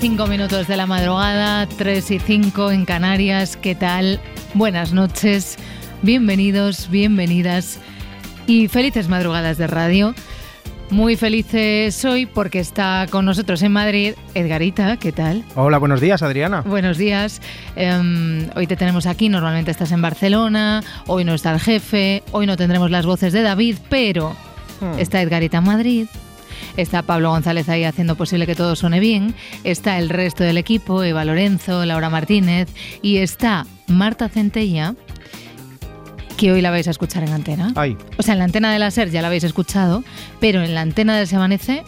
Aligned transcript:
Cinco 0.00 0.26
minutos 0.26 0.66
de 0.66 0.76
la 0.76 0.86
madrugada, 0.86 1.66
tres 1.66 2.10
y 2.10 2.18
cinco 2.18 2.70
en 2.70 2.84
Canarias. 2.84 3.56
¿Qué 3.56 3.74
tal? 3.74 4.20
Buenas 4.54 4.92
noches, 4.92 5.56
bienvenidos, 6.02 6.88
bienvenidas 6.90 7.78
y 8.46 8.68
felices 8.68 9.08
madrugadas 9.08 9.58
de 9.58 9.66
radio. 9.66 10.14
Muy 10.90 11.14
felices 11.16 12.04
hoy 12.04 12.26
porque 12.26 12.58
está 12.58 13.06
con 13.10 13.24
nosotros 13.24 13.62
en 13.62 13.70
Madrid 13.72 14.14
Edgarita, 14.34 14.96
¿qué 14.96 15.12
tal? 15.12 15.44
Hola, 15.54 15.78
buenos 15.78 16.00
días, 16.00 16.20
Adriana. 16.22 16.62
Buenos 16.62 16.98
días. 16.98 17.40
Em, 17.76 18.48
hoy 18.56 18.66
te 18.66 18.74
tenemos 18.76 19.06
aquí, 19.06 19.28
normalmente 19.28 19.70
estás 19.70 19.92
en 19.92 20.02
Barcelona, 20.02 20.82
hoy 21.06 21.24
no 21.24 21.34
está 21.34 21.52
el 21.52 21.60
jefe, 21.60 22.24
hoy 22.32 22.46
no 22.46 22.56
tendremos 22.56 22.90
las 22.90 23.06
voces 23.06 23.32
de 23.32 23.42
David, 23.42 23.76
pero 23.88 24.34
Hmm. 24.80 24.98
está 24.98 25.20
Edgarita 25.20 25.58
en 25.58 25.64
Madrid. 25.64 26.06
Está 26.80 27.02
Pablo 27.02 27.30
González 27.30 27.68
ahí 27.68 27.84
haciendo 27.84 28.16
posible 28.16 28.46
que 28.46 28.54
todo 28.54 28.74
suene 28.74 29.00
bien. 29.00 29.34
Está 29.64 29.98
el 29.98 30.08
resto 30.08 30.44
del 30.44 30.56
equipo, 30.56 31.02
Eva 31.02 31.24
Lorenzo, 31.24 31.84
Laura 31.84 32.08
Martínez. 32.10 32.68
Y 33.02 33.18
está 33.18 33.66
Marta 33.86 34.28
Centella, 34.28 34.94
que 36.36 36.52
hoy 36.52 36.62
la 36.62 36.70
vais 36.70 36.88
a 36.88 36.90
escuchar 36.90 37.22
en 37.22 37.32
antena. 37.32 37.72
Ay, 37.76 37.96
O 38.16 38.22
sea, 38.22 38.32
en 38.32 38.38
la 38.38 38.46
antena 38.46 38.72
de 38.72 38.78
la 38.78 38.90
SER 38.90 39.10
ya 39.10 39.20
la 39.20 39.28
habéis 39.28 39.44
escuchado, 39.44 40.02
pero 40.40 40.62
en 40.62 40.74
la 40.74 40.80
antena 40.80 41.18
de 41.18 41.26
Se 41.26 41.36
Amanece 41.36 41.84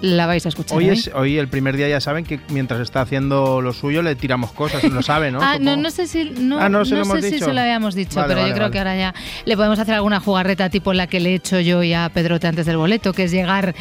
la 0.00 0.26
vais 0.26 0.44
a 0.46 0.48
escuchar. 0.48 0.78
hoy 0.78 0.88
hoy. 0.90 0.98
es 0.98 1.10
hoy 1.14 1.38
el 1.38 1.48
primer 1.48 1.76
día 1.76 1.88
ya 1.88 2.00
saben 2.00 2.24
que 2.24 2.38
mientras 2.50 2.80
está 2.80 3.00
haciendo 3.00 3.60
lo 3.60 3.72
suyo 3.72 4.02
le 4.02 4.14
tiramos 4.14 4.52
cosas, 4.52 4.82
lo 4.84 5.02
sabe, 5.02 5.30
¿no? 5.30 5.40
Ah, 5.42 5.58
no, 5.60 5.76
no 5.76 5.90
sé 5.90 6.06
si 6.06 6.30
no, 6.38 6.58
Ah, 6.60 6.68
no 6.68 6.84
se 6.84 6.94
lo 6.96 7.04
sé 7.04 7.22
si 7.22 7.38
se 7.38 7.52
lo 7.52 7.60
habíamos 7.60 7.94
dicho, 7.94 8.16
Vale, 8.16 8.28
pero 8.28 8.40
vale, 8.40 8.50
yo 8.50 8.54
creo 8.54 8.64
vale. 8.66 8.72
que 8.72 8.78
ahora 8.78 8.96
ya 8.96 9.14
le 9.44 9.56
podemos 9.56 9.78
hacer 9.78 9.94
alguna 9.94 10.20
jugarreta 10.20 10.70
tipo 10.70 10.92
la 10.92 11.06
que 11.06 11.20
le 11.20 11.30
he 11.30 11.34
hecho 11.34 11.58
yo 11.60 11.82
y 11.82 11.94
a 11.94 12.08
Pedrote 12.12 12.46
antes 12.46 12.66
del 12.66 12.76
boleto, 12.76 13.12
que 13.12 13.24
es 13.24 13.30
llegar 13.30 13.74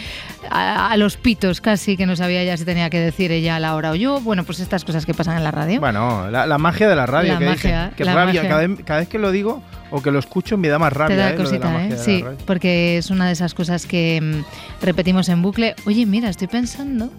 a, 0.49 0.91
a 0.91 0.97
los 0.97 1.17
pitos 1.17 1.61
casi, 1.61 1.97
que 1.97 2.05
no 2.05 2.15
sabía 2.15 2.43
ya 2.43 2.57
si 2.57 2.65
tenía 2.65 2.89
que 2.89 2.99
decir 2.99 3.31
ella 3.31 3.57
a 3.57 3.59
la 3.59 3.75
hora 3.75 3.91
o 3.91 3.95
yo. 3.95 4.19
Bueno, 4.21 4.43
pues 4.43 4.59
estas 4.59 4.83
cosas 4.85 5.05
que 5.05 5.13
pasan 5.13 5.37
en 5.37 5.43
la 5.43 5.51
radio. 5.51 5.79
Bueno, 5.79 6.29
la, 6.31 6.45
la 6.45 6.57
magia 6.57 6.87
de 6.89 6.95
la 6.95 7.05
radio, 7.05 7.33
La 7.33 7.39
que 7.39 7.45
magia, 7.45 7.81
dicen. 7.83 7.95
Qué 7.97 8.05
la 8.05 8.13
rabia, 8.15 8.43
magia. 8.43 8.75
Cada 8.85 8.99
vez 8.99 9.07
que 9.09 9.19
lo 9.19 9.31
digo 9.31 9.61
o 9.91 10.01
que 10.01 10.11
lo 10.11 10.19
escucho 10.19 10.57
me 10.57 10.67
da 10.67 10.79
más 10.79 10.91
rabia, 10.93 11.15
Te 11.15 11.21
da 11.21 11.29
¿eh? 11.29 11.37
lo 11.37 11.37
de 11.37 11.43
la 11.43 11.49
cosita, 11.49 11.83
¿eh? 11.83 11.89
de 11.89 11.95
la 11.95 12.03
Sí, 12.03 12.21
radio. 12.23 12.37
porque 12.45 12.97
es 12.97 13.09
una 13.09 13.27
de 13.27 13.33
esas 13.33 13.53
cosas 13.53 13.85
que 13.85 14.19
mm, 14.21 14.83
repetimos 14.85 15.29
en 15.29 15.41
bucle. 15.41 15.75
Oye, 15.85 16.05
mira, 16.05 16.29
estoy 16.29 16.47
pensando 16.47 17.11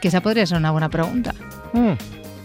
que 0.00 0.08
esa 0.08 0.20
podría 0.20 0.46
ser 0.46 0.58
una 0.58 0.70
buena 0.70 0.88
pregunta. 0.88 1.34
Mm. 1.72 1.92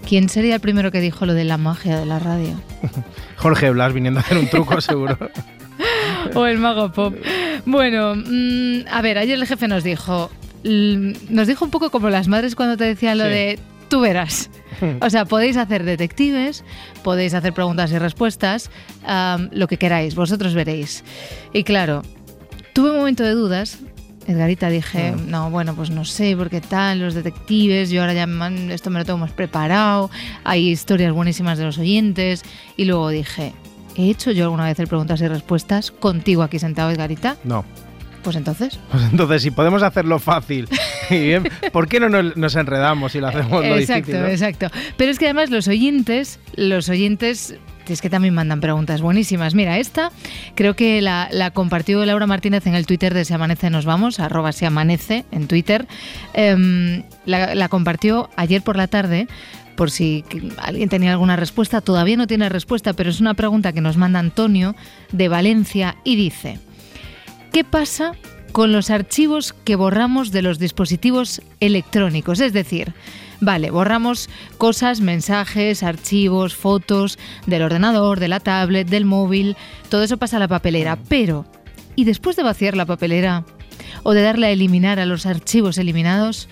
¿Quién 0.08 0.30
sería 0.30 0.56
el 0.56 0.62
primero 0.62 0.90
que 0.92 1.02
dijo 1.02 1.26
lo 1.26 1.34
de 1.34 1.44
la 1.44 1.58
magia 1.58 2.00
de 2.00 2.06
la 2.06 2.18
radio? 2.20 2.60
Jorge 3.38 3.70
Blas 3.72 3.94
viniendo 3.94 4.20
a 4.20 4.24
hacer 4.24 4.38
un 4.38 4.48
truco, 4.48 4.80
seguro. 4.82 5.18
o 6.34 6.46
el 6.46 6.58
mago 6.60 6.92
pop. 6.92 7.14
Bueno, 7.66 8.16
mm, 8.16 8.88
a 8.90 9.02
ver, 9.02 9.18
ayer 9.18 9.38
el 9.38 9.46
jefe 9.46 9.68
nos 9.68 9.84
dijo, 9.84 10.32
nos 10.64 11.48
dijo 11.48 11.66
un 11.66 11.72
poco 11.72 11.90
como 11.90 12.10
las 12.10 12.28
madres 12.28 12.56
cuando 12.56 12.78
te 12.78 12.86
decían 12.86 13.18
lo 13.18 13.26
Sí. 13.26 13.30
de 13.32 13.60
tú 13.90 14.00
verás. 14.02 14.50
O 15.02 15.10
sea, 15.10 15.26
podéis 15.26 15.58
hacer 15.58 15.84
detectives, 15.84 16.64
podéis 17.04 17.34
hacer 17.34 17.54
preguntas 17.54 17.92
y 17.92 17.98
respuestas, 17.98 18.70
lo 19.52 19.68
que 19.68 19.78
queráis, 19.78 20.16
vosotros 20.16 20.54
veréis. 20.54 21.04
Y 21.54 21.64
claro, 21.64 22.04
tuve 22.74 22.92
un 22.92 22.98
momento 22.98 23.24
de 23.24 23.32
dudas. 23.32 23.80
Edgarita 24.28 24.68
dije, 24.70 25.14
Mm. 25.14 25.30
no, 25.32 25.50
bueno, 25.52 25.74
pues 25.74 25.90
no 25.90 26.04
sé, 26.04 26.36
porque 26.38 26.60
tal, 26.60 27.00
los 27.00 27.14
detectives, 27.14 27.90
yo 27.90 28.02
ahora 28.02 28.14
ya 28.14 28.28
me- 28.28 28.74
esto 28.74 28.90
me 28.90 29.00
lo 29.00 29.06
tengo 29.06 29.20
más 29.20 29.32
preparado, 29.32 30.10
hay 30.44 30.68
historias 30.70 31.14
buenísimas 31.14 31.58
de 31.58 31.64
los 31.64 31.78
oyentes. 31.78 32.44
Y 32.76 32.84
luego 32.86 33.08
dije, 33.10 33.54
¿he 33.96 34.10
hecho 34.10 34.32
yo 34.32 34.44
alguna 34.44 34.66
vez 34.66 34.78
el 34.80 34.88
preguntas 34.88 35.22
y 35.22 35.28
respuestas 35.30 35.92
contigo 35.92 36.44
aquí 36.44 36.60
sentado, 36.60 36.92
Edgarita? 36.92 37.38
No. 37.46 37.64
Pues 38.28 38.36
entonces. 38.36 38.78
Pues 38.92 39.04
entonces, 39.10 39.42
si 39.42 39.52
podemos 39.52 39.84
hacerlo 39.84 40.20
fácil 40.20 40.68
¿por 41.72 41.88
qué 41.88 42.02
no 42.02 42.10
nos, 42.10 42.56
enredamos 42.58 43.16
y 43.16 43.22
lo 43.22 43.28
hacemos 43.28 43.66
lo 43.66 43.78
exacto, 43.78 44.08
difícil? 44.08 44.22
¿no? 44.22 44.28
exacto. 44.28 44.68
Pero 44.98 45.12
es 45.12 45.18
que 45.18 45.28
además 45.28 45.50
los 45.50 45.70
oyentes, 45.70 46.38
los 46.58 46.90
oyentes 46.90 47.56
es 47.88 48.02
que 48.02 48.10
también 48.10 48.34
mandan 48.34 48.60
preguntas 48.60 49.00
buenísimas. 49.00 49.56
Mira, 49.56 49.78
esta 49.78 50.12
creo 50.56 50.76
que 50.76 51.02
la, 51.02 51.30
la 51.32 51.52
compartió 51.52 52.06
Laura 52.06 52.28
Martínez 52.28 52.68
en 52.68 52.76
el 52.76 52.86
Twitter 52.86 53.14
de 53.14 53.24
Se 53.24 53.34
Amanece 53.34 53.70
Nos 53.70 53.86
Vamos, 53.86 54.20
arroba 54.20 54.52
Se 54.52 54.66
Amanece 54.66 55.24
en 55.32 55.48
Twitter. 55.48 55.88
Em, 56.34 57.04
la, 57.26 57.56
la 57.56 57.70
compartió 57.70 58.30
ayer 58.36 58.62
por 58.62 58.76
la 58.76 58.88
tarde 58.88 59.30
por 59.78 59.90
si 59.90 60.26
alguien 60.58 60.90
tenía 60.90 61.12
alguna 61.12 61.38
respuesta. 61.38 61.80
Todavía 61.80 62.18
no 62.18 62.28
tiene 62.28 62.50
respuesta, 62.50 62.92
pero 62.92 63.10
es 63.10 63.22
una 63.22 63.36
pregunta 63.36 63.72
que 63.72 63.80
nos 63.80 63.96
manda 63.96 64.20
Antonio 64.20 64.76
de 65.14 65.30
Valencia 65.30 65.96
y 66.04 66.18
dice, 66.18 66.60
¿qué 67.52 67.64
pasa 67.64 68.14
con 68.52 68.72
los 68.72 68.90
archivos 68.90 69.54
que 69.64 69.76
borramos 69.76 70.32
de 70.32 70.42
los 70.42 70.60
dispositivos 70.60 71.42
electrónicos? 71.60 72.40
Es 72.40 72.54
decir, 72.54 72.94
vale, 73.42 73.72
borramos 73.72 74.30
cosas, 74.58 75.02
mensajes, 75.02 75.84
archivos, 75.84 76.56
fotos 76.56 77.18
del 77.46 77.64
ordenador, 77.64 78.20
de 78.20 78.28
la 78.28 78.40
tablet, 78.40 78.88
del 78.88 79.06
móvil, 79.06 79.56
todo 79.90 80.04
eso 80.04 80.18
pasa 80.18 80.38
a 80.38 80.40
la 80.40 80.48
papelera, 80.48 80.98
pero 81.08 81.46
¿y 81.96 82.06
después 82.06 82.36
de 82.36 82.44
vaciar 82.44 82.76
la 82.76 82.86
papelera 82.86 83.44
o 84.04 84.14
de 84.14 84.22
darle 84.22 84.48
a 84.48 84.52
eliminar 84.52 85.00
a 85.00 85.06
los 85.06 85.26
archivos 85.26 85.78
eliminados? 85.78 86.48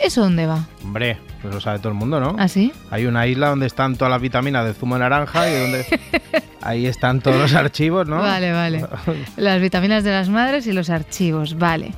¿Eso 0.00 0.22
dónde 0.22 0.46
va? 0.46 0.66
Hombre, 0.82 1.18
pues 1.40 1.54
lo 1.54 1.60
sabe 1.60 1.78
todo 1.78 1.90
el 1.90 1.94
mundo, 1.94 2.18
¿no? 2.20 2.34
¿Así? 2.38 2.72
Hay 2.90 3.06
una 3.06 3.26
isla 3.26 3.48
donde 3.48 3.66
están 3.66 3.96
todas 3.96 4.10
las 4.10 4.20
vitaminas 4.20 4.64
del 4.64 4.74
zumo 4.74 4.96
de 4.96 5.00
naranja 5.00 5.48
y 5.48 5.60
donde 5.60 5.86
ahí 6.64 6.86
están 6.86 7.20
todos 7.20 7.38
los 7.38 7.54
archivos, 7.54 8.08
¿no? 8.08 8.18
Vale, 8.18 8.52
vale. 8.52 8.86
Las 9.36 9.60
vitaminas 9.60 10.02
de 10.02 10.10
las 10.10 10.28
madres 10.28 10.66
y 10.66 10.72
los 10.72 10.90
archivos, 10.90 11.56
vale. 11.58 11.92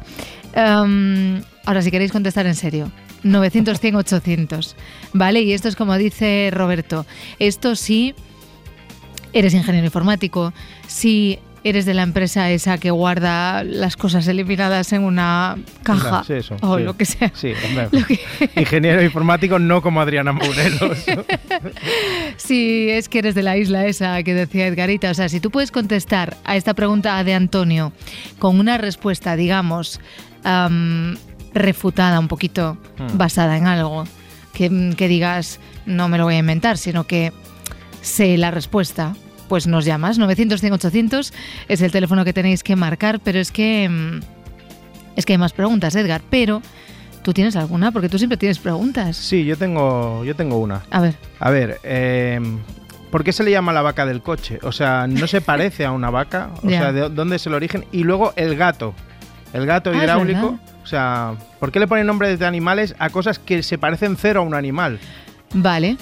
Em, 0.53 1.41
ahora, 1.65 1.82
si 1.82 1.91
queréis 1.91 2.12
contestar 2.12 2.47
en 2.47 2.54
serio. 2.54 2.91
900, 3.22 3.81
100, 3.81 3.97
800. 3.97 4.77
Vale, 5.12 5.43
y 5.43 5.53
esto 5.53 5.69
es 5.69 5.77
como 5.77 5.97
dice 5.97 6.50
Roberto. 6.53 7.06
Esto 7.38 7.75
sí 7.75 8.15
eres 9.32 9.53
ingeniero 9.54 9.87
informático, 9.87 10.53
si 10.87 11.38
eres 11.69 11.84
de 11.87 11.94
la 11.94 12.03
empresa 12.03 12.50
esa 12.50 12.78
que 12.78 12.91
guarda 12.91 13.65
las 13.65 13.97
cosas 13.97 14.27
eliminadas 14.28 14.93
en 14.93 15.03
una 15.03 15.56
caja 15.82 16.22
Sí, 16.25 16.34
eso, 16.34 16.56
o 16.62 16.78
sí. 16.78 16.84
lo 16.84 16.97
que 16.97 17.04
sea. 17.04 17.32
Sí, 17.34 17.53
hombre. 17.66 17.88
Lo 18.00 18.06
que- 18.06 18.21
Ingeniero 18.60 19.03
informático 19.03 19.59
no 19.59 19.82
como 19.82 20.00
Adriana 20.00 20.32
Morelos. 20.32 21.04
Si 22.37 22.91
es 22.91 23.09
que 23.09 23.19
eres 23.21 23.34
de 23.34 23.43
la 23.43 23.56
isla 23.56 23.87
esa 23.87 24.22
que 24.22 24.34
decía 24.34 24.66
Edgarita, 24.66 25.10
o 25.10 25.15
sea, 25.15 25.28
si 25.28 25.41
tú 25.41 25.50
puedes 25.50 25.71
contestar 25.71 26.37
a 26.44 26.56
esta 26.56 26.75
pregunta 26.75 27.22
de 27.25 27.34
Antonio 27.34 27.93
con 28.38 28.59
una 28.60 28.78
respuesta, 28.78 29.37
digamos, 29.37 30.00
am, 30.44 31.16
refutada 31.54 32.19
un 32.21 32.28
poquito, 32.28 32.77
Hmm. 32.98 33.19
basada 33.19 33.56
en 33.56 33.66
algo, 33.66 34.04
que, 34.53 34.94
que 34.97 35.09
digas, 35.09 35.60
no 35.87 36.09
me 36.09 36.19
lo 36.19 36.25
voy 36.25 36.34
a 36.34 36.38
inventar, 36.38 36.78
sino 36.78 37.04
que 37.06 37.33
sé 38.03 38.37
la 38.38 38.50
respuesta, 38.50 39.15
pues 39.49 39.67
nos 39.67 39.84
llamas. 39.84 40.19
900 40.19 40.61
100 40.61 40.73
800 40.75 41.33
es 41.69 41.81
el 41.83 41.91
teléfono 41.93 42.25
que 42.25 42.33
tenéis 42.33 42.62
que 42.62 42.77
marcar, 42.77 43.21
pero 43.21 43.39
es 43.39 43.51
que, 43.53 43.89
mm, 43.89 44.21
es 45.17 45.27
que 45.27 45.33
hay 45.34 45.39
más 45.39 45.53
preguntas, 45.53 45.95
Edgar, 45.95 46.23
pero... 46.31 46.62
¿Tú 47.23 47.33
tienes 47.33 47.57
alguna? 47.57 47.91
Porque 47.91 48.09
tú 48.09 48.19
siempre 48.19 48.37
tienes 48.37 48.60
preguntas. 48.60 49.16
Sí, 49.16 49.45
yo 49.45 49.57
tengo, 49.57 50.25
yo 50.25 50.37
tengo 50.37 50.59
una. 50.59 50.83
A 50.93 51.01
ver. 51.01 51.16
A 51.41 51.51
ver, 51.51 51.81
eh, 51.83 52.41
¿por 53.10 53.25
qué 53.25 53.33
se 53.33 53.43
le 53.43 53.51
llama 53.51 53.72
la 53.72 53.83
vaca 53.83 54.07
del 54.07 54.22
coche? 54.22 54.60
O 54.63 54.71
sea, 54.71 55.09
¿no 55.09 55.27
se 55.27 55.41
parece 55.41 55.84
a 55.84 55.91
una 55.91 56.10
vaca? 56.10 56.51
O 56.63 56.69
sea, 56.69 56.93
¿de 56.93 57.09
dónde 57.09 57.34
es 57.34 57.47
el 57.48 57.54
origen? 57.54 57.84
Y 57.91 58.04
luego 58.04 58.33
el 58.37 58.54
gato. 58.54 58.95
El 59.53 59.66
gato 59.66 59.91
Ah, 59.91 59.97
hidráulico. 59.97 60.60
O 60.84 60.87
sea, 60.87 61.34
¿por 61.59 61.72
qué 61.72 61.81
le 61.81 61.89
ponen 61.89 62.07
nombres 62.07 62.39
de 62.39 62.47
animales 62.47 62.95
a 63.01 63.10
cosas 63.10 63.41
que 63.41 63.65
se 63.65 63.77
parecen 63.77 64.16
cero 64.16 64.43
a 64.43 64.45
un 64.45 64.54
animal? 64.54 65.01
Vale, 65.53 65.97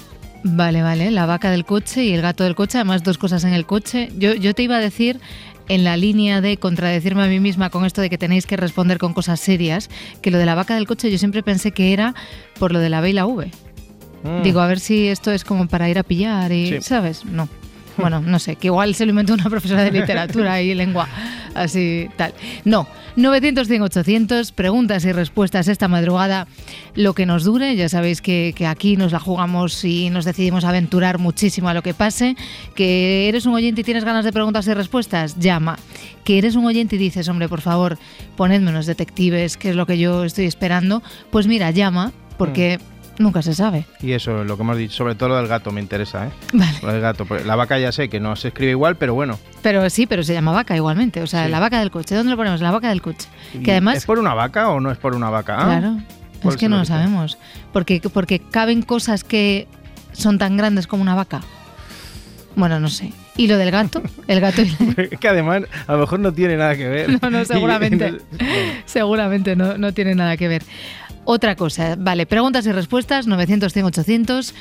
vale, 0.45 0.81
vale. 0.81 1.11
La 1.11 1.25
vaca 1.25 1.51
del 1.51 1.65
coche 1.65 2.03
y 2.05 2.13
el 2.13 2.21
gato 2.21 2.43
del 2.43 2.55
coche, 2.55 2.77
además 2.77 3.03
dos 3.03 3.17
cosas 3.17 3.43
en 3.43 3.53
el 3.53 3.65
coche. 3.65 4.09
Yo, 4.17 4.33
yo 4.35 4.53
te 4.53 4.63
iba 4.63 4.77
a 4.77 4.79
decir, 4.79 5.19
en 5.67 5.83
la 5.83 5.97
línea 5.97 6.41
de 6.41 6.57
contradecirme 6.57 7.23
a 7.23 7.27
mí 7.27 7.39
misma 7.39 7.69
con 7.69 7.85
esto 7.85 8.01
de 8.01 8.09
que 8.09 8.17
tenéis 8.17 8.45
que 8.45 8.55
responder 8.55 8.97
con 8.99 9.13
cosas 9.13 9.39
serias, 9.39 9.89
que 10.21 10.31
lo 10.31 10.37
de 10.37 10.45
la 10.45 10.55
vaca 10.55 10.75
del 10.75 10.85
coche 10.87 11.11
yo 11.11 11.17
siempre 11.17 11.43
pensé 11.43 11.71
que 11.71 11.91
era 11.93 12.13
por 12.59 12.71
lo 12.71 12.79
de 12.79 12.89
la 12.89 13.01
B 13.01 13.09
y 13.09 13.13
la 13.13 13.25
V. 13.25 13.51
Mm. 14.23 14.43
Digo, 14.43 14.59
a 14.59 14.67
ver 14.67 14.79
si 14.79 15.07
esto 15.07 15.31
es 15.31 15.43
como 15.43 15.67
para 15.67 15.89
ir 15.89 15.97
a 15.99 16.03
pillar 16.03 16.51
y, 16.51 16.67
Sí. 16.67 16.81
¿sabes? 16.81 17.25
No. 17.25 17.49
Bueno, 17.97 18.19
no 18.19 18.39
sé, 18.39 18.55
que 18.55 18.67
igual 18.67 18.95
se 18.95 19.05
lo 19.05 19.11
inventó 19.11 19.33
una 19.33 19.49
profesora 19.49 19.83
de 19.83 19.91
literatura 19.91 20.61
y 20.61 20.73
lengua, 20.73 21.07
así 21.53 22.09
tal. 22.17 22.33
No, 22.65 22.87
900, 23.15 23.67
100, 23.67 23.81
800, 23.81 24.51
preguntas 24.51 25.05
y 25.05 25.13
respuestas 25.13 25.69
esta 25.69 25.87
madrugada, 25.87 26.47
lo 26.95 27.13
que 27.13 27.25
nos 27.25 27.45
dure. 27.45 27.75
Ya 27.75 27.87
sabéis 27.87 28.21
que, 28.21 28.53
aquí 28.67 28.97
nos 28.97 29.13
la 29.13 29.19
jugamos 29.19 29.85
y 29.85 30.09
nos 30.09 30.25
decidimos 30.25 30.65
aventurar 30.65 31.17
muchísimo 31.17 31.69
a 31.69 31.73
lo 31.73 31.81
que 31.81 31.93
pase. 31.93 32.35
Que 32.75 33.29
eres 33.29 33.45
un 33.45 33.53
oyente 33.53 33.81
y 33.81 33.83
tienes 33.85 34.03
ganas 34.03 34.25
de 34.25 34.33
preguntas 34.33 34.67
y 34.67 34.73
respuestas, 34.73 35.39
llama. 35.39 35.79
Que 36.25 36.37
eres 36.37 36.55
un 36.55 36.65
oyente 36.65 36.97
y 36.97 36.99
dices, 36.99 37.29
hombre, 37.29 37.47
por 37.47 37.61
favor, 37.61 37.97
ponedme 38.35 38.71
unos 38.71 38.85
detectives, 38.85 39.55
que 39.55 39.69
es 39.69 39.75
lo 39.75 39.85
que 39.85 39.97
yo 39.97 40.25
estoy 40.25 40.45
esperando. 40.45 41.01
Pues 41.31 41.47
mira, 41.47 41.71
llama, 41.71 42.11
porque... 42.37 42.79
Mm. 42.79 42.94
Nunca 43.17 43.41
se 43.41 43.53
sabe. 43.55 43.85
Y 44.01 44.11
eso, 44.11 44.43
lo 44.43 44.57
que 44.57 44.63
hemos 44.63 44.77
dicho, 44.77 44.93
sobre 44.95 45.15
todo 45.15 45.29
lo 45.29 45.37
del 45.37 45.47
gato 45.47 45.71
me 45.71 45.79
interesa, 45.79 46.27
¿eh? 46.27 46.29
Vale. 46.53 46.77
Lo 46.81 46.91
del 46.91 47.01
gato. 47.01 47.25
Pues 47.25 47.45
La 47.45 47.55
vaca 47.55 47.79
ya 47.79 47.91
sé 47.93 48.09
que 48.09 48.19
no 48.19 48.35
se 48.35 48.49
escribe 48.49 48.71
igual, 48.71 48.97
pero 48.97 49.13
bueno. 49.13 49.39
Pero 49.61 49.89
sí, 49.89 50.05
pero 50.05 50.21
se 50.23 50.33
llama 50.33 50.51
vaca 50.51 50.75
igualmente. 50.75 51.21
O 51.21 51.27
sea, 51.27 51.45
Sí. 51.45 51.51
la 51.51 51.59
vaca 51.61 51.79
del 51.79 51.91
coche. 51.91 52.13
¿Dónde 52.15 52.31
lo 52.31 52.37
ponemos? 52.37 52.59
La 52.61 52.71
vaca 52.71 52.89
del 52.89 53.01
coche. 53.01 53.27
¿Y 53.53 53.59
Que 53.59 53.71
además... 53.71 53.97
¿Es 53.97 54.05
por 54.05 54.19
una 54.19 54.33
vaca 54.33 54.69
o 54.69 54.79
no 54.81 54.91
es 54.91 54.97
por 54.97 55.15
una 55.15 55.29
vaca? 55.29 55.55
Ah, 55.59 55.63
Claro. 55.79 55.97
Es 56.43 56.57
que 56.57 56.67
no 56.69 56.77
lo 56.77 56.85
sabemos. 56.85 57.37
Porque, 57.73 58.01
porque 58.13 58.39
caben 58.39 58.81
cosas 58.83 59.23
que 59.23 59.67
son 60.11 60.37
tan 60.37 60.57
grandes 60.57 60.85
como 60.85 61.01
una 61.01 61.15
vaca. 61.15 61.41
Bueno, 62.55 62.79
no 62.79 62.87
sé. 62.89 63.11
¿Y 63.37 63.47
lo 63.47 63.57
del 63.57 63.71
gato? 63.71 64.01
El 64.27 64.39
gato 64.39 64.61
y 64.61 64.69
la- 64.79 65.07
que 65.19 65.27
además 65.27 65.63
a 65.87 65.93
lo 65.93 65.99
mejor 65.99 66.19
no 66.19 66.31
tiene 66.33 66.55
nada 66.55 66.75
que 66.75 66.87
ver. 66.87 67.19
No, 67.21 67.29
no, 67.29 67.43
seguramente. 67.45 68.11
no- 68.11 68.17
Seguramente 68.85 69.55
no, 69.55 69.77
no 69.77 69.93
tiene 69.93 70.15
nada 70.15 70.37
que 70.37 70.47
ver. 70.47 70.63
Otra 71.25 71.55
cosa, 71.55 71.95
vale, 71.97 72.25
preguntas 72.25 72.65
y 72.67 72.71
respuestas, 72.71 73.25
900, 73.27 73.73
100, 73.73 73.85
800. 73.85 74.53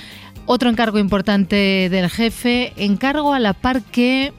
Otro 0.46 0.68
encargo 0.70 0.98
importante 0.98 1.88
del 1.90 2.10
jefe, 2.10 2.72
encargo 2.76 3.32
a 3.34 3.38
la 3.38 3.52
par 3.52 3.82
que, 3.82 4.32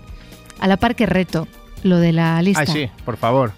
a 0.60 0.68
la 0.68 0.77
par 0.77 0.95
que 0.95 1.06
reto, 1.06 1.48
lo 1.83 1.98
de 1.98 2.12
la 2.13 2.42
lista. 2.42 2.62
Ay, 2.62 2.68
sí, 2.68 2.89
por 3.06 3.18
favor. 3.18 3.51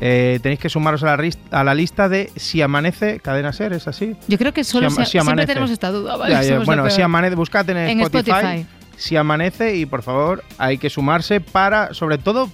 Eh, 0.00 0.40
tenéis 0.42 0.58
que 0.58 0.68
sumaros 0.70 1.02
a 1.02 1.06
la, 1.06 1.16
ris- 1.16 1.38
a 1.50 1.62
la 1.64 1.74
lista 1.74 2.08
de 2.08 2.30
si 2.36 2.62
amanece, 2.62 3.20
cadena 3.20 3.52
ser, 3.52 3.74
¿es 3.74 3.86
así? 3.86 4.16
Yo 4.26 4.38
creo 4.38 4.52
que 4.52 4.64
solo 4.64 4.88
Si 4.90 5.04
si 5.04 5.10
siempre 5.12 5.46
tenemos 5.46 5.70
esta 5.70 5.90
duda, 5.90 6.16
¿vale? 6.16 6.32
Ya, 6.34 6.42
ya, 6.42 6.58
bueno, 6.60 6.88
si 6.90 7.02
amanece, 7.02 7.36
buscad 7.36 7.68
en, 7.70 7.76
En 7.76 8.00
Spotify, 8.00 8.30
Spotify. 8.32 8.66
Si 8.96 9.16
amanece 9.16 9.76
y 9.76 9.84
por 9.86 10.02
favor 10.02 10.42
hay 10.58 10.78
que 10.78 10.88
sumarse 10.90 11.40
para, 11.40 11.92
sobre 11.94 12.16
todo, 12.18 12.50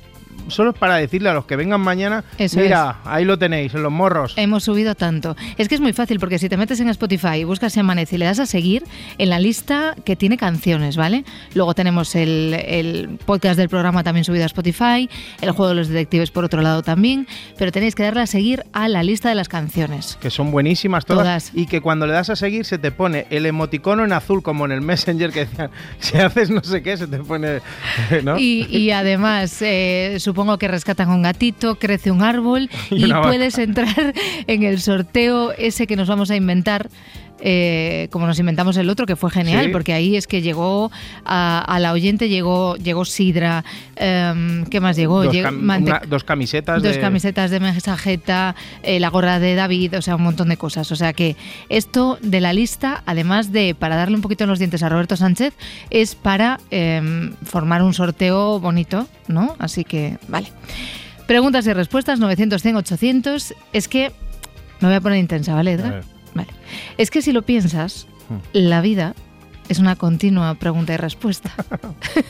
solo 0.49 0.73
para 0.73 0.97
decirle 0.97 1.29
a 1.29 1.35
los 1.35 1.45
que 1.45 1.57
vengan 1.57 1.81
mañana, 1.81 2.25
Eso 2.39 2.61
mira, 2.61 2.99
ahí 3.05 3.25
lo 3.25 3.39
tenéis, 3.39 3.75
en 3.75 3.83
los 3.83 3.93
morros. 3.93 4.35
Hemos 4.37 4.65
subido 4.65 4.95
tanto. 4.95 5.37
Es 5.57 5.69
que 5.69 5.75
es 5.75 5.81
muy 5.81 5.93
fácil 5.93 6.19
porque 6.21 6.39
si 6.39 6.49
te 6.49 6.57
metes 6.57 6.81
en 6.81 6.89
Spotify 6.89 7.39
y 7.39 7.45
buscas 7.45 7.73
Si 7.73 7.81
Amanece 7.81 8.17
y 8.17 8.19
le 8.19 8.25
das 8.27 8.39
a 8.39 8.47
seguir 8.47 8.85
en 9.19 9.29
la 9.31 9.39
lista 9.41 9.95
que 10.05 10.17
tiene 10.17 10.37
canciones, 10.37 10.97
¿vale? 10.97 11.25
Luego 11.55 11.75
tenemos 11.75 12.15
el, 12.15 12.55
el 12.67 13.19
podcast 13.27 13.59
del 13.59 13.69
programa 13.69 14.03
también 14.05 14.25
subido 14.25 14.45
a 14.45 14.47
Spotify, 14.47 15.09
el 15.41 15.51
juego 15.51 15.69
de 15.71 15.75
los 15.75 15.89
detectives 15.89 16.31
por 16.31 16.45
otro 16.45 16.63
lado 16.63 16.83
también, 16.83 17.27
pero 17.59 17.73
tenéis 17.73 17.95
que 17.95 18.03
darle 18.05 18.23
a 18.23 18.27
seguir 18.27 18.65
a 18.73 18.89
la 18.89 19.03
lista 19.03 19.29
de 19.29 19.35
las 19.35 19.49
canciones. 19.49 20.17
que 20.21 20.31
son 20.31 20.51
buenísimas 20.51 21.05
todas, 21.05 21.49
Todas. 21.49 21.51
y 21.55 21.67
que 21.67 21.81
cuando 21.81 22.07
le 22.07 22.13
das 22.13 22.31
a 22.31 22.37
seguir 22.37 22.65
se 22.65 22.79
te 22.79 22.91
pone 22.91 23.27
el 23.31 23.47
emoticono 23.47 24.05
en 24.05 24.13
azul 24.13 24.43
como 24.43 24.65
en 24.65 24.73
el 24.73 24.81
Messenger 24.81 25.31
que 25.33 25.41
decían, 25.47 25.71
si 25.99 26.19
haces 26.19 26.51
no 26.51 26.63
sé 26.63 26.83
qué 26.83 26.97
se 26.97 27.07
te 27.07 27.19
pone, 27.19 27.61
¿no? 28.25 28.39
Y, 28.39 28.67
y 28.71 28.91
además, 28.91 29.61
eh, 29.63 30.17
supongo 30.29 30.59
que 30.59 30.69
rescatan 30.69 31.09
un 31.09 31.23
gatito, 31.23 31.79
crece 31.79 32.11
un 32.11 32.23
árbol 32.23 32.69
Y 32.91 33.07
y, 33.07 33.13
puedes 33.13 33.57
entrar 33.57 34.13
en 34.47 34.63
el 34.63 34.79
sorteo 34.79 35.53
ese 35.53 35.87
que 35.87 35.97
nos 35.97 36.07
vamos 36.07 36.31
a 36.31 36.37
inventar. 36.37 36.91
Eh, 37.41 38.09
como 38.11 38.27
nos 38.27 38.39
inventamos 38.39 38.77
el 38.77 38.89
otro, 38.91 39.07
que 39.07 39.17
fue 39.17 39.31
genial, 39.31 39.67
Sí. 39.67 39.71
porque 39.73 39.93
ahí 39.93 40.17
es 40.17 40.27
que 40.27 40.43
llegó 40.43 40.91
a, 41.25 41.61
a 41.61 41.79
la 41.79 41.93
oyente, 41.93 42.29
llegó, 42.29 42.77
llegó 42.77 43.05
Sidra, 43.05 43.65
em, 43.97 44.65
¿qué 44.67 44.81
más 44.81 44.97
llegó? 44.97 45.23
dos, 45.25 45.33
Llegó 45.33 45.49
cam- 45.51 45.61
Mante- 45.61 45.91
una- 45.91 46.03
dos 46.09 46.25
camisetas 46.25 46.83
dos 46.83 46.95
de- 46.95 47.01
camisetas 47.01 47.51
de 47.51 47.61
mensajeta, 47.61 48.55
eh, 48.83 49.01
la 49.01 49.09
gorra 49.11 49.39
de 49.39 49.55
David, 49.55 49.99
o 49.99 50.03
sea, 50.03 50.17
un 50.17 50.23
montón 50.23 50.49
de 50.49 50.57
cosas. 50.57 50.91
O 50.93 50.97
sea 50.97 51.13
que 51.13 51.37
esto 51.69 52.19
de 52.23 52.41
la 52.41 52.53
lista, 52.53 53.03
además 53.07 53.53
de 53.53 53.75
para 53.79 53.97
darle 53.97 54.17
un 54.17 54.23
poquito 54.23 54.45
en 54.45 54.51
los 54.51 54.59
dientes 54.59 54.83
a 54.83 54.89
Roberto 54.89 55.17
Sánchez, 55.17 55.55
es 55.91 56.15
para 56.15 56.59
em, 56.71 57.35
formar 57.45 57.83
un 57.83 57.95
sorteo 57.95 58.61
bonito, 58.61 59.07
¿no? 59.29 59.55
Así 59.59 59.85
que, 59.85 60.19
vale. 60.29 60.49
Preguntas 61.27 61.67
y 61.67 61.73
respuestas, 61.73 62.19
900, 62.19 62.63
100, 62.63 62.77
800. 62.77 63.55
Es 63.73 63.87
que 63.89 64.13
me 64.81 64.89
voy 64.89 64.97
a 64.97 65.01
poner 65.01 65.19
intensa, 65.19 65.55
¿vale, 65.55 65.73
Edgar? 65.73 66.03
Vale. 66.39 66.49
Es 66.97 67.11
que 67.11 67.23
si 67.23 67.33
lo 67.33 67.43
piensas, 67.43 68.07
Hmm. 68.29 68.37
la 68.53 68.81
vida 68.83 69.15
es 69.69 69.79
una 69.79 69.97
continua 69.97 70.55
pregunta 70.55 70.95
y 70.95 70.97
respuesta. 70.99 71.53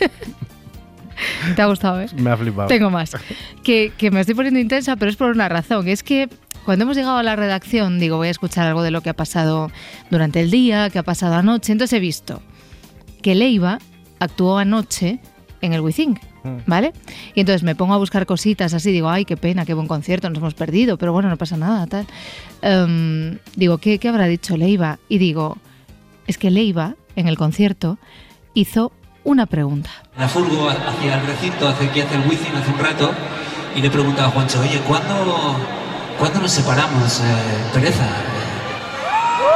¿Te 1.57 1.63
ha 1.63 1.67
gustado, 1.67 2.01
eh? 2.01 2.07
Me 2.17 2.31
ha 2.31 2.37
flipado. 2.37 2.69
Tengo 2.69 2.91
más. 2.91 3.17
Que, 3.65 3.93
que 3.97 4.11
me 4.11 4.21
estoy 4.21 4.35
poniendo 4.37 4.61
intensa, 4.61 4.95
pero 4.97 5.11
es 5.11 5.17
por 5.17 5.31
una 5.33 5.49
razón. 5.49 5.89
Es 5.89 6.03
que 6.05 6.29
cuando 6.65 6.85
hemos 6.85 6.97
llegado 6.97 7.17
a 7.17 7.23
la 7.23 7.35
redacción, 7.35 7.99
digo, 7.99 8.17
voy 8.17 8.29
a 8.29 8.31
escuchar 8.31 8.67
algo 8.69 8.83
de 8.83 8.91
lo 8.93 9.01
que 9.01 9.11
ha 9.11 9.15
pasado 9.15 9.71
durante 10.11 10.41
el 10.41 10.51
día, 10.51 10.91
que 10.91 10.99
ha 11.01 11.03
pasado 11.03 11.35
anoche. 11.35 11.73
Entonces 11.73 11.97
he 11.97 12.01
visto 12.01 12.41
que 13.23 13.35
Leiva 13.35 13.79
actuó 14.21 14.59
anoche 14.59 15.19
en 15.61 15.73
el 15.73 15.83
Mm. 15.83 16.21
¿Vale? 16.67 16.93
Y 17.35 17.41
entonces 17.41 17.63
me 17.63 17.75
pongo 17.75 17.95
a 17.95 17.99
buscar 17.99 18.27
cositas 18.27 18.75
así, 18.75 18.93
digo, 18.93 19.09
ay, 19.09 19.25
qué 19.25 19.37
pena, 19.37 19.65
qué 19.65 19.75
buen 19.75 19.87
concierto, 19.87 20.29
nos 20.29 20.39
hemos 20.39 20.55
perdido, 20.55 20.99
pero 20.99 21.13
bueno, 21.13 21.29
no 21.29 21.37
pasa 21.37 21.57
nada, 21.57 21.87
tal. 21.87 22.07
Em, 22.63 23.39
digo, 23.57 23.79
¿qué, 23.79 23.99
¿qué 23.99 24.09
habrá 24.09 24.27
dicho 24.27 24.57
Leiva? 24.57 24.99
Y 25.09 25.19
digo, 25.19 25.59
es 26.27 26.39
que 26.39 26.51
Leiva, 26.51 26.95
en 27.17 27.29
el 27.29 27.37
concierto, 27.37 27.99
hizo 28.55 28.93
una 29.25 29.47
pregunta. 29.47 29.91
La 30.17 30.29
furgo 30.29 30.69
hacia 30.69 31.21
el 31.21 31.27
recinto, 31.27 31.69
hacia 31.69 31.89
aquí, 31.89 32.01
hacia 32.01 32.19
el 32.19 32.29
Wizzing 32.29 32.55
hace 32.55 32.71
un 32.71 32.79
rato, 32.79 33.11
y 33.77 33.81
le 33.81 33.91
preguntaba 33.91 34.29
a 34.29 34.31
Juancho, 34.31 34.61
oye, 34.61 34.81
¿cuándo, 34.87 35.57
¿cuándo 36.19 36.41
nos 36.41 36.51
separamos, 36.51 37.21
eh, 37.21 37.25
Pereza? 37.73 38.07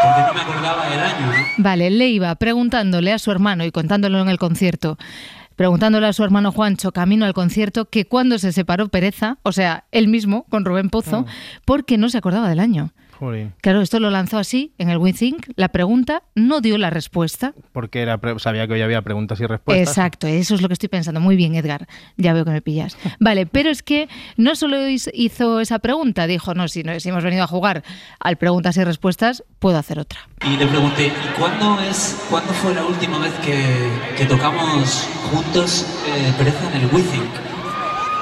Porque 0.03 0.21
no 0.27 0.35
me 0.35 0.41
acordaba 0.41 0.93
el 0.93 1.01
año, 1.01 1.27
¿no? 1.27 1.33
Vale, 1.59 1.91
Leiva 1.91 2.35
preguntándole 2.35 3.13
a 3.13 3.19
su 3.19 3.31
hermano 3.31 3.65
y 3.65 3.71
contándolo 3.71 4.21
en 4.21 4.29
el 4.29 4.39
concierto, 4.39 4.99
preguntándole 5.57 6.07
a 6.07 6.13
su 6.13 6.25
hermano 6.25 6.53
Juancho, 6.53 6.93
camino 6.93 7.25
al 7.25 7.35
concierto, 7.35 7.89
que 7.89 8.07
cuando 8.07 8.39
se 8.39 8.53
separó 8.53 8.89
Pereza, 8.89 9.39
o 9.43 9.53
sea, 9.53 9.85
él 9.93 10.09
mismo, 10.09 10.45
con 10.49 10.65
Rubén 10.65 10.91
Pozo, 10.91 11.27
porque 11.65 11.99
no 11.99 12.09
se 12.09 12.19
acordaba 12.19 12.49
del 12.49 12.61
año. 12.61 12.93
Jolín, 13.23 13.53
Claro, 13.61 13.81
esto 13.83 14.01
lo 14.01 14.11
lanzó 14.11 14.39
así, 14.39 14.73
en 14.79 14.91
el 14.91 14.99
WeThink, 14.99 15.51
la 15.57 15.69
pregunta 15.69 16.25
no 16.35 16.61
dio 16.61 16.77
la 16.79 16.91
respuesta. 16.91 17.55
porque 17.73 18.03
era 18.03 18.19
pre- 18.19 18.39
sabía 18.41 18.67
que 18.67 18.73
hoy 18.75 18.83
había 18.83 19.03
preguntas 19.03 19.39
y 19.41 19.47
respuestas. 19.47 19.89
Exacto, 19.89 20.27
eso 20.27 20.55
es 20.57 20.61
lo 20.63 20.69
que 20.69 20.75
estoy 20.75 20.89
pensando. 20.89 21.21
Muy 21.21 21.37
bien, 21.37 21.55
Edgar, 21.55 21.87
ya 22.17 22.33
veo 22.33 22.45
que 22.45 22.51
me 22.51 22.63
pillas. 22.63 22.97
Vale, 23.21 23.47
pero 23.47 23.71
es 23.71 23.83
que 23.85 24.09
no 24.37 24.57
solo 24.57 24.77
hizo 24.89 25.61
esa 25.61 25.79
pregunta, 25.79 26.27
dijo, 26.27 26.55
no, 26.55 26.67
si, 26.67 26.83
no, 26.83 26.99
si 26.99 27.09
hemos 27.11 27.23
venido 27.23 27.45
a 27.45 27.47
jugar 27.47 27.85
al 28.19 28.37
preguntas 28.37 28.77
y 28.77 28.83
respuestas, 28.85 29.45
puedo 29.61 29.79
hacer 29.79 29.99
otra. 30.01 30.19
Y 30.45 30.57
le 30.57 30.67
pregunté, 30.67 31.07
¿y 31.07 31.39
cuándo, 31.39 31.81
es, 31.81 32.21
cuándo 32.29 32.53
fue 32.55 32.75
la 32.75 32.85
última 32.85 33.19
vez 33.19 33.33
que, 33.45 33.89
que 34.17 34.25
tocamos 34.27 35.09
juntos 35.31 35.87
eh, 36.09 36.33
Pereza 36.37 36.75
en 36.75 36.81
el 36.83 36.87
Wizzing? 36.93 37.23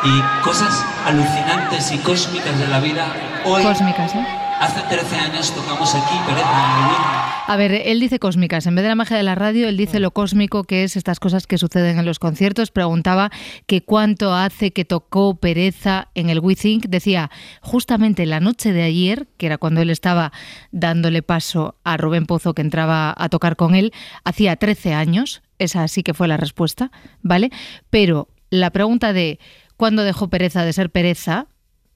Y 0.03 0.43
cosas 0.45 0.85
alucinantes 1.07 1.93
y 1.93 1.99
cósmicas 1.99 2.59
de 2.59 2.69
la 2.69 2.81
vida. 2.81 3.13
Hoy, 3.45 3.63
Cósmicas, 3.63 4.15
¿eh? 4.15 4.27
Hace 4.61 4.83
13 4.83 5.17
años, 5.17 5.53
tocamos 5.55 5.95
aquí 5.95 6.15
Wizzing. 6.29 7.31
A 7.47 7.57
ver, 7.57 7.73
él 7.73 7.99
dice 7.99 8.21
cósmicas. 8.21 8.67
En 8.67 8.77
vez 8.77 8.85
de 8.85 8.91
la 8.91 8.95
magia 8.95 9.17
de 9.17 9.25
la 9.25 9.35
radio, 9.35 9.69
él 9.69 9.77
dice 9.77 9.99
lo 9.99 10.13
cósmico 10.13 10.63
que 10.63 10.85
es 10.85 10.97
estas 10.97 11.19
cosas 11.19 11.49
que 11.49 11.59
suceden 11.59 11.99
en 11.99 12.05
los 12.05 12.21
conciertos. 12.21 12.71
Preguntaba 12.71 13.31
que 13.67 13.83
cuánto 13.83 14.35
hace 14.35 14.71
que 14.71 14.85
tocó 14.85 15.35
Pereza 15.35 16.09
en 16.15 16.31
el 16.31 16.39
We 16.39 16.55
Think. 16.55 16.87
Decía, 16.87 17.31
justamente 17.61 18.25
la 18.27 18.39
noche 18.39 18.73
de 18.73 18.85
ayer, 18.85 19.27
que 19.37 19.47
era 19.47 19.59
cuando 19.59 19.81
él 19.81 19.91
estaba 19.91 20.31
dándole 20.71 21.23
paso 21.23 21.75
a 21.83 21.97
Rubén 21.97 22.27
Pozo 22.27 22.55
que 22.55 22.63
entraba 22.63 23.13
a 23.17 23.29
tocar 23.31 23.57
con 23.57 23.75
él, 23.75 23.93
hacía 24.23 24.55
13 24.55 24.95
años. 24.95 25.43
Esa 25.59 25.89
sí 25.89 26.05
que 26.05 26.15
fue 26.15 26.29
la 26.29 26.37
respuesta, 26.37 26.93
¿vale? 27.23 27.51
Pero 27.91 28.29
la 28.51 28.71
pregunta 28.71 29.13
de 29.13 29.41
cuándo 29.77 30.05
dejó 30.05 30.29
Pereza 30.29 30.65
de 30.65 30.73
ser 30.73 30.91
Pereza, 30.91 31.49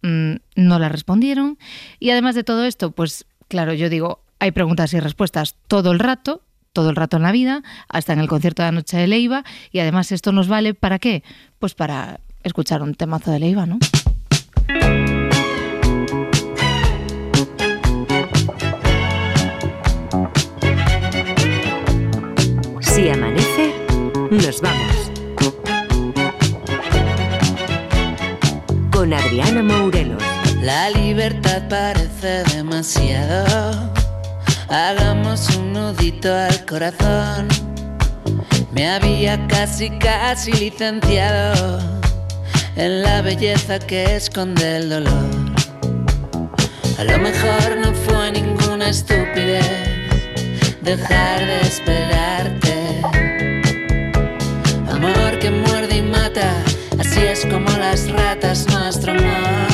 mm, 0.04 0.34
no 0.56 0.78
la 0.78 0.88
respondieron. 0.88 1.58
Y 1.98 2.10
además 2.10 2.34
de 2.34 2.44
todo 2.44 2.64
esto, 2.64 2.92
pues 2.92 3.26
claro, 3.48 3.72
yo 3.72 3.88
digo, 3.88 4.20
hay 4.38 4.52
preguntas 4.52 4.92
y 4.92 5.00
respuestas 5.00 5.56
todo 5.66 5.90
el 5.90 5.98
rato, 5.98 6.42
todo 6.72 6.90
el 6.90 6.96
rato 6.96 7.16
en 7.16 7.22
la 7.22 7.32
vida, 7.32 7.62
hasta 7.88 8.12
en 8.12 8.18
el 8.18 8.28
concierto 8.28 8.62
de 8.62 8.68
la 8.68 8.72
noche 8.72 8.96
de 8.96 9.06
Leiva, 9.06 9.44
y 9.72 9.78
además 9.78 10.12
esto 10.12 10.32
nos 10.32 10.48
vale 10.48 10.74
para 10.74 10.98
qué? 10.98 11.22
Pues 11.58 11.74
para 11.74 12.20
escuchar 12.42 12.82
un 12.82 12.94
temazo 12.94 13.30
de 13.30 13.38
Leiva, 13.38 13.66
¿no? 13.66 13.78
Si 22.80 23.08
amanece, 23.08 23.74
nos 24.30 24.60
vamos. 24.60 24.83
Con 29.04 29.12
Adriana 29.12 29.62
Mourelos. 29.62 30.22
La 30.62 30.88
libertad 30.88 31.68
parece 31.68 32.42
demasiado. 32.54 33.92
Hagamos 34.70 35.46
un 35.56 35.74
nudito 35.74 36.34
al 36.34 36.64
corazón. 36.64 37.48
Me 38.72 38.88
había 38.88 39.46
casi, 39.46 39.90
casi 39.98 40.52
licenciado 40.52 41.80
en 42.76 43.02
la 43.02 43.20
belleza 43.20 43.78
que 43.78 44.16
esconde 44.16 44.78
el 44.78 44.88
dolor. 44.88 45.28
A 46.98 47.04
lo 47.04 47.18
mejor 47.18 47.76
no 47.82 47.92
fue 47.92 48.32
ninguna 48.32 48.88
estupidez 48.88 49.68
dejar 50.80 51.40
de 51.44 51.60
esperarte. 51.60 52.63
Las 58.54 58.66
ratas 58.66 58.80
nuestro 58.84 59.12
amor. 59.12 59.73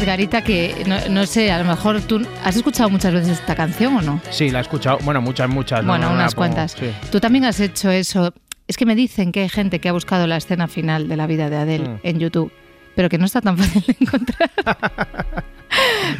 Estaba 0.00 0.16
pensando, 0.16 0.36
Edgarita, 0.36 0.42
que 0.42 0.84
no, 0.86 0.96
no 1.20 1.26
sé, 1.26 1.50
a 1.52 1.58
lo 1.58 1.64
mejor 1.64 2.00
tú 2.02 2.26
has 2.44 2.56
escuchado 2.56 2.90
muchas 2.90 3.12
veces 3.12 3.38
esta 3.40 3.54
canción 3.54 3.96
o 3.96 4.02
no. 4.02 4.20
Sí, 4.30 4.50
la 4.50 4.58
he 4.58 4.62
escuchado. 4.62 4.98
Bueno, 5.02 5.20
muchas, 5.20 5.48
muchas. 5.48 5.82
no, 5.82 5.88
bueno, 5.92 6.08
no 6.08 6.14
unas 6.14 6.34
cuantas. 6.34 6.72
sí. 6.72 6.90
Tú 7.10 7.20
también 7.20 7.44
has 7.44 7.60
hecho 7.60 7.90
eso. 7.90 8.32
Es 8.66 8.76
que 8.76 8.86
me 8.86 8.94
dicen 8.94 9.32
que 9.32 9.40
hay 9.40 9.48
gente 9.48 9.80
que 9.80 9.88
ha 9.88 9.92
buscado 9.92 10.26
la 10.26 10.36
escena 10.36 10.68
final 10.68 11.08
de 11.08 11.16
la 11.16 11.26
vida 11.26 11.50
de 11.50 11.56
Adele 11.56 11.88
Mm. 11.88 11.96
en 12.04 12.18
YouTube, 12.20 12.52
pero 12.94 13.08
que 13.08 13.18
no 13.18 13.24
está 13.26 13.40
tan 13.40 13.56
fácil 13.58 13.82
de 13.86 13.96
encontrar. 14.00 14.50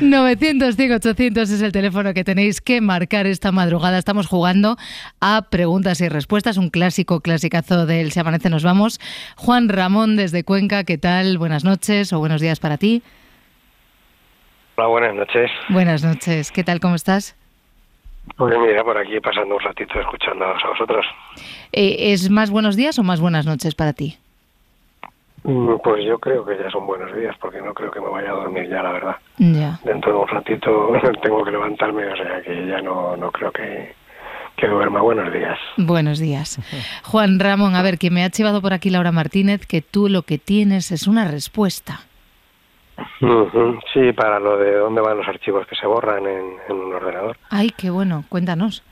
900 0.01 0.77
100 0.77 0.93
800 0.93 1.51
es 1.51 1.61
el 1.63 1.73
teléfono 1.73 2.15
que 2.15 2.23
tenéis 2.25 2.61
que 2.61 2.81
marcar 2.81 3.27
esta 3.27 3.53
madrugada. 3.53 3.99
Estamos 3.99 4.27
jugando 4.27 4.77
a 5.21 5.43
preguntas 5.51 6.01
y 6.01 6.09
respuestas, 6.09 6.57
un 6.57 6.71
clásico, 6.71 7.21
clasicazo 7.21 7.87
del 7.87 8.13
Se 8.13 8.21
Amanece 8.21 8.51
Nos 8.51 8.63
Vamos. 8.63 9.01
Juan 9.37 9.69
Ramón 9.69 10.17
desde 10.17 10.45
Cuenca, 10.45 10.85
¿qué 10.85 10.99
tal? 10.99 11.39
Buenas 11.39 11.65
noches 11.65 12.13
o 12.13 12.19
buenos 12.19 12.41
días 12.41 12.59
para 12.61 12.77
ti. 12.79 13.03
Hola, 14.81 14.89
buenas 14.89 15.15
noches. 15.15 15.51
Buenas 15.69 16.03
noches, 16.03 16.51
¿qué 16.51 16.65
tal? 16.65 16.81
¿Cómo 16.81 16.95
estás? 16.95 17.37
Pues 18.39 18.55
mira, 18.59 18.83
por 18.83 18.97
aquí 18.97 19.21
pasando 19.21 19.57
un 19.57 19.61
ratito 19.61 20.01
escuchándoos 20.01 20.65
a 20.65 20.69
vosotros. 20.69 21.05
Eh, 21.71 22.13
¿Es 22.15 22.31
más 22.31 22.51
buenos 22.51 22.77
días 22.77 22.99
o 22.99 23.03
más 23.03 23.21
buenas 23.21 23.45
noches 23.45 23.75
para 23.75 23.93
ti? 23.93 24.17
Mm, 25.45 25.75
Pues 25.85 26.03
yo 26.07 26.19
creo 26.19 26.47
que 26.47 26.57
ya 26.57 26.71
son 26.71 26.87
buenos 26.87 27.15
días, 27.15 27.37
porque 27.43 27.61
no 27.61 27.75
creo 27.75 27.91
que 27.91 28.01
me 28.01 28.09
vaya 28.09 28.31
a 28.31 28.37
dormir 28.37 28.71
ya, 28.71 28.83
la 28.83 28.93
verdad. 28.93 29.17
Ya. 29.37 29.79
Dentro 29.85 30.13
de 30.15 30.19
un 30.19 30.29
ratito 30.29 30.93
tengo 31.23 31.45
que 31.45 31.51
levantarme, 31.51 32.07
o 32.07 32.17
sea 32.17 32.41
que 32.41 32.67
ya 32.67 32.81
no, 32.81 33.19
no 33.19 33.31
creo 33.33 33.53
que, 33.53 33.95
que 34.57 34.67
duerma. 34.67 35.03
Buenos 35.03 35.31
días. 35.31 35.59
Buenos 35.77 36.19
días. 36.19 36.59
Juan 37.05 37.39
Ramón, 37.39 37.75
a 37.77 37.83
ver, 37.83 37.99
que 37.99 38.11
me 38.11 38.25
ha 38.25 38.31
chivado 38.31 38.63
por 38.63 38.73
aquí 38.73 38.89
Laura 38.89 39.13
Martínez 39.13 39.67
que 39.67 39.83
tú 39.83 40.09
lo 40.09 40.23
que 40.23 40.39
tienes 40.39 40.91
es 40.91 41.07
una 41.07 41.29
respuesta. 41.31 42.01
Sí, 43.93 44.13
para 44.13 44.39
lo 44.39 44.57
de 44.57 44.75
dónde 44.77 45.01
van 45.01 45.19
los 45.19 45.29
archivos 45.29 45.67
que 45.67 45.77
se 45.77 45.87
borran 45.87 46.27
en, 46.27 46.57
en 46.69 46.77
un 46.77 46.95
ordenador. 46.95 47.37
Ay, 47.51 47.71
qué 47.77 47.91
bueno, 47.91 48.25
cuéntanos. 48.29 48.83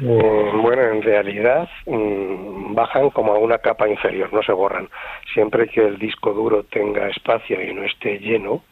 Eh, 0.00 0.50
bueno, 0.54 0.82
en 0.82 1.02
realidad 1.02 1.68
mm, 1.86 2.74
bajan 2.74 3.10
como 3.10 3.34
a 3.34 3.38
una 3.38 3.58
capa 3.58 3.88
inferior, 3.88 4.32
no 4.32 4.42
se 4.42 4.52
borran. 4.52 4.88
Siempre 5.34 5.68
que 5.68 5.80
el 5.80 5.98
disco 5.98 6.32
duro 6.32 6.62
tenga 6.64 7.08
espacio 7.08 7.60
y 7.60 7.74
no 7.74 7.82
esté 7.82 8.18
lleno, 8.18 8.62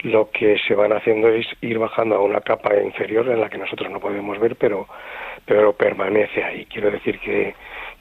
lo 0.00 0.30
que 0.30 0.58
se 0.66 0.74
van 0.74 0.92
haciendo 0.92 1.28
es 1.28 1.46
ir 1.60 1.78
bajando 1.78 2.16
a 2.16 2.22
una 2.22 2.40
capa 2.40 2.76
inferior 2.76 3.28
en 3.28 3.40
la 3.40 3.48
que 3.48 3.58
nosotros 3.58 3.90
no 3.90 4.00
podemos 4.00 4.38
ver, 4.38 4.56
pero, 4.56 4.88
pero 5.44 5.72
permanece 5.74 6.42
ahí. 6.42 6.66
Quiero 6.66 6.90
decir 6.90 7.18
que, 7.20 7.54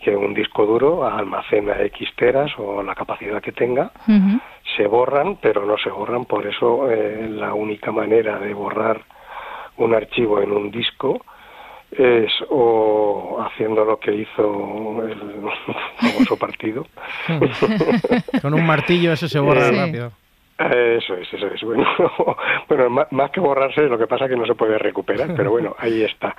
que 0.06 0.16
un 0.16 0.36
disco 0.36 0.68
duro 0.68 1.04
almacena 1.04 1.82
X 1.82 2.10
teras 2.16 2.52
o 2.60 2.84
la 2.84 2.94
capacidad 2.94 3.42
que 3.42 3.52
tenga, 3.52 3.92
se 4.78 4.86
borran, 4.86 5.38
pero 5.42 5.66
no 5.66 5.78
se 5.80 5.90
borran. 5.90 6.26
Por 6.26 6.46
eso 6.46 6.92
eh, 6.92 7.28
la 7.28 7.56
única 7.56 7.92
manera 7.92 8.38
de 8.38 8.54
borrar 8.54 9.02
un 9.78 9.96
archivo 9.96 10.40
en 10.44 10.52
un 10.52 10.70
disco 10.70 11.26
es 11.92 12.32
o 12.50 13.44
haciendo 13.46 13.84
lo 13.84 13.98
que 14.00 14.14
hizo 14.14 15.04
el 15.08 15.18
famoso 16.00 16.38
partido 16.38 16.86
Con 18.42 18.54
un 18.54 18.66
martillo 18.66 19.12
eso 19.14 19.28
se 19.28 19.40
borra 19.40 19.70
Sí. 19.70 19.76
rápido. 19.76 20.12
Eso 20.58 21.16
es, 21.16 21.34
eso 21.34 21.48
es. 21.48 21.62
Bueno, 21.66 21.86
bueno 22.70 23.08
más, 23.12 23.32
que 23.32 23.40
borrarse, 23.40 23.82
lo 23.90 23.98
que 23.98 24.08
pasa 24.08 24.26
es 24.26 24.32
que 24.32 24.38
no 24.38 24.46
se 24.46 24.56
puede 24.56 24.78
recuperar, 24.78 25.34
pero 25.36 25.52
bueno, 25.52 25.76
ahí 25.80 26.04
está. 26.04 26.36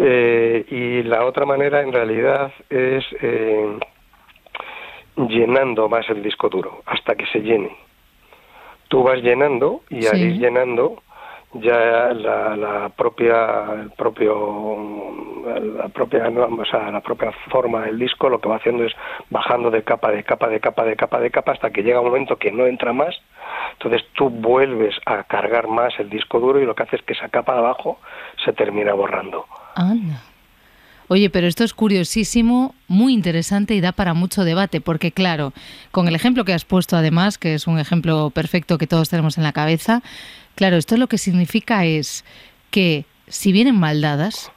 Eh, 0.00 0.64
y 0.70 1.02
la 1.02 1.24
otra 1.24 1.44
manera, 1.44 1.82
en 1.82 1.92
realidad, 1.92 2.52
es 2.70 3.04
eh, 3.20 3.78
llenando 5.16 5.88
más 5.88 6.08
el 6.08 6.22
disco 6.22 6.48
duro, 6.48 6.82
hasta 6.86 7.16
que 7.16 7.26
se 7.26 7.40
llene. 7.40 7.76
Tú 8.86 9.02
vas 9.02 9.20
llenando 9.20 9.82
y 9.90 10.06
al 10.06 10.18
ir 10.18 10.38
llenando, 10.38 11.02
ya 11.54 12.12
la, 12.12 12.56
la 12.56 12.88
propia 12.90 13.72
el 13.72 13.90
propio 13.90 15.44
la 15.76 15.88
propia 15.88 16.28
o 16.28 16.64
sea, 16.64 16.90
la 16.90 17.00
propia 17.00 17.32
forma 17.50 17.86
del 17.86 17.98
disco 17.98 18.28
lo 18.28 18.38
que 18.38 18.48
va 18.48 18.56
haciendo 18.56 18.84
es 18.84 18.92
bajando 19.30 19.70
de 19.70 19.82
capa 19.82 20.10
de 20.12 20.22
capa 20.24 20.48
de 20.48 20.60
capa 20.60 20.84
de 20.84 20.94
capa 20.94 21.20
de 21.20 21.30
capa 21.30 21.52
hasta 21.52 21.70
que 21.70 21.82
llega 21.82 22.00
un 22.00 22.06
momento 22.06 22.36
que 22.36 22.52
no 22.52 22.66
entra 22.66 22.92
más. 22.92 23.16
Entonces 23.72 24.06
tú 24.12 24.30
vuelves 24.30 24.94
a 25.06 25.24
cargar 25.24 25.68
más 25.68 25.98
el 25.98 26.08
disco 26.08 26.38
duro 26.38 26.60
y 26.60 26.66
lo 26.66 26.74
que 26.74 26.84
hace 26.84 26.96
es 26.96 27.02
que 27.02 27.14
esa 27.14 27.30
capa 27.30 27.54
de 27.54 27.60
abajo 27.60 27.98
se 28.44 28.52
termina 28.52 28.92
borrando 28.92 29.46
Anda. 29.80 30.22
Oye, 31.10 31.30
pero 31.30 31.46
esto 31.46 31.64
es 31.64 31.72
curiosísimo, 31.72 32.74
muy 32.86 33.14
interesante 33.14 33.74
y 33.74 33.80
da 33.80 33.92
para 33.92 34.12
mucho 34.12 34.44
debate, 34.44 34.82
porque 34.82 35.10
claro, 35.10 35.54
con 35.90 36.06
el 36.06 36.14
ejemplo 36.14 36.44
que 36.44 36.52
has 36.52 36.66
puesto 36.66 36.96
además, 36.96 37.38
que 37.38 37.54
es 37.54 37.66
un 37.66 37.78
ejemplo 37.78 38.28
perfecto 38.28 38.76
que 38.76 38.86
todos 38.86 39.08
tenemos 39.08 39.38
en 39.38 39.44
la 39.44 39.52
cabeza, 39.52 40.02
Claro, 40.58 40.76
esto 40.76 40.96
lo 40.96 41.06
que 41.06 41.18
significa 41.18 41.84
es 41.84 42.24
que 42.72 43.04
si 43.28 43.52
vienen 43.52 43.76
mal 43.76 44.00
dadas 44.00 44.50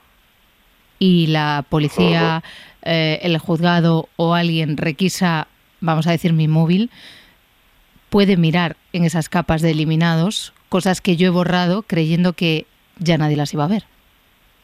y 0.97 1.27
la 1.27 1.63
policía, 1.69 2.41
eh, 2.81 3.19
el 3.21 3.37
juzgado 3.37 4.09
o 4.15 4.33
alguien 4.33 4.77
requisa, 4.77 5.47
vamos 5.79 6.07
a 6.07 6.11
decir, 6.11 6.33
mi 6.33 6.47
móvil, 6.47 6.89
puede 8.09 8.35
mirar 8.35 8.77
en 8.93 9.05
esas 9.05 9.29
capas 9.29 9.61
de 9.61 9.69
eliminados 9.69 10.53
cosas 10.69 11.01
que 11.01 11.17
yo 11.17 11.27
he 11.27 11.29
borrado 11.29 11.83
creyendo 11.83 12.33
que 12.33 12.65
ya 12.97 13.19
nadie 13.19 13.37
las 13.37 13.53
iba 13.53 13.65
a 13.65 13.67
ver. 13.67 13.85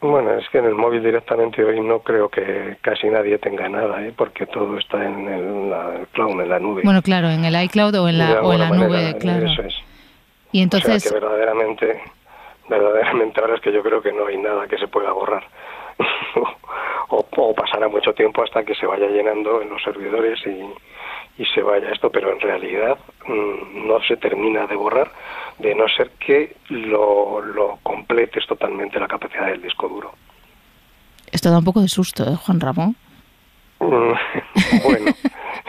Bueno, 0.00 0.32
es 0.34 0.48
que 0.50 0.58
en 0.58 0.66
el 0.66 0.74
móvil 0.74 1.02
directamente 1.02 1.64
hoy 1.64 1.80
no 1.80 2.00
creo 2.00 2.28
que 2.28 2.76
casi 2.80 3.08
nadie 3.08 3.38
tenga 3.38 3.68
nada, 3.68 4.00
¿eh? 4.06 4.12
porque 4.16 4.46
todo 4.46 4.78
está 4.78 5.04
en 5.04 5.28
el, 5.28 6.06
cloud, 6.12 6.40
en 6.40 6.48
la 6.48 6.60
nube. 6.60 6.82
Bueno, 6.84 7.02
claro, 7.02 7.28
en 7.28 7.44
el 7.44 7.60
iCloud 7.64 7.94
o 7.96 8.08
en 8.08 8.18
la, 8.18 8.40
o 8.42 8.52
en 8.52 8.60
la 8.60 8.70
nube, 8.70 9.16
claro. 9.18 9.46
Eso 9.46 9.62
es. 9.62 9.74
Y 10.52 10.62
entonces... 10.62 11.04
O 11.04 11.08
que 11.08 11.20
verdaderamente, 11.20 12.00
verdaderamente 12.68 13.40
ahora 13.40 13.56
es 13.56 13.60
que 13.60 13.72
yo 13.72 13.82
creo 13.82 14.00
que 14.00 14.12
no 14.12 14.26
hay 14.26 14.36
nada 14.38 14.68
que 14.68 14.78
se 14.78 14.86
pueda 14.86 15.10
borrar. 15.10 15.44
o, 17.08 17.26
o, 17.36 17.54
pasará 17.54 17.88
mucho 17.88 18.14
tiempo 18.14 18.44
hasta 18.44 18.62
que 18.62 18.76
se 18.76 18.86
vaya 18.86 19.08
llenando 19.08 19.60
en 19.62 19.68
los 19.68 19.82
servidores 19.82 20.38
y, 20.46 20.62
y 21.38 21.44
se 21.46 21.62
vaya 21.62 21.90
esto, 21.90 22.10
pero 22.10 22.32
en 22.32 22.40
realidad 22.40 22.98
mm, 23.26 23.86
no 23.86 24.00
se 24.02 24.16
termina 24.16 24.66
de 24.66 24.74
borrar, 24.74 25.10
de 25.58 25.74
no 25.74 25.88
ser 25.88 26.10
que 26.18 26.56
lo, 26.68 27.40
lo 27.40 27.78
completes 27.82 28.46
totalmente 28.46 28.98
la 28.98 29.08
capacidad 29.08 29.46
del 29.46 29.62
disco 29.62 29.88
duro. 29.88 30.12
Esto 31.30 31.50
da 31.50 31.58
un 31.58 31.64
poco 31.64 31.80
de 31.80 31.88
susto, 31.88 32.24
¿eh, 32.24 32.36
Juan 32.36 32.60
Ramón? 32.60 32.96
Mm, 33.80 34.12
bueno, 34.84 35.12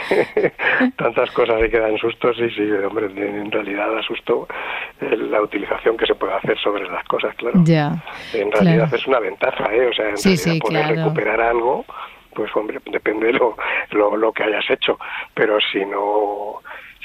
tantas 0.98 1.30
cosas 1.32 1.62
que 1.70 1.80
dan 1.80 1.98
sustos 1.98 2.38
y 2.40 2.50
sí, 2.50 2.72
hombre, 2.72 3.06
en 3.06 3.52
realidad 3.52 3.92
da 3.94 4.02
susto 4.02 4.48
la 5.00 5.42
utilización 5.42 5.96
que 5.96 6.08
se 6.08 6.16
puede 6.16 6.34
hacer 6.34 6.58
sobre 6.60 6.90
las 6.90 7.04
cosas, 7.06 7.36
claro. 7.36 7.62
Ya, 7.64 8.04
en 8.34 8.52
realidad 8.52 8.92
es 8.94 9.06
una 9.06 9.20
ventaja, 9.20 9.74
¿eh? 9.74 9.88
O 9.88 9.94
sea, 9.94 10.10
en 10.10 10.18
sí, 10.18 10.36
realidad 10.36 10.60
poder 10.60 10.98
recuperar 10.98 11.42
algo, 11.42 11.86
pues 12.34 12.56
hombre, 12.56 12.80
depende 12.92 13.28
de 13.28 13.34
lo, 13.34 13.56
lo, 13.92 14.16
lo 14.16 14.32
que 14.32 14.44
hayas 14.44 14.70
hecho, 14.70 14.98
pero 15.34 15.60
si 15.72 15.86
no 15.86 16.62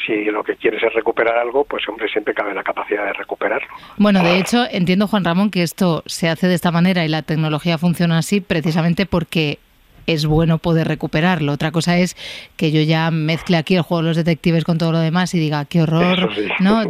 si 0.06 0.24
lo 0.24 0.42
que 0.44 0.56
quieres 0.56 0.82
es 0.82 0.92
recuperar 0.92 1.38
algo, 1.38 1.64
pues 1.64 1.88
hombre, 1.88 2.08
siempre 2.08 2.34
cabe 2.34 2.54
la 2.54 2.62
capacidad 2.62 3.06
de 3.06 3.12
recuperarlo. 3.12 3.68
Bueno, 3.96 4.22
de 4.22 4.38
hecho, 4.38 4.64
entiendo, 4.70 5.06
Juan 5.06 5.24
Ramón, 5.24 5.50
que 5.50 5.62
esto 5.62 6.02
se 6.06 6.28
hace 6.28 6.46
de 6.46 6.54
esta 6.54 6.70
manera 6.70 7.04
y 7.04 7.08
la 7.08 7.22
tecnología 7.22 7.78
funciona 7.78 8.18
así 8.18 8.40
precisamente 8.40 9.06
porque 9.06 9.58
es 10.06 10.26
bueno 10.26 10.58
poder 10.58 10.88
recuperarlo. 10.88 11.52
Otra 11.52 11.70
cosa 11.70 11.96
es 11.96 12.16
que 12.56 12.70
yo 12.70 12.82
ya 12.82 13.10
mezcle 13.10 13.56
aquí 13.56 13.76
el 13.76 13.82
juego 13.82 14.02
de 14.02 14.08
los 14.08 14.16
detectives 14.16 14.64
con 14.64 14.76
todo 14.76 14.92
lo 14.92 14.98
demás 14.98 15.34
y 15.34 15.38
diga, 15.38 15.64
qué 15.64 15.82
horror, 15.82 16.30
¿no? 16.60 16.82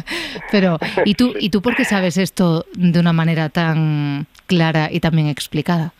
Pero, 0.50 0.78
¿y 1.04 1.14
tú, 1.14 1.34
¿y 1.38 1.50
tú 1.50 1.60
por 1.60 1.76
qué 1.76 1.84
sabes 1.84 2.16
esto 2.16 2.64
de 2.74 2.98
una 2.98 3.12
manera 3.12 3.50
tan 3.50 4.26
clara 4.46 4.88
y 4.90 5.00
también 5.00 5.28
explicada? 5.28 5.92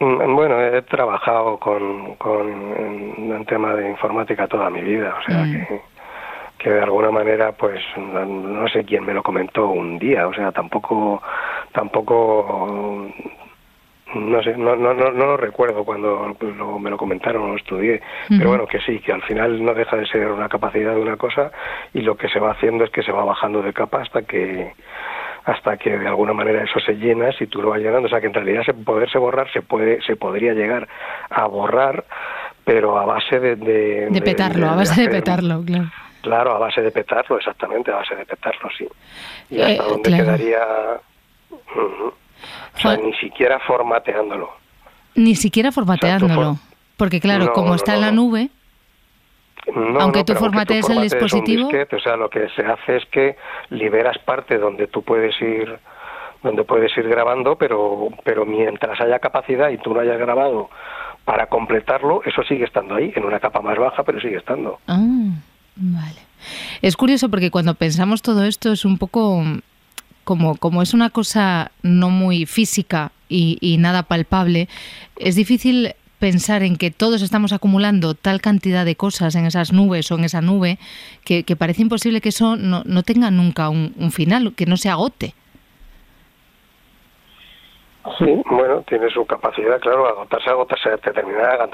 Mm, 0.00 0.34
bueno, 0.34 0.60
he 0.60 0.82
trabajado 0.82 1.58
con, 1.58 2.14
con 2.16 2.46
en, 2.48 3.44
tema 3.46 3.74
de 3.74 3.88
informática 3.88 4.46
toda 4.46 4.68
mi 4.68 4.82
vida, 4.82 5.16
o 5.18 5.22
sea 5.22 5.38
mm. 5.38 5.52
que, 5.52 5.80
que 6.58 6.70
de 6.70 6.82
alguna 6.82 7.10
manera, 7.10 7.52
pues 7.52 7.80
no 7.96 8.68
sé 8.68 8.84
quién 8.84 9.04
me 9.04 9.14
lo 9.14 9.22
comentó 9.22 9.68
un 9.68 9.98
día, 9.98 10.26
o 10.26 10.34
sea, 10.34 10.52
tampoco 10.52 11.22
tampoco 11.72 13.10
no 14.14 14.42
sé, 14.42 14.56
no, 14.56 14.74
no, 14.74 14.94
no, 14.94 15.10
lo 15.10 15.36
recuerdo 15.36 15.84
cuando 15.84 16.34
me 16.80 16.90
lo 16.90 16.96
comentaron 16.96 17.42
o 17.42 17.48
lo 17.48 17.56
estudié, 17.56 18.00
pero 18.28 18.48
bueno, 18.48 18.66
que 18.66 18.80
sí, 18.80 19.00
que 19.00 19.12
al 19.12 19.22
final 19.22 19.62
no 19.62 19.74
deja 19.74 19.96
de 19.96 20.06
ser 20.06 20.28
una 20.28 20.48
capacidad 20.48 20.94
de 20.94 21.00
una 21.00 21.16
cosa 21.16 21.50
y 21.92 22.00
lo 22.00 22.16
que 22.16 22.28
se 22.28 22.40
va 22.40 22.52
haciendo 22.52 22.84
es 22.84 22.90
que 22.90 23.02
se 23.02 23.12
va 23.12 23.24
bajando 23.24 23.60
de 23.60 23.72
capa 23.72 24.00
hasta 24.00 24.22
que 24.22 24.72
hasta 25.48 25.78
que 25.78 25.96
de 25.96 26.06
alguna 26.06 26.34
manera 26.34 26.62
eso 26.62 26.78
se 26.78 26.92
llena, 26.92 27.32
si 27.32 27.46
tú 27.46 27.62
lo 27.62 27.70
vas 27.70 27.80
llenando, 27.80 28.06
o 28.06 28.10
sea 28.10 28.20
que 28.20 28.26
en 28.26 28.34
realidad 28.34 28.62
se, 28.66 28.74
poderse 28.74 29.16
borrar 29.16 29.50
se 29.50 29.62
puede 29.62 30.02
se 30.02 30.14
podría 30.14 30.52
llegar 30.52 30.86
a 31.30 31.46
borrar, 31.46 32.04
pero 32.64 32.98
a 32.98 33.06
base 33.06 33.40
de... 33.40 33.56
De, 33.56 34.20
petarlo, 34.22 34.68
a 34.68 34.76
base 34.76 35.00
de, 35.00 35.08
petarlo, 35.08 35.64
claro. 35.64 35.90
Claro, 36.20 36.54
a 36.54 36.58
base 36.58 36.82
de 36.82 36.90
petarlo, 36.90 37.38
exactamente, 37.38 37.90
a 37.90 37.96
base 37.96 38.14
de 38.14 38.26
petarlo, 38.26 38.68
sí. 38.76 38.86
Y 39.48 39.62
hasta 39.62 39.84
eh, 39.84 39.88
donde 39.88 40.10
quedaría 40.10 40.60
ni 43.02 43.14
siquiera 43.14 43.58
formateándolo. 43.60 44.50
Ni 45.14 45.34
siquiera 45.34 45.72
formateándolo. 45.72 46.58
porque 46.98 47.20
claro, 47.20 47.54
como 47.54 47.74
está 47.74 47.94
en 47.94 48.02
la 48.02 48.12
nube, 48.12 48.50
aunque 49.74 50.24
tú 50.24 50.34
formatees 50.34 50.88
el 50.88 51.02
dispositivo... 51.02 51.68
o 51.68 52.00
sea, 52.00 52.16
lo 52.16 52.28
que 52.30 52.48
se 52.50 52.62
hace 52.62 52.96
es 52.96 53.04
que 53.06 53.36
liberas 53.70 54.18
parte 54.18 54.58
donde 54.58 54.86
tú 54.86 55.02
puedes 55.02 55.40
ir 55.40 55.78
donde 56.42 56.62
puedes 56.62 56.96
ir 56.96 57.08
grabando, 57.08 57.56
pero 57.56 58.08
pero 58.22 58.46
mientras 58.46 59.00
haya 59.00 59.18
capacidad 59.18 59.70
y 59.70 59.78
tú 59.78 59.92
no 59.92 60.00
hayas 60.00 60.18
grabado 60.18 60.70
para 61.24 61.46
completarlo, 61.46 62.22
eso 62.24 62.42
sigue 62.44 62.64
estando 62.64 62.94
ahí, 62.94 63.12
en 63.14 63.24
una 63.24 63.40
capa 63.40 63.60
más 63.60 63.76
baja, 63.76 64.02
pero 64.02 64.20
sigue 64.20 64.36
estando. 64.36 64.78
Ah, 64.86 64.98
vale. 65.76 66.20
Es 66.80 66.96
curioso 66.96 67.28
porque 67.28 67.50
cuando 67.50 67.74
pensamos 67.74 68.22
todo 68.22 68.44
esto 68.44 68.72
es 68.72 68.84
un 68.84 68.98
poco 68.98 69.42
como, 70.24 70.56
como 70.56 70.82
es 70.82 70.94
una 70.94 71.10
cosa 71.10 71.70
no 71.82 72.10
muy 72.10 72.46
física 72.46 73.12
y, 73.28 73.76
nada 73.78 74.04
palpable, 74.04 74.68
es 75.16 75.36
difícil 75.36 75.94
pensar 76.18 76.62
en 76.62 76.76
que 76.76 76.90
todos 76.90 77.22
estamos 77.22 77.52
acumulando 77.52 78.14
tal 78.14 78.40
cantidad 78.40 78.84
de 78.84 78.96
cosas 78.96 79.34
en 79.34 79.46
esas 79.46 79.72
nubes 79.72 80.10
o 80.10 80.16
en 80.16 80.24
esa 80.24 80.40
nube 80.40 80.78
que, 81.24 81.44
parece 81.56 81.82
imposible 81.82 82.20
que 82.20 82.30
eso 82.30 82.56
no, 82.56 82.82
no 82.84 83.02
tenga 83.02 83.30
nunca 83.30 83.68
un, 83.68 84.10
final, 84.12 84.54
que 84.56 84.66
no 84.66 84.76
se 84.76 84.88
agote. 84.88 85.34
Sí, 88.18 88.42
bueno, 88.50 88.82
tiene 88.88 89.10
su 89.10 89.24
capacidad, 89.26 89.78
claro, 89.80 90.08
agotarse, 90.08 90.48
agotarse, 90.48 90.96
terminar 90.98 91.68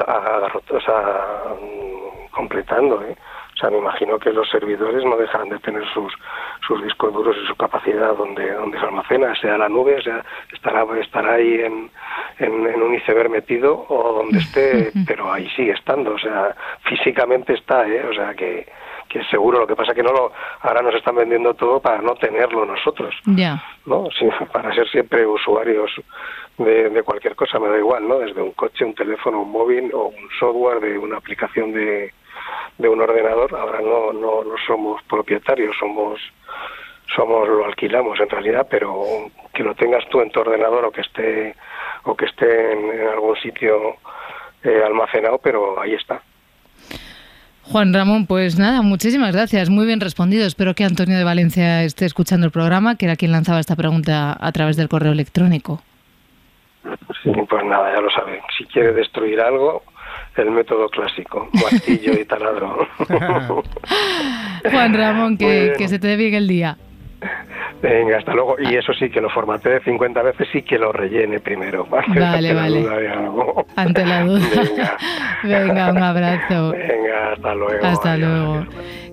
completando. 2.33 3.03
¿eh? 3.03 3.17
O 3.17 3.17
sea, 3.17 3.34
me 3.71 3.79
imagino 3.79 4.19
que 4.19 4.33
los 4.33 4.49
servidores 4.49 5.05
no 5.05 5.17
dejarán 5.17 5.49
de 5.49 5.59
tener 5.59 5.85
sus, 5.93 6.13
sus 6.67 6.83
discos 6.83 7.13
duros 7.13 7.37
y 7.43 7.47
su 7.47 7.57
capacidad 7.57 8.15
donde, 8.17 8.53
donde 8.53 8.79
se 8.79 8.85
almacena, 8.85 9.35
sea 9.37 9.59
la 9.59 9.69
nube, 9.69 10.03
sea 10.03 10.25
estará, 10.53 10.85
estará 11.01 11.35
ahí 11.35 11.61
en, 11.61 11.91
en, 12.39 12.83
un 12.83 12.95
iceberg 12.95 13.31
metido 13.31 13.87
o 13.89 14.13
donde 14.13 14.39
esté, 14.39 14.93
pero 15.07 15.33
ahí 15.33 15.49
sigue 15.51 15.73
estando, 15.73 16.15
o 16.15 16.19
sea, 16.19 16.55
físicamente 16.85 17.55
está, 17.55 17.87
¿eh? 17.89 18.05
o 18.09 18.15
sea, 18.15 18.35
que, 18.35 18.67
que 19.15 19.25
seguro, 19.27 19.61
lo 19.61 19.67
que 19.69 19.77
pasa 19.77 19.95
que 19.95 20.03
no 20.03 20.11
lo, 20.11 20.33
ahora 20.61 20.83
nos 20.83 20.97
están 20.97 21.15
vendiendo 21.15 21.55
todo 21.55 21.79
para 21.79 22.03
no 22.03 22.17
tenerlo 22.17 22.67
nosotros, 22.67 23.15
ya 23.25 23.63
¿no? 23.87 24.09
Sí, 24.19 24.27
para 24.53 24.75
ser 24.75 24.89
siempre 24.89 25.25
usuarios 25.25 25.93
de, 26.59 26.91
de, 26.91 27.03
cualquier 27.05 27.37
cosa, 27.37 27.61
me 27.61 27.69
da 27.69 27.79
igual, 27.79 28.09
¿no? 28.09 28.19
Desde 28.19 28.43
un 28.43 28.51
coche, 28.53 28.85
un 28.85 28.95
teléfono, 28.95 29.43
un 29.43 29.53
móvil 29.53 29.93
o 29.95 30.07
un 30.07 30.29
software 30.41 30.81
de 30.81 30.99
una 30.99 31.19
aplicación 31.19 31.73
de, 31.73 32.13
de 32.77 32.89
un 32.89 33.01
ordenador, 33.01 33.55
ahora 33.55 33.81
no, 33.81 34.13
no, 34.13 34.43
no 34.43 34.55
somos 34.67 35.01
propietarios, 35.05 35.77
somos 35.79 36.21
somos 37.15 37.47
lo 37.47 37.67
alquilamos 37.67 38.19
en 38.19 38.31
realidad, 38.31 38.67
pero 38.69 39.05
que 39.53 39.63
lo 39.63 39.77
tengas 39.77 40.09
tú 40.09 40.23
en 40.23 40.31
tu 40.31 40.41
ordenador 40.41 40.87
o 40.87 40.91
que 40.91 41.03
esté 41.03 41.55
o 42.03 42.17
que 42.17 42.25
esté 42.25 42.73
en, 42.73 43.07
algún 43.09 43.37
sitio 43.37 43.99
eh, 44.65 44.83
almacenado, 44.85 45.39
pero 45.39 45.81
ahí 45.81 45.95
está. 45.95 46.21
Juan 47.67 47.95
Ramón, 47.95 48.27
pues 48.27 48.59
nada, 48.59 48.83
muchísimas 48.83 49.33
gracias, 49.33 49.71
muy 49.71 49.87
bien 49.87 50.01
respondido. 50.01 50.47
Espero 50.47 50.75
que 50.75 50.85
Antonio 50.85 51.17
de 51.17 51.25
Valencia 51.25 51.83
esté 51.83 52.05
escuchando 52.05 52.47
el 52.47 52.53
programa, 52.53 52.97
que 52.97 53.07
era 53.07 53.17
quien 53.17 53.33
lanzaba 53.33 53.59
esta 53.59 53.75
pregunta 53.75 54.37
a 54.39 54.53
través 54.53 54.77
del 54.77 54.89
correo 54.89 55.13
electrónico. 55.13 55.83
Sí, 57.23 57.31
pues 57.49 57.65
nada, 57.65 57.93
ya 57.95 58.01
lo 58.01 58.11
saben. 58.11 58.41
Si 58.59 58.65
quiere 58.67 58.93
destruir 58.93 59.41
algo, 59.41 59.83
el 60.37 60.51
método 60.51 60.89
clásico, 60.91 61.49
martillo 61.55 62.13
y 62.13 62.25
taladro. 62.27 62.87
Juan 64.71 64.95
Ramón, 64.95 65.39
que, 65.39 65.73
que 65.79 65.89
se 65.89 65.99
te 65.99 66.09
dé 66.09 66.17
bien 66.17 66.35
el 66.35 66.47
día. 66.47 66.77
Venga, 67.83 68.19
hasta 68.19 68.33
luego. 68.33 68.57
Y 68.59 68.77
eso 68.77 68.93
sí, 68.95 69.11
que 69.11 69.21
lo 69.21 69.29
formatee 69.29 69.81
50 69.81 70.23
veces 70.23 70.49
y 70.55 70.63
que 70.63 70.79
lo 70.79 70.93
rellene 70.93 71.41
primero. 71.41 71.87
Vale, 71.87 72.55
vale. 72.55 72.87
Ante 73.77 74.07
la 74.07 74.25
duda. 74.25 74.47
Venga. 74.55 74.97
Venga, 75.43 75.91
un 75.91 76.03
abrazo. 76.03 76.71
Venga, 76.71 77.33
hasta 77.33 77.55
luego. 77.55 77.87
Hasta 77.87 78.17
luego. 78.17 78.67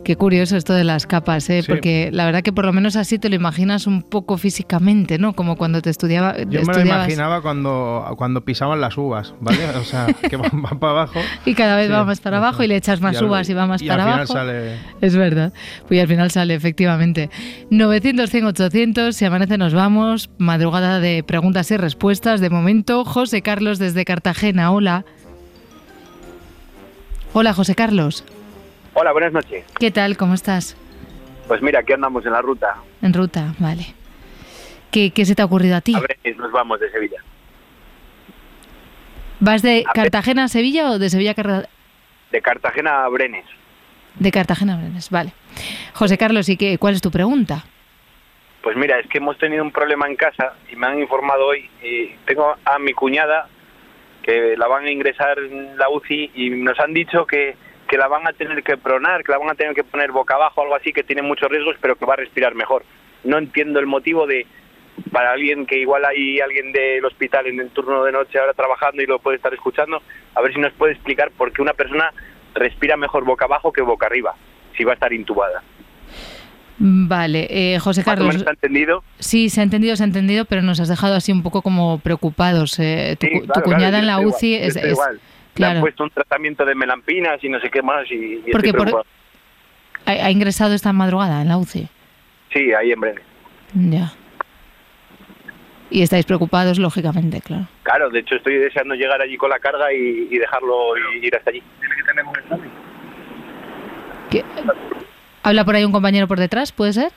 Qué 0.04 0.16
curioso 0.16 0.58
esto 0.58 0.74
de 0.74 0.84
las 0.84 1.06
capas, 1.06 1.48
¿eh? 1.52 1.64
porque 1.68 2.10
la 2.12 2.26
verdad 2.26 2.42
que 2.42 2.52
por 2.52 2.66
lo 2.66 2.74
menos 2.74 2.96
así 2.96 3.20
te 3.20 3.30
lo 3.30 3.36
imaginas 3.36 3.86
un 3.86 4.02
poco 4.02 4.38
físicamente, 4.38 5.20
¿no? 5.20 5.34
Como 5.34 5.58
cuando 5.58 5.80
te 5.82 5.92
estudiaba. 5.92 6.36
Yo 6.50 6.64
me 6.64 6.74
lo 6.74 6.82
imaginaba 6.82 7.42
cuando, 7.44 8.12
cuando 8.18 8.42
pisaban 8.44 8.82
las 8.82 8.98
uvas, 8.98 9.36
¿vale? 9.42 9.64
O 9.80 9.84
sea, 9.84 10.08
que 10.30 10.38
van, 10.38 10.64
para 10.80 10.92
abajo. 10.92 11.20
Y 11.46 11.54
cada 11.54 11.76
vez 11.76 11.92
va 11.92 12.04
más 12.04 12.20
para 12.20 12.38
abajo 12.38 12.64
y 12.64 12.68
le 12.68 12.78
echas 12.78 13.00
más 13.00 13.22
uvas 13.22 13.48
y 13.50 13.54
va 13.54 13.68
más 13.68 13.84
para 13.84 14.04
abajo. 14.04 14.34
Sale... 14.34 14.80
Es 15.02 15.16
verdad. 15.16 15.54
Pues 15.88 16.02
al 16.02 16.08
final 16.08 16.32
sale, 16.32 16.56
efectivamente. 16.56 17.30
900, 17.70 18.28
100, 18.28 18.46
800, 18.46 19.16
si 19.16 19.26
amanece 19.26 19.60
nos 19.60 19.76
vamos. 19.76 20.32
Madrugada 20.40 21.00
de 21.00 21.24
preguntas 21.24 21.70
y 21.70 21.78
respuestas. 21.78 22.42
De 22.42 22.50
momento, 22.50 23.06
José 23.06 23.44
Carlos 23.44 23.78
desde 23.78 24.04
Cartagena. 24.04 24.72
Hola. 24.72 25.06
Hola, 27.34 27.54
José 27.54 27.76
Carlos. 27.76 28.24
Hola, 28.94 29.14
buenas 29.14 29.32
noches. 29.32 29.66
¿Qué 29.80 29.90
tal? 29.92 30.18
¿Cómo 30.18 30.34
estás? 30.34 30.76
Pues 31.48 31.62
mira, 31.62 31.80
aquí 31.80 31.94
andamos 31.94 32.26
en 32.26 32.34
la 32.34 32.42
ruta. 32.42 32.78
En 33.02 33.14
ruta, 33.14 33.54
vale. 33.60 33.94
¿Qué, 34.92 35.12
qué 35.12 35.26
se 35.26 35.34
te 35.34 35.42
ha 35.42 35.46
ocurrido 35.46 35.76
a 35.78 35.82
ti? 35.82 35.96
A 35.96 36.02
ver, 36.02 36.18
nos 36.36 36.52
vamos 36.52 36.80
de 36.80 36.92
Sevilla. 36.92 37.24
¿Vas 39.40 39.62
de 39.62 39.86
Cartagena 39.94 40.44
a 40.44 40.48
Sevilla 40.50 40.92
o 40.92 41.00
de 41.00 41.10
Sevilla 41.10 41.32
a 41.32 41.34
Cartagena? 41.34 41.70
De 42.32 42.42
Cartagena 42.42 43.06
a 43.06 43.08
Brenes. 43.08 43.46
De 44.20 44.32
Cartagena 44.32 44.74
a 44.74 44.78
Brenes, 44.78 45.10
vale. 45.10 45.34
José 45.94 46.18
Carlos, 46.18 46.50
¿y 46.50 46.58
qué, 46.58 46.78
cuál 46.78 46.94
es 46.94 47.02
tu 47.02 47.12
pregunta? 47.12 47.64
Pues 48.62 48.76
mira, 48.76 49.00
es 49.00 49.08
que 49.08 49.18
hemos 49.18 49.38
tenido 49.38 49.64
un 49.64 49.72
problema 49.72 50.08
en 50.08 50.16
casa 50.16 50.54
y 50.72 50.76
me 50.76 50.88
han 50.88 51.00
informado 51.00 51.48
hoy. 51.48 51.70
Y 51.82 52.10
tengo 52.26 52.56
a 52.64 52.78
mi 52.78 52.94
cuñada 52.94 53.48
que 54.22 54.56
la 54.58 54.68
van 54.68 54.86
a 54.86 54.92
ingresar 54.92 55.40
en 55.40 55.78
la 55.78 55.90
UCI 55.90 56.32
y 56.36 56.50
nos 56.52 56.80
han 56.80 56.94
dicho 56.94 57.26
que 57.26 57.56
que 57.92 57.98
la 57.98 58.08
van 58.08 58.26
a 58.26 58.32
tener 58.32 58.64
que 58.64 58.78
pronar, 58.78 59.22
que 59.22 59.34
la 59.34 59.38
van 59.38 59.50
a 59.50 59.56
tener 59.56 59.76
que 59.76 59.84
poner 59.84 60.14
boca 60.14 60.36
abajo, 60.36 60.62
algo 60.62 60.76
así, 60.76 60.94
que 60.94 61.04
tiene 61.04 61.22
muchos 61.22 61.50
riesgos, 61.50 61.76
pero 61.82 61.98
que 61.98 62.06
va 62.06 62.14
a 62.14 62.16
respirar 62.16 62.56
mejor. 62.56 62.86
No 63.26 63.38
entiendo 63.38 63.82
el 63.82 63.86
motivo 63.86 64.26
de, 64.26 64.48
para 65.12 65.34
alguien 65.34 65.66
que 65.66 65.78
igual 65.78 66.06
hay 66.06 66.40
alguien 66.40 66.72
del 66.72 67.04
hospital 67.04 67.48
en 67.48 67.60
el 67.60 67.70
turno 67.72 68.06
de 68.06 68.14
noche 68.14 68.40
ahora 68.40 68.54
trabajando 68.54 69.02
y 69.02 69.08
lo 69.08 69.20
puede 69.20 69.36
estar 69.36 69.54
escuchando, 69.54 70.02
a 70.36 70.42
ver 70.42 70.54
si 70.54 70.60
nos 70.62 70.72
puede 70.72 70.94
explicar 70.94 71.32
por 71.32 71.52
qué 71.52 71.62
una 71.62 71.74
persona 71.74 72.14
respira 72.56 72.96
mejor 72.96 73.26
boca 73.26 73.44
abajo 73.44 73.74
que 73.74 73.82
boca 73.82 74.06
arriba, 74.06 74.36
si 74.78 74.86
va 74.86 74.92
a 74.92 74.94
estar 74.94 75.12
intubada. 75.12 75.62
Vale, 76.80 77.48
eh, 77.50 77.78
José 77.80 78.06
Carlos. 78.06 78.36
¿Se 78.36 78.48
ha 78.48 78.52
entendido? 78.52 79.04
Sí, 79.20 79.50
se 79.50 79.60
ha 79.60 79.64
entendido, 79.64 79.98
se 79.98 80.04
ha 80.04 80.08
entendido, 80.08 80.46
pero 80.46 80.62
nos 80.62 80.80
has 80.80 80.88
dejado 80.88 81.16
así 81.16 81.34
un 81.34 81.44
poco 81.44 81.62
como 81.62 82.00
preocupados. 82.00 82.80
Eh, 82.80 83.18
tu, 83.20 83.62
cuñada 83.62 84.00
en 84.00 84.08
la 84.08 84.22
UCI 84.22 84.56
es, 84.56 84.80
le 85.56 85.66
han 85.66 85.82
puesto 85.82 86.04
un 86.04 86.10
tratamiento 86.10 86.66
de 86.66 86.76
melampinas 86.76 87.44
y 87.44 87.50
no 87.50 87.60
sé 87.60 87.70
qué 87.70 87.82
más. 87.82 88.10
Y, 88.10 88.44
Porque 88.52 88.74
¿Ha, 90.06 90.32
ingresado 90.32 90.74
esta 90.74 90.94
madrugada 90.94 91.42
en 91.42 91.50
la 91.50 91.58
UCI? 91.58 91.88
Sí, 92.52 92.74
ahí 92.74 92.92
en 92.92 93.00
breve. 93.00 93.22
Ya. 93.74 94.12
Y 95.90 96.02
estáis 96.02 96.26
preocupados, 96.26 96.80
lógicamente, 96.80 97.42
claro. 97.42 97.68
Claro, 97.84 98.10
de 98.10 98.20
hecho 98.20 98.36
estoy 98.36 98.56
deseando 98.58 98.96
llegar 98.96 99.22
allí 99.22 99.38
con 99.38 99.50
la 99.50 99.60
carga 99.60 99.92
y, 99.94 100.38
dejarlo 100.38 100.96
ir 101.22 101.36
hasta 101.36 101.50
allí. 101.52 101.62
¿Qué? 104.30 104.44
¿Habla 105.44 105.66
por 105.66 105.76
ahí 105.76 105.84
un 105.84 105.92
compañero 105.92 106.28
por 106.28 106.40
detrás, 106.40 106.72
puede 106.72 106.94
ser? 106.94 107.12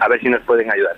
A 0.00 0.08
ver 0.08 0.20
si 0.20 0.28
nos 0.28 0.42
pueden 0.42 0.70
ayudar. 0.70 0.96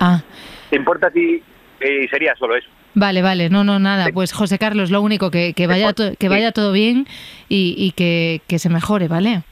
Ah. 0.00 0.22
¿Te 0.70 0.76
importa 0.76 1.10
si 1.10 1.42
eh, 1.80 2.08
sería 2.10 2.34
solo 2.36 2.56
eso? 2.56 2.68
Vale, 2.94 3.22
vale, 3.22 3.50
no, 3.50 3.64
no, 3.64 3.78
nada. 3.78 4.08
Pues 4.12 4.32
José 4.32 4.58
Carlos, 4.58 4.90
lo 4.90 5.02
único, 5.02 5.30
que, 5.30 5.52
que 5.52 5.66
vaya, 5.66 5.92
que 5.92 6.28
vaya 6.28 6.52
todo 6.52 6.72
bien 6.72 7.06
y, 7.48 7.74
y 7.76 7.92
que, 7.92 8.40
que, 8.46 8.58
se 8.58 8.68
mejore, 8.68 9.08
¿vale? 9.08 9.42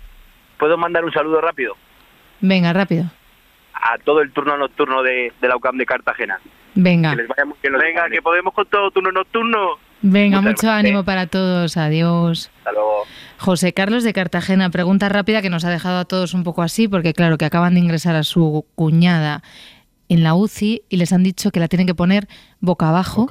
¿Puedo 0.58 0.78
mandar 0.78 1.04
un 1.04 1.12
saludo 1.12 1.40
rápido? 1.40 1.74
Venga, 2.40 2.72
rápido. 2.72 3.04
A 3.74 3.98
todo 3.98 4.20
el 4.20 4.30
turno 4.32 4.56
nocturno 4.56 5.02
de, 5.02 5.32
de 5.40 5.48
la 5.48 5.56
UCAM 5.56 5.76
de 5.76 5.86
Cartagena. 5.86 6.38
Venga. 6.74 7.10
Que 7.10 7.16
les 7.16 7.28
vaya 7.28 7.44
muy 7.44 7.56
bien 7.60 7.74
Venga, 7.74 8.08
que 8.08 8.22
podemos 8.22 8.54
con 8.54 8.66
todo 8.66 8.90
turno 8.92 9.10
nocturno. 9.10 9.78
Venga, 10.02 10.40
mucho 10.40 10.70
ánimo 10.70 11.04
para 11.04 11.26
todos. 11.26 11.76
Adiós. 11.76 12.50
Hasta 12.58 12.72
luego. 12.72 13.04
José 13.38 13.72
Carlos 13.72 14.04
de 14.04 14.12
Cartagena, 14.12 14.70
pregunta 14.70 15.08
rápida 15.08 15.42
que 15.42 15.50
nos 15.50 15.64
ha 15.64 15.70
dejado 15.70 15.98
a 15.98 16.04
todos 16.04 16.32
un 16.32 16.44
poco 16.44 16.62
así, 16.62 16.86
porque 16.86 17.12
claro, 17.12 17.38
que 17.38 17.44
acaban 17.44 17.74
de 17.74 17.80
ingresar 17.80 18.14
a 18.14 18.22
su 18.22 18.64
cuñada 18.76 19.42
en 20.12 20.22
la 20.22 20.34
UCI 20.34 20.82
y 20.90 20.98
les 20.98 21.10
han 21.14 21.22
dicho 21.22 21.50
que 21.50 21.58
la 21.58 21.68
tienen 21.68 21.86
que 21.86 21.94
poner 21.94 22.28
boca 22.60 22.90
abajo, 22.90 23.26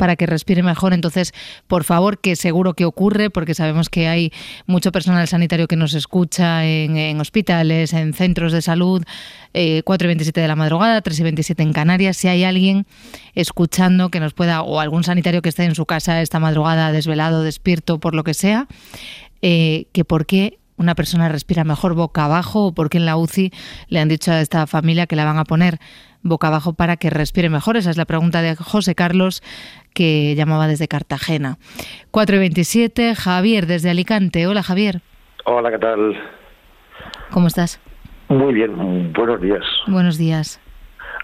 para 0.00 0.16
que 0.16 0.26
respire 0.26 0.64
mejor. 0.64 0.92
Entonces, 0.92 1.32
por 1.68 1.84
favor, 1.84 2.18
que 2.18 2.34
seguro 2.34 2.74
que 2.74 2.84
ocurre, 2.84 3.30
porque 3.30 3.54
sabemos 3.54 3.88
que 3.88 4.08
hay 4.08 4.32
mucho 4.66 4.90
personal 4.90 5.28
sanitario 5.28 5.68
que 5.68 5.76
nos 5.76 5.94
escucha 5.94 6.66
en, 6.66 7.20
hospitales, 7.20 7.92
en 7.92 8.14
centros 8.14 8.52
de 8.52 8.62
salud, 8.62 9.04
eh, 9.52 9.82
4 9.84 10.06
y 10.06 10.08
27 10.08 10.40
de 10.40 10.48
la 10.48 10.56
madrugada, 10.56 11.00
3 11.02 11.20
y 11.20 11.22
27 11.22 11.62
en 11.62 11.72
Canarias. 11.72 12.16
Si 12.16 12.26
hay 12.26 12.42
alguien 12.42 12.84
escuchando 13.36 14.10
que 14.10 14.18
nos 14.18 14.34
pueda, 14.34 14.62
o 14.62 14.80
algún 14.80 15.04
sanitario 15.04 15.40
que 15.40 15.50
esté 15.50 15.62
en 15.62 15.76
su 15.76 15.86
casa 15.86 16.20
esta 16.20 16.40
madrugada 16.40 16.90
desvelado, 16.90 17.44
despierto, 17.44 18.00
por 18.00 18.16
lo 18.16 18.24
que 18.24 18.34
sea, 18.34 18.66
eh, 19.40 19.86
que 19.92 20.04
por 20.04 20.26
qué 20.26 20.58
una 20.76 20.94
persona 20.94 21.28
respira 21.28 21.64
mejor 21.64 21.94
boca 21.94 22.24
abajo 22.24 22.66
o 22.66 22.74
por 22.74 22.90
qué 22.90 22.98
en 22.98 23.06
la 23.06 23.16
UCI 23.16 23.52
le 23.88 24.00
han 24.00 24.08
dicho 24.08 24.32
a 24.32 24.40
esta 24.40 24.66
familia 24.66 25.06
que 25.06 25.16
la 25.16 25.24
van 25.24 25.38
a 25.38 25.44
poner 25.44 25.78
boca 26.24 26.48
abajo 26.48 26.72
para 26.72 26.96
que 26.96 27.10
respire 27.10 27.48
mejor? 27.48 27.76
Esa 27.76 27.90
es 27.90 27.96
la 27.96 28.06
pregunta 28.06 28.42
de 28.42 28.56
José 28.56 28.96
Carlos 28.96 29.42
que 29.94 30.34
llamaba 30.34 30.66
desde 30.66 30.88
Cartagena. 30.88 31.58
4 32.10 32.36
y 32.36 32.38
27, 32.40 33.14
Javier 33.14 33.66
desde 33.66 33.90
Alicante. 33.90 34.48
Hola 34.48 34.64
Javier. 34.64 35.02
Hola, 35.44 35.70
¿qué 35.70 35.78
tal? 35.78 36.20
¿Cómo 37.30 37.46
estás? 37.46 37.80
Muy 38.28 38.54
bien, 38.54 39.12
buenos 39.12 39.40
días. 39.40 39.62
Buenos 39.86 40.18
días. 40.18 40.60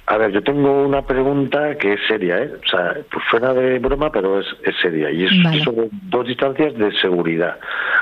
A 0.07 0.17
ver, 0.17 0.33
yo 0.33 0.43
tengo 0.43 0.87
una 0.87 1.03
pregunta 1.03 1.77
que 1.79 1.93
es 1.93 2.01
seria, 2.09 2.39
¿eh? 2.39 2.53
O 2.53 2.69
sea, 2.69 2.97
pues 3.13 3.25
suena 3.31 3.55
de 3.55 3.79
broma, 3.79 4.11
pero 4.11 4.41
es, 4.41 4.47
es 4.65 4.75
seria. 4.83 5.11
Y 5.11 5.25
es 5.25 5.63
sobre 5.63 5.89
dos 5.91 6.27
distancias 6.27 6.75
de 6.75 6.93
seguridad. 7.01 7.59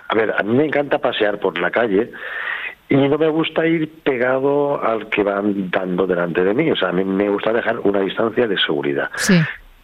A 0.08 0.14
ver, 0.14 0.34
a 0.36 0.42
mí 0.42 0.56
me 0.56 0.64
encanta 0.64 0.98
pasear 0.98 1.38
por 1.38 1.58
la 1.58 1.70
calle 1.70 2.10
y 2.88 2.96
no 2.96 3.18
me 3.18 3.28
gusta 3.28 3.66
ir 3.66 3.88
pegado 4.02 4.82
al 4.82 5.08
que 5.10 5.22
van 5.22 5.70
dando 5.70 6.06
delante 6.06 6.42
de 6.42 6.54
mí. 6.54 6.70
O 6.70 6.76
sea, 6.76 6.88
a 6.88 6.92
mí 6.92 7.04
me 7.04 7.28
gusta 7.28 7.52
dejar 7.52 7.78
una 7.80 8.00
distancia 8.00 8.46
de 8.46 8.58
seguridad. 8.58 9.10
Sí. 9.16 9.38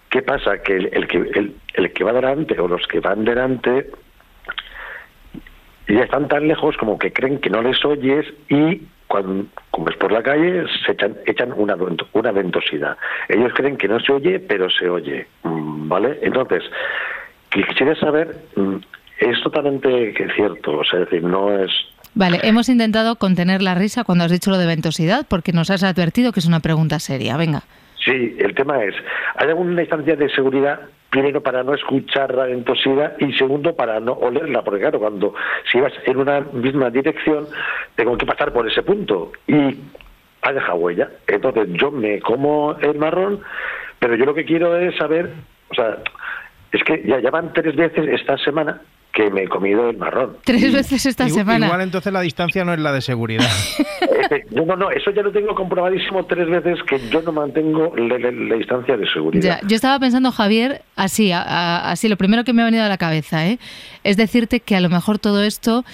¿Qué 0.09 0.23
pasa? 0.23 0.59
Que 0.63 0.77
el, 0.77 1.07
que, 1.07 1.19
el, 1.19 1.55
el, 1.75 1.93
que 1.93 2.05
va 2.05 2.13
delante 2.13 2.59
o 2.59 2.69
los 2.69 2.87
que 2.87 3.01
van 3.01 3.25
delante 3.25 3.91
ya 5.89 6.01
están 6.01 6.29
tan 6.29 6.49
lejos 6.49 6.77
como 6.79 6.99
que 6.99 7.13
creen 7.13 7.41
que 7.41 7.51
no 7.51 7.61
les 7.61 7.85
oyes 7.85 8.27
y 8.49 8.81
cuando 9.07 9.47
como 9.71 9.91
es 9.91 9.97
por 9.97 10.11
la 10.13 10.23
calle 10.23 10.65
se 10.85 10.93
echan, 10.93 11.17
echan 11.27 11.53
una, 11.57 11.77
una 12.13 12.33
ventosidad. 12.33 12.97
Ellos 13.29 13.53
creen 13.55 13.77
que 13.77 13.89
no 13.89 14.01
se 14.01 14.13
oye, 14.13 14.39
pero 14.41 14.71
se 14.71 14.89
oye. 14.89 15.27
Mm, 15.43 15.89
¿Vale? 15.89 16.19
Entonces, 16.23 16.63
quisiera 17.51 17.95
saber, 17.97 18.35
mm, 18.57 18.77
es 19.19 19.43
totalmente 19.43 20.15
cierto, 20.35 20.79
o 20.79 20.85
sea, 20.85 21.01
es 21.01 21.11
decir, 21.11 21.23
no 21.23 21.53
es 21.53 21.71
Vale, 22.15 22.39
hemos 22.45 22.69
intentado 22.69 23.17
contener 23.17 23.61
la 23.61 23.75
risa 23.75 24.05
cuando 24.05 24.25
has 24.25 24.31
dicho 24.31 24.51
lo 24.51 24.59
de 24.59 24.67
ventosidad 24.67 25.27
porque 25.29 25.53
nos 25.53 25.71
has 25.71 25.83
advertido 25.83 26.33
que 26.33 26.41
es 26.41 26.47
una 26.47 26.61
pregunta 26.61 26.99
seria. 27.01 27.37
Venga. 27.37 27.63
Sí, 28.05 28.37
el 28.39 28.55
tema 28.55 28.85
es, 28.85 28.95
¿hay 29.37 29.49
alguna 29.49 29.81
instancia 29.81 30.15
de 30.15 30.29
seguridad 30.29 30.81
primero 31.15 31.43
para 31.43 31.63
no 31.63 31.75
escuchar 31.75 32.35
la 32.35 32.47
ventosidad 32.47 33.15
y 33.21 33.33
segundo 33.35 33.75
para 33.75 34.01
no 34.01 34.15
olerla, 34.15 34.63
porque 34.63 34.81
claro, 34.81 34.99
cuando 34.99 35.35
si 35.71 35.81
vas 35.81 35.93
en 36.07 36.17
una 36.17 36.41
misma 36.41 36.91
dirección 36.91 37.47
tengo 37.95 38.19
que 38.19 38.27
pasar 38.27 38.53
por 38.53 38.69
ese 38.69 38.83
punto 38.83 39.31
y 39.47 39.79
ha 40.43 40.53
dejado 40.53 40.79
huella. 40.79 41.09
Entonces 41.27 41.69
yo 41.73 41.91
me 41.91 42.21
como 42.21 42.77
el 42.81 42.99
marrón, 42.99 43.41
pero 43.99 44.17
yo 44.17 44.25
lo 44.25 44.35
que 44.35 44.45
quiero 44.45 44.77
es 44.77 44.97
saber, 44.97 45.31
o 45.71 45.75
sea, 45.75 45.99
es 46.73 46.83
que 46.83 47.03
ya, 47.07 47.21
ya 47.21 47.31
van 47.31 47.53
tres 47.53 47.77
veces 47.77 48.09
esta 48.09 48.37
semana 48.39 48.81
que 49.15 49.31
me 49.31 49.45
he 49.45 49.49
comido 49.49 49.89
el 49.89 49.97
marrón. 49.97 50.37
Tres 50.45 50.73
veces 50.73 51.07
esta 51.07 51.29
semana. 51.29 51.67
Igual 51.67 51.83
entonces 51.83 52.13
la 52.13 52.21
distancia 52.21 52.65
no 52.65 52.75
es 52.75 52.81
la 52.81 52.93
de 52.93 53.01
seguridad. 53.01 53.49
Eh, 54.31 54.45
no, 54.51 54.65
no, 54.65 54.77
no, 54.77 54.91
eso 54.91 55.11
ya 55.11 55.23
lo 55.23 55.33
tengo 55.33 55.55
comprobadísimo 55.55 56.25
tres 56.27 56.49
veces 56.49 56.79
que 56.85 56.99
yo 57.11 57.21
no 57.23 57.33
mantengo 57.33 57.95
la, 57.97 58.17
distancia 58.57 58.97
de 58.97 59.09
seguridad. 59.09 59.61
yo 59.67 59.77
estaba 59.77 59.99
pensando, 59.99 60.33
Javier, 60.33 60.83
así, 60.97 61.31
así, 61.33 62.09
lo 62.09 62.17
primero 62.17 62.45
que 62.45 62.53
me 62.53 62.63
ha 62.63 62.65
venido 62.65 62.85
a 62.85 62.89
la 62.89 62.97
cabeza, 62.97 63.47
¿eh? 63.47 63.59
es 64.03 64.17
decirte 64.17 64.61
que 64.61 64.77
a 64.77 64.81
lo 64.81 64.89
mejor 64.89 65.19
todo 65.19 65.43
esto 65.43 65.85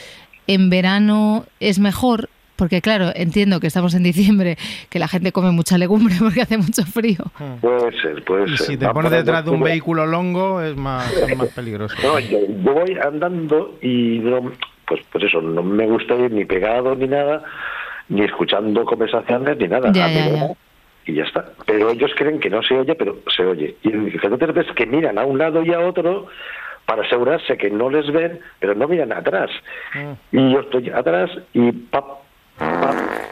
en 0.46 0.70
verano 0.70 1.44
es 1.60 1.78
mejor 1.78 2.28
Porque 2.60 2.82
claro, 2.82 3.06
entiendo 3.14 3.58
que 3.58 3.66
estamos 3.66 3.94
en 3.94 4.02
diciembre, 4.02 4.58
que 4.90 4.98
la 4.98 5.08
gente 5.08 5.32
come 5.32 5.50
mucha 5.50 5.78
legumbre 5.78 6.14
porque 6.20 6.42
hace 6.42 6.58
mucho 6.58 6.84
frío. 6.84 7.24
Puede 7.62 7.90
ser, 8.02 8.22
puede 8.24 8.44
Y 8.52 8.56
ser. 8.58 8.66
si 8.66 8.76
te 8.76 8.84
Va 8.84 8.92
pones 8.92 9.10
detrás 9.10 9.46
de 9.46 9.50
un 9.50 9.62
vehículo 9.62 10.04
longo 10.04 10.60
es 10.60 10.76
más, 10.76 11.10
es 11.28 11.36
más 11.38 11.48
peligroso. 11.48 11.96
No, 12.02 12.18
yo, 12.18 12.38
yo 12.46 12.72
voy 12.74 12.98
andando 13.02 13.78
y 13.80 14.18
no, 14.18 14.52
pues, 14.86 15.00
pues 15.10 15.24
eso, 15.24 15.40
no 15.40 15.62
me 15.62 15.86
gusta 15.86 16.14
ir 16.16 16.30
ni 16.32 16.44
pegado 16.44 16.94
ni 16.94 17.08
nada, 17.08 17.42
ni 18.10 18.24
escuchando 18.24 18.84
conversaciones 18.84 19.56
ni 19.56 19.66
nada. 19.68 19.90
Ya, 19.92 20.04
A 20.04 20.08
mi 20.08 20.14
ya, 20.16 20.28
ya. 20.28 20.48
Y 21.06 21.14
ya 21.14 21.24
está. 21.24 21.46
Pero 21.64 21.88
ellos 21.90 22.10
creen 22.14 22.38
que 22.40 22.50
no 22.50 22.62
se 22.62 22.74
oye, 22.74 22.94
pero 22.94 23.16
se 23.34 23.42
oye. 23.42 23.74
Y 23.82 23.88
entonces 23.90 24.52
ves 24.52 24.66
que 24.76 24.84
miran 24.84 25.16
a 25.18 25.24
un 25.24 25.38
lado 25.38 25.64
y 25.64 25.72
a 25.72 25.80
otro 25.80 26.26
para 26.84 27.02
asegurarse 27.04 27.56
que 27.56 27.70
no 27.70 27.88
les 27.88 28.12
ven, 28.12 28.40
pero 28.58 28.74
no 28.74 28.86
miran 28.86 29.12
atrás. 29.12 29.48
Y 30.32 30.52
yo 30.52 30.60
estoy 30.60 30.90
atrás 30.90 31.30
y 31.54 31.70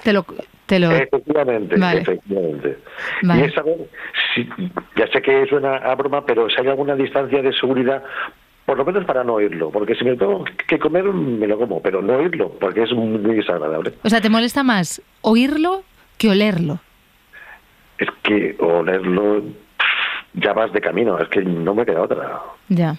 Te 0.09 0.15
lo... 0.15 0.25
Te 0.65 0.79
lo... 0.79 0.91
Efectivamente, 0.91 1.77
Vale. 1.77 2.01
efectivamente. 2.01 2.79
Vale. 3.23 3.41
Y 3.41 3.45
es 3.45 3.53
saber, 3.53 3.77
si, 4.35 4.49
ya 4.97 5.07
sé 5.13 5.21
que 5.21 5.45
suena 5.47 5.77
a 5.77 5.95
broma, 5.97 6.25
pero 6.25 6.49
si 6.49 6.59
hay 6.61 6.69
alguna 6.69 6.95
distancia 6.95 7.43
de 7.43 7.53
seguridad, 7.53 8.03
por 8.65 8.79
lo 8.79 8.87
menos 8.87 9.05
para 9.05 9.23
no 9.23 9.35
oírlo, 9.35 9.71
porque 9.71 9.95
si 9.95 10.05
me 10.07 10.17
tengo 10.17 10.45
que 10.67 10.79
comer, 10.79 11.05
me 11.05 11.47
lo 11.47 11.59
como, 11.59 11.83
pero 11.83 12.01
no 12.01 12.17
oírlo, 12.17 12.51
porque 12.59 12.85
es 12.85 12.93
muy 12.93 13.35
desagradable. 13.37 13.93
O 14.03 14.09
sea, 14.09 14.23
¿te 14.23 14.31
molesta 14.31 14.63
más 14.63 15.03
oírlo 15.21 15.83
que 16.17 16.31
olerlo? 16.31 16.79
Es 17.99 18.09
que 18.23 18.57
olerlo 18.59 19.43
ya 20.35 20.55
vas 20.55 20.73
de 20.73 20.81
camino, 20.81 21.19
es 21.19 21.29
que 21.29 21.43
no 21.43 21.75
me 21.75 21.85
queda 21.85 22.01
otra. 22.03 22.41
Ya. 22.69 22.97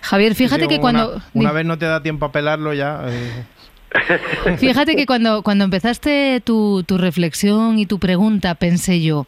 Javier, 0.00 0.34
fíjate 0.34 0.62
Sí, 0.62 0.68
que 0.68 0.74
una- 0.76 0.80
cuando... 0.80 1.22
Una, 1.34 1.52
vez 1.52 1.66
no 1.66 1.76
te 1.76 1.84
da 1.86 2.02
tiempo 2.02 2.24
a 2.26 2.32
pelarlo 2.32 2.72
ya. 2.72 3.02
eh, 3.06 3.44
Fíjate 4.58 4.96
que 4.96 5.06
cuando, 5.06 5.42
cuando 5.42 5.64
empezaste 5.64 6.40
tu, 6.44 6.82
tu 6.84 6.98
reflexión 6.98 7.78
y 7.78 7.86
tu 7.86 7.98
pregunta, 7.98 8.54
pensé 8.54 9.00
yo, 9.00 9.26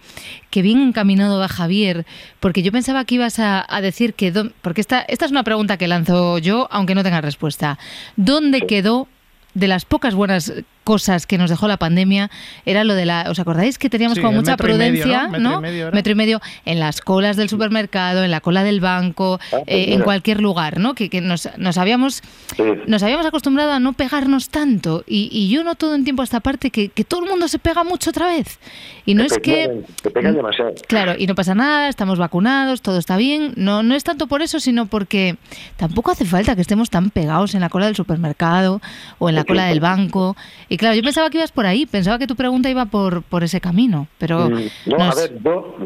que 0.51 0.63
bien 0.63 0.81
encaminado 0.81 1.39
va 1.39 1.49
Javier, 1.49 2.07
porque 2.41 2.63
yo 2.63 2.73
pensaba 2.73 3.05
que 3.05 3.17
ibas 3.17 3.39
a, 3.39 3.65
a 3.69 3.81
decir 3.81 4.15
que... 4.15 4.33
Porque 4.63 4.81
esta, 4.81 5.01
esta 5.01 5.25
es 5.25 5.31
una 5.31 5.45
pregunta 5.45 5.77
que 5.77 5.89
lanzo 5.89 6.39
yo, 6.39 6.69
aunque 6.71 6.95
no 6.95 7.03
tenga 7.03 7.21
respuesta. 7.21 7.79
¿Dónde 8.17 8.63
quedó 8.63 9.09
de 9.55 9.69
las 9.69 9.85
pocas 9.85 10.15
buenas 10.15 10.53
cosas 10.89 11.27
que 11.27 11.37
nos 11.37 11.51
dejó 11.51 11.69
la 11.69 11.77
pandemia 11.77 12.31
era 12.65 12.83
lo 12.83 12.95
de 12.95 13.05
la, 13.05 13.27
¿os 13.29 13.39
acordáis 13.39 13.77
que 13.77 13.91
teníamos 13.91 14.17
Sí, 14.17 14.23
como 14.23 14.39
mucha 14.39 14.53
metro 14.53 14.71
y 14.75 14.79
medio, 14.79 15.03
prudencia, 15.05 15.39
¿no? 15.39 15.51
Metro 15.51 15.59
y 15.59 15.61
medio 15.61 15.83
era. 15.89 15.95
Metro 15.95 16.13
y 16.13 16.15
medio 16.15 16.41
en 16.65 16.81
las 16.81 17.03
colas 17.03 17.37
del 17.37 17.51
supermercado, 17.51 18.25
en 18.25 18.31
la 18.31 18.41
cola 18.41 18.63
del 18.63 18.81
banco, 18.81 19.39
Ah, 19.39 19.49
pues 19.51 19.63
eh, 19.67 19.93
en 19.93 20.01
cualquier 20.01 20.41
lugar, 20.41 20.79
¿no? 20.79 20.95
Que, 20.95 21.11
que 21.11 21.21
nos, 21.21 21.47
nos 21.59 21.77
habíamos 21.77 22.23
Sí. 22.57 22.63
nos 22.87 23.03
habíamos 23.03 23.27
acostumbrado 23.27 23.73
a 23.73 23.81
no 23.81 23.93
pegarnos 23.93 24.49
tanto 24.49 25.05
y, 25.07 25.29
y 25.31 25.51
yo 25.51 25.63
noto 25.63 25.95
en 25.95 26.05
tiempo 26.05 26.23
a 26.23 26.25
esta 26.25 26.41
parte 26.41 26.71
que, 26.71 26.89
que 26.89 27.05
todo 27.05 27.23
el 27.23 27.29
mundo 27.29 27.49
se 27.49 27.59
pega 27.59 27.85
mucho 27.85 28.09
otra 28.09 28.27
vez. 28.29 28.59
Y 29.05 29.15
no 29.15 29.25
es 29.25 29.39
que... 29.39 29.83
Te 30.03 30.11
pegan 30.11 30.35
demasiado. 30.35 30.73
Claro, 30.87 31.15
y 31.19 31.27
no 31.27 31.35
pasa 31.35 31.55
nada, 31.55 31.89
estamos 31.91 32.19
vacunados, 32.19 32.81
todo 32.81 32.99
está 32.99 33.19
bien. 33.19 33.53
No, 33.57 33.83
no 33.83 33.95
es 33.95 34.05
tanto 34.05 34.27
por 34.27 34.41
eso, 34.41 34.59
sino 34.59 34.87
porque 34.87 35.37
tampoco 35.77 36.13
hace 36.13 36.25
falta 36.25 36.55
que 36.55 36.63
estemos 36.63 36.89
tan 36.89 37.11
pegados 37.11 37.55
en 37.55 37.61
la 37.61 37.69
cola 37.69 37.85
del 37.87 37.95
supermercado 37.97 38.81
o 39.19 39.29
en 39.29 39.35
la 39.35 39.45
cola 39.45 39.67
del 39.67 39.81
banco. 39.81 40.35
Y 40.71 40.78
claro, 40.79 40.95
yo 40.97 41.03
pensaba 41.03 41.29
que 41.31 41.39
ibas 41.39 41.53
por 41.53 41.67
ahí, 41.67 41.85
pensaba 41.85 42.19
que 42.19 42.27
tu 42.27 42.35
pregunta 42.37 42.71
iba 42.71 42.87
por, 42.87 43.23
por 43.23 43.43
ese 43.45 43.61
camino, 43.61 44.07
pero... 44.19 44.49
Mm, 44.49 44.63
No, 44.87 44.97
a 45.05 45.15
ver, 45.15 45.33
yo 45.45 45.77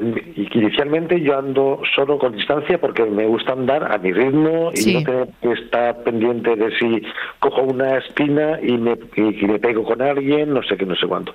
inicialmente 0.54 1.20
yo 1.20 1.38
ando 1.38 1.80
solo 1.96 2.18
con 2.18 2.36
distancia 2.36 2.80
porque 2.80 3.04
me 3.04 3.26
gusta 3.26 3.52
andar 3.52 3.90
a 3.92 3.98
mi 3.98 4.12
ritmo 4.12 4.70
y 4.72 4.76
Sí. 4.76 4.94
no 4.94 5.02
tener 5.02 5.28
que 5.40 5.52
estar 5.52 6.02
pendiente 6.04 6.54
de 6.56 6.70
si 6.78 7.02
cojo 7.40 7.62
una 7.62 7.98
espina 7.98 8.58
y 8.62 8.72
me, 8.78 8.96
y, 9.16 9.44
y 9.44 9.46
me 9.46 9.58
pego 9.58 9.82
con 9.84 10.00
alguien, 10.02 10.52
no 10.52 10.62
sé 10.62 10.76
qué, 10.76 10.86
no 10.86 10.94
sé 10.96 11.06
cuánto. 11.06 11.32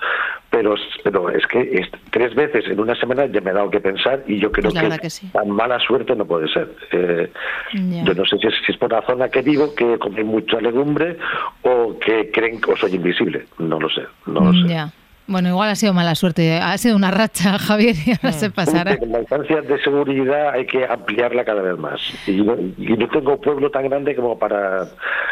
Pero, 0.58 0.74
pero 1.04 1.30
es 1.30 1.46
que 1.46 1.60
es- 1.62 1.91
tres 2.10 2.34
veces 2.34 2.65
en 2.67 2.80
una 2.80 2.96
semana 2.96 3.28
ya 3.28 3.41
me 3.41 3.52
he 3.52 3.54
dado 3.54 3.70
que 3.70 3.80
pensar 3.80 4.24
y 4.26 4.39
yo 4.39 4.52
creo 4.52 4.72
que 4.72 4.82
verdad 4.82 5.00
que 5.00 5.12
sí. 5.12 5.28
tan 5.32 5.52
mala 5.52 5.78
suerte 5.80 6.15
no 6.15 6.26
puede 6.26 6.48
ser. 6.52 6.74
Eh. 6.91 7.32
Yo 7.74 8.13
no 8.15 8.26
sé 8.26 8.39
si 8.39 8.48
es, 8.48 8.56
si 8.65 8.72
es 8.72 8.78
por 8.80 8.91
la 8.91 9.04
zona 9.04 9.30
que 9.30 9.43
vivo, 9.43 9.76
que 9.76 10.00
come 10.00 10.24
mucha 10.24 10.60
legumbre 10.60 11.17
o 11.62 12.00
que 12.00 12.32
creen 12.32 12.60
que 12.60 12.76
soy 12.76 12.96
invisible. 12.96 13.46
No 13.60 13.80
lo 13.80 13.88
sé, 13.88 14.02
no 14.26 14.39
lo 14.52 14.54
sé. 14.63 14.67
Ya. 14.67 14.91
Bueno, 15.28 15.50
igual 15.50 15.70
ha 15.70 15.76
sido 15.76 15.94
mala 15.94 16.16
suerte, 16.16 16.58
ha 16.58 16.78
sido 16.78 16.96
una 16.96 17.12
racha, 17.12 17.60
Javier, 17.60 17.96
y 18.06 18.12
ahora 18.12 18.32
se 18.32 18.50
pasará. 18.50 18.98
La 19.06 19.20
instancia 19.20 19.62
de 19.62 19.82
seguridad 19.82 20.52
hay 20.54 20.66
que 20.66 20.86
ampliarla 20.86 21.44
cada 21.44 21.62
vez 21.62 21.78
más. 21.78 22.00
Y 22.26 22.32
no, 22.42 22.56
y 22.78 22.96
no 22.98 23.08
tengo 23.10 23.40
pueblo 23.42 23.70
tan 23.70 23.90
grande 23.90 24.16
como 24.16 24.40
para 24.40 24.88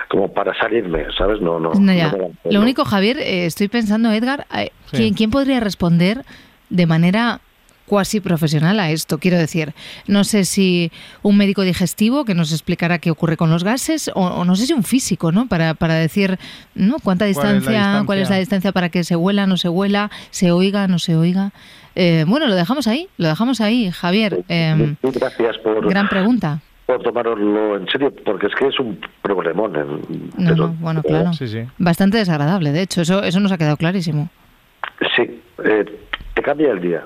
como 0.10 0.32
para 0.34 0.54
salirme, 0.60 1.06
¿sabes? 1.18 1.40
No, 1.42 1.60
no. 1.60 1.72
No, 1.74 1.94
ya. 1.94 2.12
no 2.12 2.18
me 2.18 2.24
da 2.24 2.28
pena. 2.44 2.54
Lo 2.54 2.62
único, 2.62 2.84
Javier, 2.86 3.18
eh, 3.20 3.46
estoy 3.46 3.68
pensando, 3.70 4.12
Edgar, 4.12 4.46
eh, 4.56 4.72
Sí. 4.92 4.98
¿quién, 4.98 5.14
quién 5.16 5.32
podría 5.32 5.60
responder 5.60 6.24
de 6.70 6.86
manera 6.86 7.40
cuasi 7.86 8.20
profesional 8.20 8.80
a 8.80 8.90
esto? 8.92 9.18
Quiero 9.20 9.38
decir, 9.38 9.74
no 10.08 10.24
sé 10.24 10.46
si 10.46 10.92
un 11.22 11.38
médico 11.38 11.62
digestivo 11.62 12.26
que 12.26 12.34
nos 12.34 12.52
explicará 12.52 13.00
qué 13.00 13.12
ocurre 13.12 13.38
con 13.38 13.50
los 13.50 13.64
gases, 13.64 14.10
o, 14.14 14.22
o 14.26 14.46
no 14.46 14.56
sé 14.56 14.66
si 14.68 14.74
un 14.74 14.84
físico, 14.84 15.32
¿no? 15.32 15.48
Para, 15.48 15.74
para 15.74 15.94
decir, 15.96 16.38
¿no? 16.74 16.98
¿Cuánta 17.04 17.26
¿Cuál 17.26 17.30
es 17.30 17.38
la 17.38 17.52
distancia, 17.54 18.04
cuál 18.06 18.20
es 18.20 18.30
la 18.30 18.38
distancia? 18.38 18.72
para 18.72 18.90
que 18.90 19.04
se 19.04 19.16
huela, 19.16 19.46
no 19.48 19.58
se 19.58 19.70
huela, 19.70 20.10
se 20.32 20.52
oiga, 20.52 20.88
no 20.88 21.00
se 21.00 21.16
oiga? 21.16 21.52
Eh, 21.96 22.26
bueno, 22.28 22.48
lo 22.48 22.56
dejamos 22.56 22.88
ahí, 22.88 23.08
lo 23.18 23.28
dejamos 23.28 23.62
ahí, 23.62 23.90
Javier. 23.92 24.44
eh, 24.50 24.96
Gracias 25.02 25.58
por, 25.60 25.88
gran 25.88 26.10
pregunta. 26.10 26.60
por 26.86 27.02
tomároslo 27.02 27.78
en 27.78 27.88
serio, 27.88 28.14
porque 28.26 28.48
es 28.48 28.54
que 28.56 28.68
es 28.68 28.80
un 28.80 29.00
problemón. 29.22 29.76
en- 29.76 30.30
No, 30.38 30.50
pero- 30.52 30.56
no, 30.68 30.76
bueno, 30.80 31.02
claro. 31.04 31.34
Sí, 31.34 31.48
sí. 31.48 31.60
Bastante 31.78 32.18
desagradable, 32.18 32.72
de 32.74 32.82
hecho, 32.82 33.02
eso, 33.02 33.24
eso 33.24 33.40
nos 33.40 33.52
ha 33.52 33.58
quedado 33.58 33.78
clarísimo. 33.78 34.30
Sí, 35.16 35.42
eh, 35.64 35.86
te 36.34 36.42
cambia 36.42 36.72
el 36.72 36.82
día. 36.82 37.06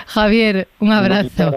Javier, 0.13 0.67
un 0.79 0.91
abrazo. 0.91 1.55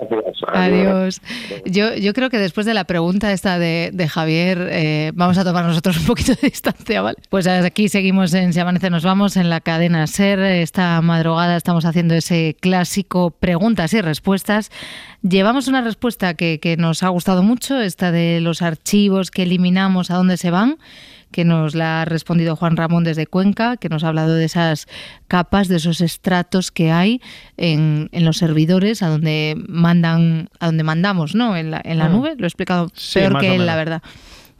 Adiós. 0.52 1.20
Yo, 1.64 1.94
yo 1.94 2.12
creo 2.12 2.30
que 2.30 2.38
después 2.38 2.66
de 2.66 2.74
la 2.74 2.84
pregunta 2.84 3.32
esta 3.32 3.58
de, 3.58 3.90
de 3.92 4.08
Javier, 4.08 4.68
eh, 4.70 5.12
vamos 5.14 5.38
a 5.38 5.44
tomar 5.44 5.64
nosotros 5.64 5.98
un 5.98 6.06
poquito 6.06 6.34
de 6.34 6.48
distancia, 6.50 7.02
¿vale? 7.02 7.16
Pues 7.30 7.48
aquí 7.48 7.88
seguimos 7.88 8.32
en 8.32 8.52
Si 8.52 8.60
Amanece 8.60 8.90
Nos 8.90 9.02
Vamos, 9.02 9.36
en 9.36 9.50
la 9.50 9.60
cadena 9.60 10.06
SER. 10.06 10.38
Esta 10.38 11.00
madrugada 11.02 11.56
estamos 11.56 11.84
haciendo 11.84 12.14
ese 12.14 12.56
clásico 12.60 13.30
preguntas 13.30 13.92
y 13.92 14.00
respuestas. 14.00 14.70
Llevamos 15.22 15.66
una 15.66 15.80
respuesta 15.80 16.34
que, 16.34 16.60
que 16.60 16.76
nos 16.76 17.02
ha 17.02 17.08
gustado 17.08 17.42
mucho, 17.42 17.80
esta 17.80 18.12
de 18.12 18.40
los 18.40 18.62
archivos 18.62 19.32
que 19.32 19.42
eliminamos, 19.42 20.12
a 20.12 20.14
dónde 20.14 20.36
se 20.36 20.50
van 20.50 20.78
que 21.34 21.44
nos 21.44 21.74
la 21.74 22.02
ha 22.02 22.04
respondido 22.04 22.54
Juan 22.54 22.76
Ramón 22.76 23.02
desde 23.02 23.26
Cuenca, 23.26 23.76
que 23.76 23.88
nos 23.88 24.04
ha 24.04 24.08
hablado 24.08 24.34
de 24.34 24.44
esas 24.44 24.86
capas, 25.26 25.66
de 25.66 25.78
esos 25.78 26.00
estratos 26.00 26.70
que 26.70 26.92
hay 26.92 27.20
en, 27.56 28.08
en 28.12 28.24
los 28.24 28.40
servidores, 28.46 29.02
a 29.02 29.08
donde 29.08 29.54
mandan, 29.68 30.48
a 30.60 30.66
donde 30.66 30.84
mandamos, 30.84 31.34
¿no? 31.34 31.56
En 31.56 31.70
la, 31.70 31.80
en 31.84 31.98
la 31.98 32.08
Mm. 32.08 32.12
nube. 32.12 32.34
Lo 32.36 32.44
he 32.44 32.48
explicado 32.48 32.90
Sí, 32.94 33.18
peor 33.20 33.38
que 33.40 33.54
él, 33.54 33.66
la 33.66 33.76
verdad. 33.76 34.02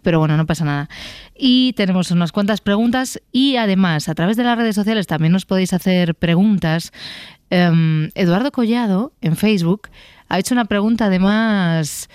Pero 0.03 0.19
bueno, 0.19 0.37
no 0.37 0.45
pasa 0.47 0.65
nada. 0.65 0.89
Y 1.37 1.73
tenemos 1.75 2.11
unas 2.11 2.31
cuantas 2.33 2.61
preguntas 2.61 3.21
y 3.33 3.57
además 3.57 4.09
a 4.09 4.15
través 4.15 4.37
de 4.37 4.45
las 4.45 4.57
redes 4.59 4.75
sociales 4.75 5.07
también 5.07 5.33
nos 5.33 5.47
podéis 5.47 5.73
hacer 5.73 6.15
preguntas. 6.15 6.93
Em, 7.51 8.11
Eduardo 8.15 8.51
Collado 8.53 9.13
en 9.23 9.37
Facebook 9.37 9.89
ha 10.29 10.39
hecho 10.39 10.55
una 10.55 10.65
pregunta 10.67 11.07
además 11.07 12.09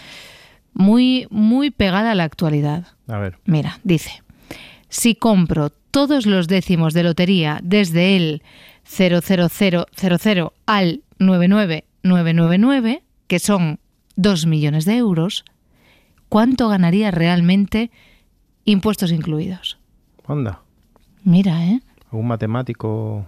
muy, 0.73 1.27
muy 1.31 1.71
pegada 1.71 2.11
a 2.11 2.15
la 2.15 2.23
actualidad. 2.25 2.85
A 3.07 3.17
ver. 3.17 3.37
Mira, 3.45 3.79
dice, 3.83 4.21
si 4.87 5.15
compro 5.15 5.71
todos 5.91 6.25
los 6.27 6.47
décimos 6.47 6.93
de 6.93 7.03
lotería 7.03 7.59
desde 7.63 8.15
el 8.17 8.43
00000 8.83 10.51
al 10.67 11.01
99999, 11.19 13.03
que 13.27 13.39
son 13.39 13.79
2 14.15 14.45
millones 14.45 14.85
de 14.85 14.97
euros, 14.97 15.45
¿cuánto 16.29 16.67
ganaría 16.69 17.11
realmente 17.11 17.91
impuestos 18.65 19.11
incluidos? 19.11 19.77
Onda. 20.25 20.61
Mira, 21.23 21.65
¿eh? 21.65 21.81
Un 22.11 22.27
matemático. 22.27 23.27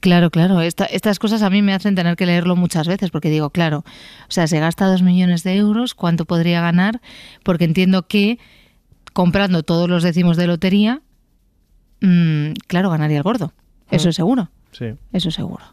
Claro, 0.00 0.30
claro. 0.30 0.60
Esta- 0.60 0.86
estas 0.86 1.18
cosas 1.18 1.42
a 1.42 1.50
mí 1.50 1.62
me 1.62 1.72
hacen 1.72 1.94
tener 1.94 2.16
que 2.16 2.26
leerlo 2.26 2.56
muchas 2.56 2.88
veces 2.88 3.10
porque 3.10 3.30
digo, 3.30 3.50
claro, 3.50 3.84
o 4.28 4.30
sea, 4.30 4.46
se 4.46 4.58
gasta 4.58 4.86
dos 4.86 5.02
millones 5.02 5.42
de 5.44 5.56
euros, 5.56 5.94
¿cuánto 5.94 6.24
podría 6.24 6.60
ganar? 6.60 7.00
Porque 7.44 7.64
entiendo 7.64 8.06
que 8.08 8.38
comprando 9.12 9.62
todos 9.62 9.88
los 9.88 10.02
décimos 10.02 10.36
de 10.36 10.46
lotería, 10.48 11.02
mm, 12.00 12.52
claro, 12.66 12.90
ganaría 12.90 13.18
el 13.18 13.22
gordo. 13.22 13.52
Eso 13.90 14.08
es 14.08 14.16
seguro. 14.16 14.50
Sí. 14.76 14.94
Eso 15.10 15.30
seguro. 15.30 15.64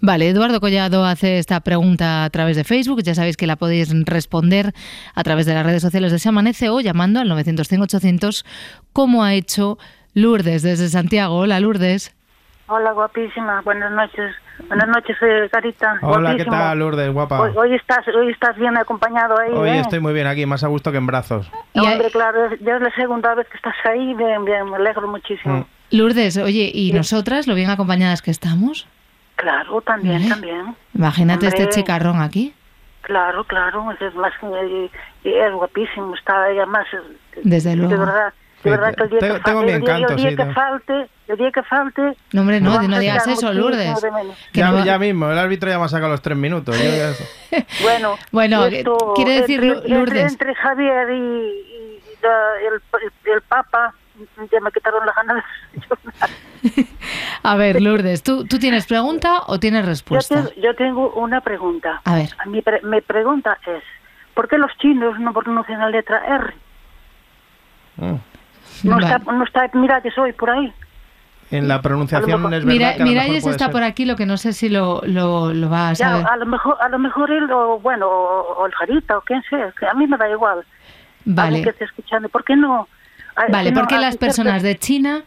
Vale, 0.00 0.28
Eduardo 0.28 0.60
Collado 0.60 1.04
hace 1.04 1.38
esta 1.38 1.58
pregunta 1.58 2.22
a 2.22 2.30
través 2.30 2.56
de 2.56 2.62
Facebook. 2.62 3.02
Ya 3.02 3.16
sabéis 3.16 3.36
que 3.36 3.48
la 3.48 3.56
podéis 3.56 3.92
responder 4.04 4.72
a 5.16 5.24
través 5.24 5.46
de 5.46 5.54
las 5.54 5.66
redes 5.66 5.82
sociales 5.82 6.12
de 6.12 6.20
Se 6.20 6.28
Amanece 6.28 6.68
o 6.68 6.80
llamando 6.80 7.18
al 7.18 7.28
905-800, 7.28 8.46
como 8.92 9.24
ha 9.24 9.34
hecho 9.34 9.78
Lourdes 10.14 10.62
desde 10.62 10.88
Santiago. 10.90 11.38
Hola, 11.38 11.58
Lourdes. 11.58 12.14
Hola, 12.68 12.92
guapísima. 12.92 13.62
Buenas 13.62 13.90
noches. 13.90 14.32
Buenas 14.68 14.86
noches, 14.86 15.16
eh, 15.22 15.48
Carita. 15.50 15.98
Hola, 16.00 16.36
¿qué 16.36 16.44
tal, 16.44 16.78
Lourdes? 16.78 17.12
Guapa. 17.12 17.40
Hoy, 17.40 17.52
hoy 17.56 17.74
estás, 17.74 18.06
hoy 18.14 18.30
estás 18.30 18.56
bien 18.58 18.76
acompañado 18.76 19.40
ahí. 19.40 19.50
Hoy 19.52 19.70
¿eh? 19.70 19.80
estoy 19.80 19.98
muy 19.98 20.12
bien 20.12 20.28
aquí, 20.28 20.46
más 20.46 20.62
a 20.62 20.68
gusto 20.68 20.92
que 20.92 20.98
en 20.98 21.06
brazos. 21.08 21.50
Hombre, 21.74 22.12
claro, 22.12 22.54
ya 22.60 22.76
es 22.76 22.80
la 22.80 22.94
segunda 22.94 23.34
vez 23.34 23.48
que 23.48 23.56
estás 23.56 23.74
ahí. 23.86 24.14
Bien, 24.14 24.44
bien, 24.44 24.70
me 24.70 24.76
alegro 24.76 25.08
muchísimo. 25.08 25.56
Mm. 25.56 25.81
Lourdes, 25.92 26.36
oye, 26.38 26.70
¿y 26.74 26.92
nosotras, 26.92 27.46
lo 27.46 27.54
bien 27.54 27.70
acompañadas 27.70 28.22
que 28.22 28.30
estamos? 28.30 28.86
Claro, 29.36 29.80
también, 29.82 30.22
¿Eh? 30.22 30.28
también. 30.28 30.76
Imagínate 30.94 31.46
Hombre. 31.46 31.62
este 31.62 31.80
chicarrón 31.80 32.20
aquí, 32.20 32.54
Claro, 33.02 33.42
claro. 33.44 33.90
Es 34.00 34.14
más, 34.14 34.32
eh, 34.44 34.88
es 35.24 35.52
guapísimo. 35.52 36.14
Está 36.14 36.44
ahí, 36.44 36.56
además. 36.56 36.86
eh, 36.92 37.40
desde 37.42 37.70
De 37.70 37.76
luego. 37.76 37.98
verdad. 37.98 38.32
De 38.62 38.62
Sí, 38.62 38.68
verdad 38.70 38.94
que 38.94 39.02
el 39.02 39.10
día 39.10 39.18
tengo- 39.18 39.34
que 39.34 39.40
tengo 39.42 39.58
falte, 39.58 39.66
mi 39.66 39.72
el 39.72 39.80
día, 39.82 39.96
encanto, 39.96 40.12
el 40.12 40.16
día 40.20 40.30
sí, 40.30 40.36
que 40.36 40.54
falte, 40.54 41.08
el 41.26 41.36
día 41.36 41.50
que 41.50 41.62
falte. 41.64 42.16
No, 42.32 42.40
hombre, 42.42 42.60
no, 42.60 42.80
no 42.82 42.98
digas 43.00 43.26
eso, 43.26 43.52
Lourdes. 43.52 44.00
de. 44.02 44.10
Que 44.52 44.60
Ya, 44.60 44.70
no 44.70 44.84
ya 44.84 44.98
mismo, 45.00 45.28
el 45.32 45.36
árbitro 45.38 45.68
ya 45.68 45.80
me 45.80 45.84
ha 45.86 45.88
sacado 45.88 46.12
los 46.12 46.22
tres 46.22 46.38
minutos. 46.38 46.78
yo 46.78 46.84
ya- 46.84 47.58
Bueno, 47.82 48.14
Bueno, 48.30 48.66
esto, 48.66 48.96
quiere 49.16 49.40
decir, 49.40 49.64
entre, 49.64 49.88
Lourdes. 49.88 50.30
Entre, 50.32 50.50
entre 50.50 50.54
Javier 50.54 51.10
y, 51.10 51.14
y 51.16 52.00
la- 52.22 52.60
el, 52.68 52.74
el, 53.24 53.32
el 53.32 53.40
Papa, 53.42 53.92
ya 54.52 54.60
me 54.60 54.70
quitaron 54.70 55.04
las 55.04 55.16
ganas. 55.16 55.44
A 57.42 57.56
ver, 57.56 57.82
Lourdes, 57.82 58.22
¿tú, 58.22 58.44
¿tú 58.46 58.58
tienes 58.58 58.86
pregunta 58.86 59.42
o 59.46 59.58
tienes 59.58 59.82
Yo, 59.82 59.88
respuesta? 59.88 60.44
te- 60.48 60.60
yo 60.60 60.74
tengo 60.76 61.12
una 61.14 61.40
pregunta. 61.40 62.00
A 62.04 62.14
ver. 62.14 62.30
Mi, 62.46 62.62
pre- 62.62 62.82
mi 62.82 63.00
pregunta 63.00 63.58
es, 63.66 63.82
¿por 64.34 64.48
qué 64.48 64.58
los 64.58 64.70
chinos 64.78 65.18
no 65.18 65.32
pronuncian 65.32 65.80
la 65.80 65.88
letra 65.90 66.22
R? 66.24 66.54
Mm. 67.96 68.14
No, 68.84 68.94
Vale. 68.96 69.06
está, 69.06 69.18
no 69.32 69.44
está 69.44 69.70
Miralles 69.74 70.16
hoy 70.18 70.32
por 70.32 70.50
ahí. 70.50 70.72
En 71.50 71.68
la 71.68 71.82
pronunciación 71.82 72.42
es 72.54 72.64
verdad 72.64 72.66
Mira, 72.66 72.94
que 72.94 73.02
a 73.02 73.04
lo 73.04 73.04
mejor 73.04 73.08
Miralles 73.24 73.46
está 73.46 73.64
ser. 73.66 73.72
por 73.72 73.82
aquí, 73.82 74.04
lo 74.06 74.16
que 74.16 74.24
no 74.24 74.36
sé 74.38 74.52
si 74.54 74.68
lo, 74.70 75.02
lo, 75.04 75.52
lo 75.52 75.68
va 75.68 75.90
a 75.90 75.92
Ya, 75.92 76.10
saber. 76.10 76.26
a 76.26 76.36
lo 76.36 76.46
mejor, 76.46 76.76
a 76.80 76.88
lo 76.88 76.98
mejor 76.98 77.30
él 77.30 77.50
o 77.50 77.78
bueno, 77.80 78.06
o, 78.08 78.54
o 78.62 78.66
el 78.66 78.72
Jarita 78.72 79.18
o 79.18 79.20
quien 79.20 79.42
sea, 79.50 79.70
que 79.78 79.86
a 79.86 79.92
mí 79.94 80.06
me 80.06 80.16
da 80.16 80.30
igual. 80.30 80.64
Vale. 81.24 81.62
que 81.62 81.70
esté 81.70 81.84
escuchando, 81.84 82.28
¿por 82.30 82.42
qué 82.44 82.56
no? 82.56 82.88
Vale, 83.50 83.70
no- 83.70 83.78
¿por 83.80 83.88
qué 83.88 83.96
a- 83.96 84.00
las 84.00 84.16
personas 84.16 84.62
de 84.62 84.76
China 84.78 85.22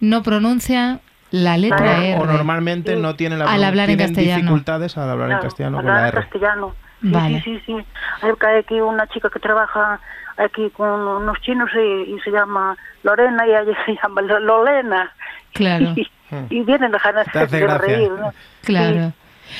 no 0.00 0.22
pronuncian 0.22 1.00
la 1.30 1.56
letra 1.58 1.78
O- 1.98 2.02
R? 2.02 2.16
O 2.20 2.26
normalmente 2.26 2.96
no 2.96 3.14
tienen, 3.16 3.38
la, 3.40 3.46
Al 3.46 3.64
hablar 3.64 3.90
en 3.90 3.96
tienen 3.96 4.14
castellano. 4.14 4.40
dificultades 4.42 4.96
al 4.96 5.10
hablar 5.10 5.26
en 5.30 5.36
Claro, 5.36 5.42
castellano 5.42 5.76
con 5.78 5.88
hablar 5.88 6.02
la 6.02 6.08
en 6.08 6.14
R. 6.14 6.22
castellano. 6.22 6.74
Sí, 7.02 7.08
Vale. 7.10 7.42
sí, 7.42 7.60
sí, 7.66 7.76
sí. 7.78 7.86
Hay 8.22 8.56
aquí 8.58 8.80
una 8.80 9.06
chica 9.08 9.28
que 9.28 9.38
trabaja 9.38 10.00
aquí 10.38 10.70
con 10.70 10.88
unos 10.88 11.40
chinos 11.40 11.68
y, 11.74 12.14
y 12.14 12.18
se 12.20 12.30
llama 12.30 12.76
Lorena 13.02 13.46
y 13.46 13.50
ella 13.50 13.76
se 13.86 13.94
llama 14.02 14.22
Lo- 14.22 14.40
Lolena. 14.40 15.12
Claro. 15.52 15.94
Y, 16.50 16.56
y 16.58 16.62
vienen 16.64 16.92
hace 16.92 17.60
de 17.60 17.78
reír, 17.78 18.10
¿no? 18.10 18.32
Claro. 18.64 19.12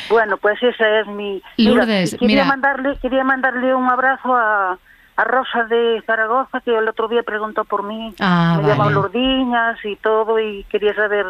Bueno, 0.09 0.37
pues 0.37 0.61
esa 0.61 0.99
es 0.99 1.07
mi... 1.07 1.41
Lourdes, 1.59 2.17
quería 2.19 2.27
mira. 2.27 2.45
mandarle 2.45 2.99
quería 3.01 3.23
mandarle 3.23 3.73
un 3.73 3.89
abrazo 3.89 4.35
a, 4.35 4.77
a 5.17 5.25
Rosa 5.25 5.65
de 5.65 6.03
Zaragoza, 6.07 6.61
que 6.61 6.77
el 6.77 6.89
otro 6.89 7.09
día 7.09 7.23
preguntó 7.23 7.65
por 7.65 7.83
mí. 7.83 8.15
Ah, 8.21 8.61
Me 8.63 8.75
vale. 8.75 8.93
Lourdiñas 8.95 9.79
y 9.85 9.97
todo, 9.97 10.39
y 10.41 10.65
quería 10.65 10.95
saber... 10.95 11.27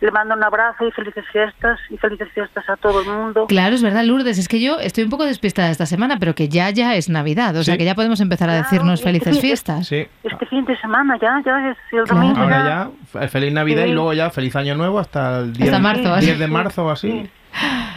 Le 0.00 0.10
mando 0.10 0.34
un 0.34 0.42
abrazo 0.44 0.86
y 0.86 0.90
felices 0.90 1.24
fiestas, 1.32 1.78
y 1.88 1.96
felices 1.96 2.28
fiestas 2.34 2.68
a 2.68 2.76
todo 2.76 3.00
el 3.00 3.06
mundo. 3.08 3.46
Claro, 3.46 3.74
es 3.74 3.82
verdad, 3.82 4.02
Lourdes. 4.04 4.36
Es 4.38 4.48
que 4.48 4.60
yo 4.60 4.78
estoy 4.78 5.04
un 5.04 5.08
poco 5.08 5.24
despistada 5.24 5.70
esta 5.70 5.86
semana, 5.86 6.18
pero 6.18 6.34
que 6.34 6.48
ya 6.48 6.68
ya 6.70 6.94
es 6.96 7.08
Navidad. 7.08 7.56
O 7.56 7.62
sea, 7.64 7.78
que 7.78 7.84
ya 7.86 7.94
podemos 7.94 8.20
empezar 8.20 8.50
a 8.50 8.54
decirnos 8.54 8.94
es 8.94 9.00
que 9.00 9.04
felices 9.12 9.40
fiestas. 9.40 9.86
Sí. 9.86 10.06
Este 10.24 10.44
fin 10.46 10.64
de 10.66 10.76
semana 10.78 11.16
ya, 11.22 11.40
ya 11.46 11.70
es 11.70 11.78
el 11.92 12.02
Claro. 12.04 12.06
domingo. 12.20 12.40
Ahora 12.42 12.90
ya. 13.14 13.28
feliz 13.28 13.52
Navidad 13.54 13.84
Sí. 13.84 13.90
y 13.90 13.94
luego 13.94 14.12
ya 14.12 14.28
feliz 14.30 14.54
Año 14.56 14.74
Nuevo 14.74 14.98
hasta 14.98 15.38
el 15.38 15.52
10, 15.54 15.68
Hasta 15.70 15.78
marzo, 15.80 16.16
10 16.16 16.28
¿eh? 16.28 16.38
de 16.38 16.46
marzo 16.48 16.84
o 16.84 16.90
así. 16.90 17.30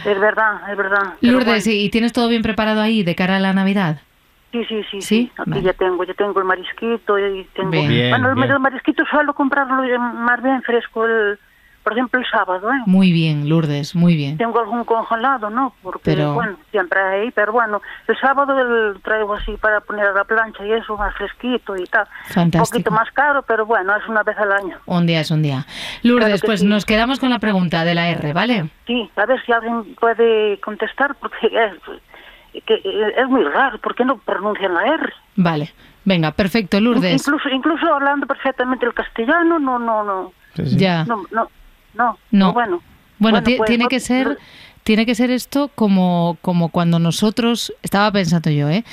Es 0.06 0.20
verdad, 0.20 0.70
es 0.70 0.76
verdad. 0.78 1.14
Lourdes, 1.20 1.64
bueno, 1.66 1.80
¿y 1.80 1.90
tienes 1.90 2.12
todo 2.14 2.28
bien 2.28 2.42
preparado 2.42 2.80
ahí 2.80 3.02
de 3.02 3.14
cara 3.16 3.36
a 3.36 3.40
la 3.40 3.52
Navidad? 3.52 3.98
Sí, 4.52 4.64
sí, 4.64 4.82
sí, 4.90 5.00
¿Sí? 5.02 5.32
Aquí 5.36 5.50
Vale. 5.50 5.62
ya 5.62 5.72
tengo, 5.74 6.04
ya 6.04 6.14
tengo 6.14 6.38
el 6.38 6.44
marisquito 6.46 7.18
y 7.18 7.44
tengo... 7.54 7.70
Bien. 7.70 8.10
Bueno, 8.10 8.30
el, 8.30 8.34
bien. 8.34 8.50
el 8.50 8.58
marisquito 8.60 9.04
suelo 9.04 9.34
comprarlo 9.34 9.82
más 10.14 10.42
bien 10.42 10.62
fresco, 10.62 11.04
el, 11.04 11.38
por 11.84 11.92
ejemplo, 11.92 12.18
el 12.18 12.26
sábado, 12.30 12.70
¿eh? 12.72 12.80
Muy 12.86 13.12
bien, 13.12 13.48
Lourdes, 13.48 13.94
muy 13.94 14.16
bien. 14.16 14.38
Tengo 14.38 14.58
algún 14.60 14.84
congelado, 14.84 15.50
¿no? 15.50 15.74
Porque, 15.82 16.00
Pero- 16.04 16.32
bueno, 16.32 16.56
siempre 16.70 16.98
hay 16.98 17.20
ahí, 17.20 17.30
pero 17.30 17.52
bueno, 17.52 17.82
el 18.06 18.16
sábado 18.18 18.58
el 18.58 19.00
traigo 19.02 19.34
así 19.34 19.52
para 19.58 19.80
poner 19.80 20.06
a 20.06 20.12
la 20.12 20.24
plancha 20.24 20.64
y 20.66 20.72
eso, 20.72 20.96
más 20.96 21.14
fresquito 21.14 21.76
y 21.76 21.84
tal. 21.84 22.06
Un 22.28 22.32
Fantástico. 22.32 22.70
poquito 22.72 22.90
más 22.90 23.10
caro, 23.12 23.42
pero 23.42 23.66
bueno, 23.66 23.94
es 23.96 24.06
una 24.08 24.22
vez 24.22 24.36
al 24.38 24.52
año. 24.52 24.78
Un 24.86 25.06
día 25.06 25.20
es 25.20 25.30
un 25.30 25.42
día. 25.42 25.66
Lourdes, 26.02 26.26
Claro 26.40 26.46
pues 26.46 26.60
sí. 26.60 26.66
nos 26.66 26.86
quedamos 26.86 27.20
con 27.20 27.28
la 27.28 27.38
pregunta 27.38 27.84
de 27.84 27.94
la 27.94 28.08
R, 28.08 28.32
¿vale? 28.32 28.70
Sí, 28.86 29.10
a 29.16 29.26
ver 29.26 29.42
si 29.44 29.52
alguien 29.52 29.94
puede 29.96 30.58
contestar, 30.60 31.14
porque 31.16 31.36
es, 31.46 31.72
que 32.66 32.74
es 33.16 33.28
muy 33.28 33.44
raro, 33.44 33.78
¿por 33.78 33.94
qué 33.94 34.04
no 34.04 34.18
pronuncian 34.18 34.74
la 34.74 34.82
R? 34.86 35.12
Vale. 35.36 35.72
Venga, 36.04 36.30
perfecto, 36.32 36.80
Lourdes. 36.80 37.20
Incluso, 37.26 37.48
incluso 37.50 37.92
hablando 37.94 38.26
perfectamente 38.26 38.86
el 38.86 38.94
castellano, 38.94 39.58
no, 39.58 39.78
no, 39.78 40.02
no, 40.04 40.32
Sí, 40.54 40.66
sí. 40.66 40.76
Ya. 40.76 41.04
no, 41.04 41.22
no, 41.30 41.48
no, 41.94 42.18
No. 42.30 42.52
bueno. 42.52 42.80
Bueno, 43.18 43.42
pues, 43.42 43.60
tiene 43.66 43.84
no- 43.84 43.88
que 43.90 44.00
ser 44.00 44.28
no- 44.28 44.36
tiene 44.84 45.04
que 45.04 45.14
ser 45.14 45.30
esto 45.30 45.70
como 45.74 46.38
como 46.40 46.70
cuando 46.70 46.98
nosotros 46.98 47.74
estaba 47.82 48.10
pensando 48.12 48.50
yo, 48.50 48.68
¿eh? 48.70 48.84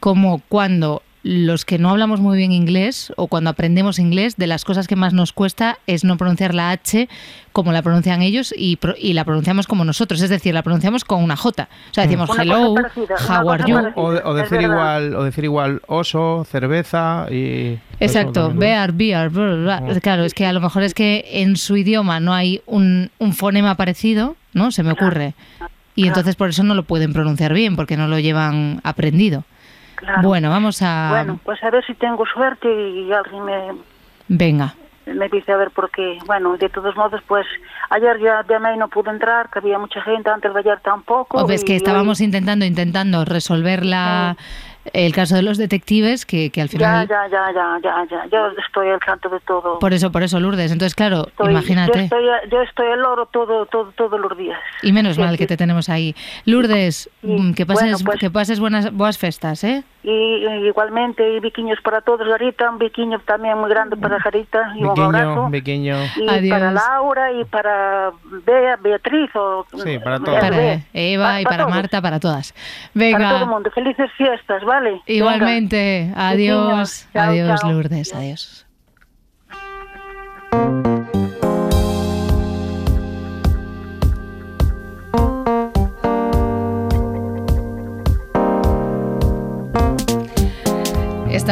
Como 0.00 0.40
cuando 0.48 1.02
los 1.24 1.64
que 1.64 1.78
no 1.78 1.90
hablamos 1.90 2.20
muy 2.20 2.36
bien 2.36 2.50
inglés 2.50 3.12
o 3.16 3.28
cuando 3.28 3.50
aprendemos 3.50 4.00
inglés, 4.00 4.36
de 4.36 4.48
las 4.48 4.64
cosas 4.64 4.88
que 4.88 4.96
más 4.96 5.12
nos 5.12 5.32
cuesta 5.32 5.78
es 5.86 6.02
no 6.02 6.16
pronunciar 6.16 6.52
la 6.52 6.70
H 6.72 7.08
como 7.52 7.70
la 7.70 7.80
pronuncian 7.82 8.22
ellos 8.22 8.52
y, 8.56 8.76
pro- 8.76 8.96
y 8.98 9.12
la 9.12 9.24
pronunciamos 9.24 9.66
como 9.68 9.84
nosotros, 9.84 10.20
es 10.20 10.30
decir, 10.30 10.52
la 10.52 10.62
pronunciamos 10.62 11.04
con 11.04 11.22
una 11.22 11.36
J. 11.36 11.68
O 11.90 11.94
sea, 11.94 12.04
decimos 12.04 12.28
Una 12.30 12.42
hello, 12.42 12.74
parecida, 12.74 13.14
how 13.28 13.50
are 13.50 13.64
you. 13.70 13.76
O, 13.94 14.34
decir 14.34 14.60
igual, 14.62 15.14
o 15.14 15.22
decir 15.22 15.44
igual 15.44 15.80
oso, 15.86 16.44
cerveza 16.50 17.26
y. 17.30 17.78
Exacto, 18.00 18.52
bear, 18.52 18.92
beer, 18.92 19.30
bla, 19.30 19.54
bla, 19.54 19.80
bla. 19.80 20.00
Claro, 20.00 20.24
es 20.24 20.34
que 20.34 20.44
a 20.46 20.52
lo 20.52 20.60
mejor 20.60 20.82
es 20.82 20.92
que 20.92 21.24
en 21.30 21.56
su 21.56 21.76
idioma 21.76 22.18
no 22.18 22.34
hay 22.34 22.62
un, 22.66 23.10
un 23.20 23.32
fonema 23.32 23.76
parecido, 23.76 24.34
¿no? 24.54 24.72
Se 24.72 24.82
me 24.82 24.90
ocurre. 24.92 25.34
Y 25.94 26.08
entonces 26.08 26.34
por 26.36 26.48
eso 26.48 26.64
no 26.64 26.74
lo 26.74 26.82
pueden 26.82 27.12
pronunciar 27.12 27.52
bien, 27.52 27.76
porque 27.76 27.96
no 27.96 28.08
lo 28.08 28.18
llevan 28.18 28.80
aprendido. 28.82 29.44
Claro. 30.02 30.28
Bueno, 30.28 30.50
vamos 30.50 30.82
a... 30.82 31.10
Bueno, 31.10 31.38
pues 31.44 31.62
a 31.62 31.70
ver 31.70 31.84
si 31.86 31.94
tengo 31.94 32.24
suerte 32.26 32.68
y 32.68 33.12
alguien 33.12 33.44
me, 33.44 33.72
Venga. 34.26 34.74
me 35.06 35.28
dice 35.28 35.52
a 35.52 35.56
ver 35.56 35.70
por 35.70 35.90
qué. 35.90 36.18
Bueno, 36.26 36.56
de 36.56 36.68
todos 36.68 36.96
modos, 36.96 37.20
pues 37.28 37.46
ayer 37.90 38.18
ya 38.20 38.44
llamé 38.48 38.74
y 38.74 38.78
no 38.78 38.88
pude 38.88 39.10
entrar, 39.10 39.48
que 39.48 39.60
había 39.60 39.78
mucha 39.78 40.02
gente, 40.02 40.28
antes 40.28 40.52
de 40.52 40.58
ayer 40.58 40.80
tampoco. 40.80 41.38
O 41.38 41.46
ves 41.46 41.64
que 41.64 41.76
estábamos 41.76 42.20
intentando, 42.20 42.64
intentando 42.64 43.24
resolver 43.24 43.84
la, 43.84 44.36
el 44.92 45.12
caso 45.14 45.34
de 45.36 45.42
los 45.42 45.58
detectives, 45.58 46.26
que, 46.26 46.50
que 46.50 46.60
al 46.60 46.68
Ya, 46.68 46.72
final... 46.72 47.08
ya, 47.08 47.28
ya, 47.28 47.52
ya, 47.52 47.78
ya, 47.82 48.04
ya, 48.10 48.26
yo 48.26 48.48
estoy 48.66 48.88
al 48.88 49.00
tanto 49.00 49.28
de 49.28 49.40
todo. 49.40 49.78
Por 49.78 49.92
eso, 49.92 50.10
por 50.10 50.22
eso, 50.22 50.40
Lourdes. 50.40 50.72
Entonces, 50.72 50.94
claro, 50.94 51.26
Estoy- 51.28 51.46
Yo 51.46 51.50
imagínate. 51.52 52.04
estoy, 52.04 52.24
yo 52.50 52.62
estoy 52.62 52.86
al 52.88 53.00
loro 53.00 53.26
todo, 53.26 53.66
todo, 53.66 53.92
todos 53.96 54.18
los 54.20 54.36
días. 54.36 54.58
Y 54.82 54.92
menos 54.92 55.16
Sí, 55.16 55.20
mal 55.22 55.32
sí. 55.32 55.38
que 55.38 55.46
te 55.46 55.56
tenemos 55.56 55.88
ahí. 55.88 56.14
Lourdes, 56.46 57.08
mm, 57.22 57.52
que 57.52 57.64
pases, 57.66 57.82
Bueno, 57.92 57.98
pues- 58.04 58.18
que 58.20 58.30
pases 58.30 58.60
buenas, 58.60 58.92
buenas 58.92 59.18
festas, 59.18 59.62
¿eh? 59.64 59.84
Y, 60.04 60.10
y 60.10 60.66
igualmente, 60.66 61.36
y 61.36 61.38
biquiños 61.38 61.78
para 61.80 62.00
todos, 62.00 62.26
Garita, 62.26 62.68
un 62.70 62.78
biquiño 62.78 63.20
también 63.20 63.56
muy 63.58 63.70
grande 63.70 63.96
para 63.96 64.18
Garita, 64.18 64.72
y 64.76 64.82
un 64.82 64.90
abrazo. 64.98 65.48
Pequeño, 65.48 65.94
pequeño. 65.96 65.96
Y 66.16 66.28
Adiós. 66.28 66.58
para 66.58 66.72
Laura 66.72 67.32
y 67.32 67.44
para 67.44 68.10
Bea, 68.44 68.76
Beatriz 68.82 69.30
o 69.36 69.64
Sí, 69.84 69.98
para 70.00 70.18
todos. 70.18 70.40
Para. 70.40 70.80
Eva 70.92 71.40
y 71.40 71.44
Pa- 71.44 71.50
para 71.50 71.62
todos. 71.64 71.76
Marta, 71.76 72.02
para 72.02 72.18
todas. 72.18 72.52
Para 72.52 72.60
todo 72.92 73.04
el 73.04 73.12
Venga, 73.14 73.44
mundo. 73.46 73.70
Felices 73.70 74.10
fiestas, 74.16 74.64
¿vale? 74.72 75.02
igualmente. 75.06 76.06
Venga. 76.08 76.28
Adiós. 76.28 77.06
Chao, 77.12 77.30
Adiós, 77.30 77.60
chao. 77.60 77.72
Lourdes. 77.72 78.14
Adiós. 78.14 78.66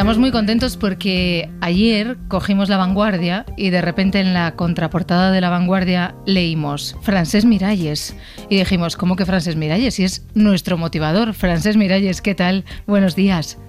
Estamos 0.01 0.17
muy 0.17 0.31
contentos 0.31 0.77
porque 0.77 1.47
ayer 1.61 2.17
cogimos 2.27 2.69
la 2.69 2.77
vanguardia 2.77 3.45
y 3.55 3.69
de 3.69 3.81
repente 3.81 4.19
en 4.19 4.33
la 4.33 4.55
contraportada 4.55 5.29
de 5.29 5.41
la 5.41 5.51
vanguardia 5.51 6.15
leímos 6.25 6.97
Francés 7.03 7.45
Miralles 7.45 8.15
y 8.49 8.57
dijimos, 8.57 8.97
¿cómo 8.97 9.15
que 9.15 9.27
Francés 9.27 9.57
Miralles? 9.57 9.99
Y 9.99 10.05
es 10.05 10.25
nuestro 10.33 10.75
motivador. 10.75 11.35
Francés 11.35 11.77
Miralles, 11.77 12.23
¿qué 12.23 12.33
tal? 12.33 12.65
Buenos 12.87 13.15
días. 13.15 13.59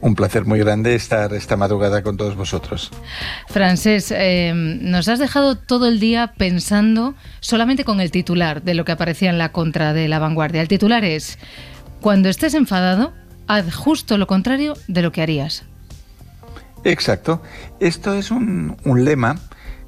Un 0.00 0.14
placer 0.14 0.44
muy 0.44 0.60
grande 0.60 0.94
estar 0.94 1.34
esta 1.34 1.56
madrugada 1.56 2.04
con 2.04 2.16
todos 2.16 2.36
vosotros. 2.36 2.92
Francés, 3.48 4.14
eh, 4.16 4.52
nos 4.54 5.08
has 5.08 5.18
dejado 5.18 5.56
todo 5.58 5.88
el 5.88 5.98
día 5.98 6.34
pensando 6.36 7.16
solamente 7.40 7.82
con 7.82 8.00
el 8.00 8.12
titular 8.12 8.62
de 8.62 8.74
lo 8.74 8.84
que 8.84 8.92
aparecía 8.92 9.30
en 9.30 9.38
la 9.38 9.50
contra 9.50 9.92
de 9.92 10.06
la 10.06 10.20
vanguardia. 10.20 10.62
El 10.62 10.68
titular 10.68 11.04
es, 11.04 11.36
cuando 12.00 12.28
estés 12.28 12.54
enfadado, 12.54 13.12
haz 13.48 13.74
justo 13.74 14.18
lo 14.18 14.28
contrario 14.28 14.74
de 14.86 15.02
lo 15.02 15.10
que 15.10 15.22
harías. 15.22 15.64
Exacto. 16.84 17.42
Esto 17.78 18.14
es 18.14 18.30
un, 18.30 18.76
un 18.84 19.04
lema 19.04 19.36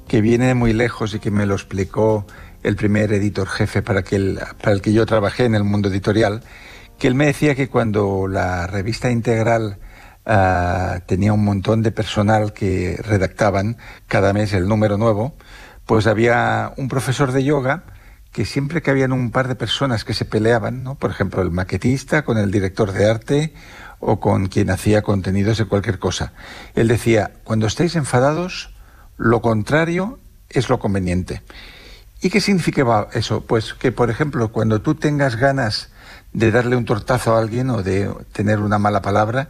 que 0.07 0.21
viene 0.21 0.47
de 0.47 0.53
muy 0.53 0.73
lejos 0.73 1.13
y 1.15 1.19
que 1.19 1.31
me 1.31 1.45
lo 1.45 1.55
explicó 1.55 2.25
el 2.61 2.75
primer 2.75 3.11
editor 3.13 3.47
jefe 3.47 3.81
para, 3.81 4.03
que 4.03 4.15
el, 4.15 4.39
para 4.61 4.73
el 4.73 4.81
que 4.81 4.93
yo 4.93 5.05
trabajé 5.05 5.45
en 5.45 5.55
el 5.55 5.63
mundo 5.63 5.89
editorial, 5.89 6.43
que 6.97 7.07
él 7.07 7.15
me 7.15 7.25
decía 7.25 7.55
que 7.55 7.67
cuando 7.67 8.27
la 8.27 8.67
revista 8.67 9.11
integral 9.11 9.79
ah, 10.25 10.99
tenía 11.05 11.33
un 11.33 11.43
montón 11.43 11.81
de 11.81 11.91
personal 11.91 12.53
que 12.53 12.97
redactaban 13.03 13.77
cada 14.07 14.33
mes 14.33 14.53
el 14.53 14.67
número 14.67 14.97
nuevo, 14.97 15.35
pues 15.85 16.07
había 16.07 16.73
un 16.77 16.87
profesor 16.87 17.31
de 17.31 17.43
yoga 17.43 17.83
que 18.31 18.45
siempre 18.45 18.81
que 18.81 18.89
habían 18.89 19.11
un 19.11 19.31
par 19.31 19.47
de 19.47 19.55
personas 19.55 20.05
que 20.05 20.13
se 20.13 20.25
peleaban, 20.25 20.83
¿no? 20.83 20.95
por 20.95 21.11
ejemplo 21.11 21.41
el 21.41 21.51
maquetista 21.51 22.23
con 22.23 22.37
el 22.37 22.49
director 22.51 22.91
de 22.91 23.09
arte 23.09 23.53
o 24.05 24.19
con 24.19 24.47
quien 24.47 24.69
hacía 24.69 25.01
contenidos 25.01 25.57
de 25.57 25.65
cualquier 25.65 25.99
cosa, 25.99 26.33
él 26.75 26.87
decía, 26.87 27.31
cuando 27.43 27.67
estéis 27.67 27.95
enfadados, 27.95 28.73
lo 29.17 29.41
contrario 29.41 30.19
es 30.49 30.69
lo 30.69 30.79
conveniente. 30.79 31.41
¿Y 32.21 32.29
qué 32.29 32.39
significaba 32.39 33.09
eso? 33.13 33.41
Pues 33.41 33.73
que, 33.73 33.91
por 33.91 34.09
ejemplo, 34.09 34.51
cuando 34.51 34.81
tú 34.81 34.95
tengas 34.95 35.35
ganas 35.35 35.89
de 36.31 36.51
darle 36.51 36.75
un 36.75 36.85
tortazo 36.85 37.35
a 37.35 37.39
alguien 37.39 37.69
o 37.69 37.83
de 37.83 38.09
tener 38.31 38.59
una 38.59 38.79
mala 38.79 39.01
palabra, 39.01 39.49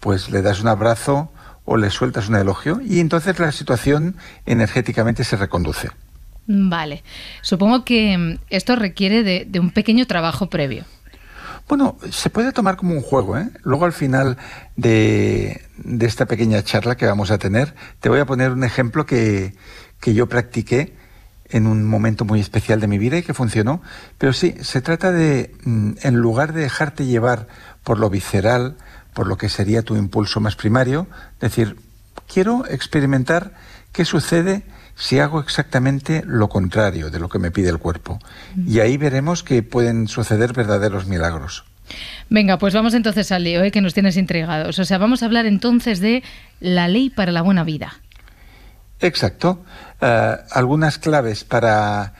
pues 0.00 0.30
le 0.30 0.42
das 0.42 0.60
un 0.60 0.68
abrazo 0.68 1.30
o 1.64 1.76
le 1.76 1.90
sueltas 1.90 2.28
un 2.28 2.36
elogio 2.36 2.80
y 2.82 3.00
entonces 3.00 3.38
la 3.38 3.52
situación 3.52 4.16
energéticamente 4.46 5.24
se 5.24 5.36
reconduce. 5.36 5.90
Vale. 6.46 7.04
Supongo 7.40 7.84
que 7.84 8.38
esto 8.50 8.76
requiere 8.76 9.22
de, 9.22 9.60
un 9.60 9.70
pequeño 9.70 10.06
trabajo 10.06 10.48
previo. 10.48 10.84
Bueno, 11.72 11.96
se 12.10 12.28
puede 12.28 12.52
tomar 12.52 12.76
como 12.76 12.92
un 12.92 13.00
juego. 13.00 13.38
¿eh? 13.38 13.48
Luego 13.62 13.86
al 13.86 13.94
final 13.94 14.36
de, 14.76 15.62
de, 15.78 16.04
esta 16.04 16.26
pequeña 16.26 16.62
charla 16.62 16.98
que 16.98 17.06
vamos 17.06 17.30
a 17.30 17.38
tener, 17.38 17.74
te 17.98 18.10
voy 18.10 18.20
a 18.20 18.26
poner 18.26 18.50
un 18.50 18.62
ejemplo 18.62 19.06
que, 19.06 19.54
que 19.98 20.12
yo 20.12 20.28
practiqué 20.28 20.94
en 21.48 21.66
un 21.66 21.86
momento 21.86 22.26
muy 22.26 22.40
especial 22.40 22.78
de 22.78 22.88
mi 22.88 22.98
vida 22.98 23.16
y 23.16 23.22
que 23.22 23.32
funcionó. 23.32 23.80
Pero 24.18 24.34
sí, 24.34 24.54
se 24.60 24.82
trata 24.82 25.12
de, 25.12 25.56
mm, 25.64 25.92
en 26.02 26.16
lugar 26.16 26.52
de 26.52 26.60
dejarte 26.60 27.06
llevar 27.06 27.48
por 27.84 27.98
lo 27.98 28.10
visceral, 28.10 28.76
por 29.14 29.26
lo 29.26 29.38
que 29.38 29.48
sería 29.48 29.80
tu 29.80 29.96
impulso 29.96 30.40
más 30.40 30.56
primario, 30.56 31.06
decir, 31.40 31.78
quiero 32.30 32.66
experimentar 32.68 33.54
qué 33.92 34.04
sucede 34.04 34.62
si 35.02 35.18
hago 35.18 35.40
exactamente 35.40 36.22
lo 36.24 36.48
contrario 36.48 37.10
de 37.10 37.18
lo 37.18 37.28
que 37.28 37.40
me 37.40 37.50
pide 37.50 37.68
el 37.68 37.78
cuerpo. 37.78 38.20
Y 38.68 38.78
ahí 38.78 38.96
veremos 38.96 39.42
que 39.42 39.64
pueden 39.64 40.06
suceder 40.06 40.52
verdaderos 40.52 41.08
milagros. 41.08 41.64
Venga, 42.30 42.56
pues 42.56 42.72
vamos 42.72 42.94
entonces 42.94 43.32
al 43.32 43.42
lío, 43.42 43.64
¿eh? 43.64 43.72
que 43.72 43.80
nos 43.80 43.94
tienes 43.94 44.16
intrigados. 44.16 44.78
O 44.78 44.84
sea, 44.84 44.98
vamos 44.98 45.24
a 45.24 45.26
hablar 45.26 45.46
entonces 45.46 45.98
de 45.98 46.22
la 46.60 46.86
ley 46.86 47.10
para 47.10 47.32
la 47.32 47.42
buena 47.42 47.64
vida. 47.64 47.94
Exacto. 49.00 49.64
Eh, 50.00 50.36
algunas 50.52 50.98
claves 50.98 51.42
para 51.42 52.14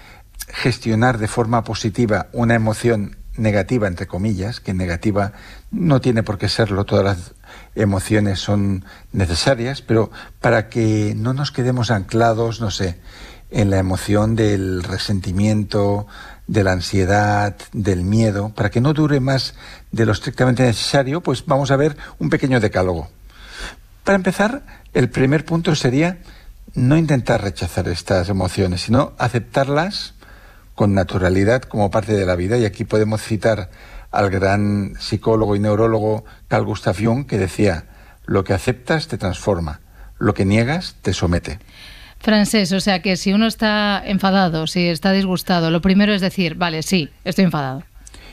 gestionar 0.49 1.18
de 1.18 1.28
forma 1.28 1.62
positiva 1.62 2.30
una 2.33 2.57
emoción 2.57 3.16
negativa, 3.37 3.87
entre 3.87 4.09
comillas, 4.09 4.59
que 4.59 4.74
negativa 4.74 5.35
no 5.70 6.01
tiene 6.01 6.24
por 6.24 6.37
qué 6.37 6.49
serlo, 6.49 6.85
todas 6.85 7.05
las 7.05 7.33
emociones 7.75 8.41
son 8.41 8.85
necesarias, 9.12 9.83
pero 9.83 10.11
para 10.41 10.68
que 10.68 11.14
no 11.16 11.33
nos 11.33 11.51
quedemos 11.51 11.91
anclados, 11.91 12.61
no 12.61 12.70
sé, 12.70 12.99
en 13.51 13.70
la 13.70 13.79
emoción 13.79 14.35
del 14.35 14.83
resentimiento, 14.83 16.07
de 16.47 16.64
la 16.64 16.73
ansiedad, 16.73 17.57
del 17.73 18.03
miedo, 18.03 18.51
para 18.55 18.70
que 18.70 18.81
no 18.81 18.93
dure 18.93 19.20
más 19.20 19.55
de 19.91 20.07
lo 20.07 20.12
estrictamente 20.12 20.62
necesario, 20.62 21.20
pues 21.20 21.45
vamos 21.47 21.70
a 21.70 21.77
ver 21.77 21.97
un 22.18 22.31
pequeño 22.31 22.61
decálogo. 22.61 23.09
Para 24.05 24.16
empezar, 24.16 24.62
el 24.95 25.11
primer 25.11 25.45
punto 25.45 25.75
sería 25.75 26.18
no 26.75 26.97
intentar 26.97 27.43
rechazar 27.43 27.89
estas 27.89 28.29
emociones, 28.29 28.83
sino 28.83 29.12
aceptarlas 29.18 30.14
con 30.75 30.95
naturalidad 30.95 31.62
como 31.62 31.91
parte 31.91 32.14
de 32.14 32.27
la 32.27 32.37
vida. 32.37 32.57
Y 32.59 32.64
aquí 32.64 32.85
podemos 32.85 33.23
citar 33.23 33.70
al 34.13 34.31
gran 34.31 34.95
psicólogo 35.01 35.57
y 35.57 35.59
neurólogo 35.59 36.25
Carl 36.49 36.65
Gustav 36.65 36.97
Jung, 37.03 37.27
que 37.27 37.39
decía, 37.39 37.87
lo 38.27 38.45
que 38.45 38.53
aceptas 38.53 39.09
te 39.09 39.19
transforma, 39.19 39.81
lo 40.19 40.35
que 40.35 40.45
niegas 40.45 40.97
te 41.03 41.13
somete. 41.13 41.59
Francés, 42.21 42.71
o 42.73 42.79
sea 42.79 43.03
que 43.03 43.17
si 43.17 43.33
uno 43.33 43.47
está 43.47 44.01
enfadado, 44.07 44.69
si 44.69 44.87
está 44.87 45.11
disgustado, 45.11 45.71
lo 45.71 45.81
primero 45.81 46.13
es 46.13 46.21
decir, 46.21 46.55
vale, 46.55 46.83
sí, 46.83 47.11
estoy 47.25 47.47
enfadado. 47.47 47.83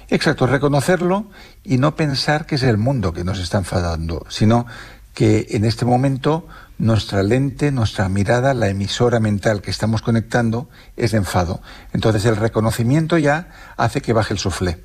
Exacto, 0.10 0.46
reconocerlo 0.46 1.30
y 1.64 1.78
no 1.78 1.96
pensar 1.96 2.46
que 2.46 2.56
es 2.56 2.64
el 2.64 2.78
mundo 2.78 3.14
que 3.14 3.24
nos 3.24 3.40
está 3.40 3.58
enfadando, 3.58 4.26
sino 4.30 4.68
que 5.14 5.48
en 5.52 5.66
este 5.66 5.86
momento 5.86 6.48
nuestra 6.78 7.24
lente, 7.24 7.72
nuestra 7.72 8.10
mirada, 8.10 8.54
la 8.54 8.70
emisora 8.70 9.20
mental 9.20 9.62
que 9.62 9.72
estamos 9.72 10.02
conectando 10.02 10.70
es 10.96 11.12
de 11.12 11.18
enfado. 11.18 11.62
Entonces 11.94 12.26
el 12.26 12.38
reconocimiento 12.38 13.18
ya 13.18 13.50
hace 13.76 14.02
que 14.02 14.14
baje 14.14 14.34
el 14.34 14.40
suflé. 14.40 14.80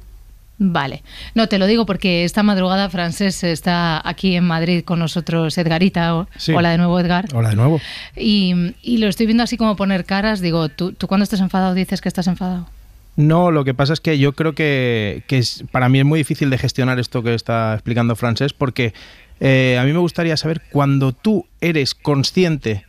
Vale. 0.58 1.02
No, 1.34 1.48
te 1.48 1.58
lo 1.58 1.66
digo 1.66 1.84
porque 1.84 2.24
esta 2.24 2.42
madrugada 2.42 2.88
Francés 2.88 3.42
está 3.42 4.00
aquí 4.08 4.36
en 4.36 4.44
Madrid 4.44 4.84
con 4.84 4.98
nosotros, 4.98 5.58
Edgarita. 5.58 6.26
Hola 6.54 6.70
de 6.70 6.78
nuevo, 6.78 6.98
Edgar. 7.00 7.26
Hola 7.34 7.50
de 7.50 7.56
nuevo. 7.56 7.80
Y, 8.16 8.72
lo 8.98 9.08
estoy 9.08 9.26
viendo 9.26 9.42
así 9.42 9.56
como 9.56 9.76
poner 9.76 10.04
caras. 10.04 10.40
Digo, 10.40 10.68
¿tú, 10.68 10.92
¿tú 10.92 11.08
cuando 11.08 11.24
estás 11.24 11.40
enfadado 11.40 11.74
dices 11.74 12.00
que 12.00 12.08
estás 12.08 12.28
enfadado? 12.28 12.68
No, 13.16 13.50
lo 13.50 13.64
que 13.64 13.74
pasa 13.74 13.92
es 13.92 14.00
que 14.00 14.18
yo 14.18 14.32
creo 14.32 14.54
que, 14.54 15.22
que 15.26 15.38
es, 15.38 15.64
para 15.70 15.88
mí 15.88 15.98
es 16.00 16.04
muy 16.04 16.18
difícil 16.18 16.50
de 16.50 16.58
gestionar 16.58 16.98
esto 16.98 17.22
que 17.22 17.34
está 17.34 17.74
explicando 17.74 18.16
Francés 18.16 18.52
porque 18.52 18.92
eh, 19.40 19.78
a 19.80 19.84
mí 19.84 19.92
me 19.92 19.98
gustaría 19.98 20.36
saber 20.36 20.62
cuando 20.70 21.12
tú 21.12 21.46
eres 21.60 21.94
consciente 21.94 22.84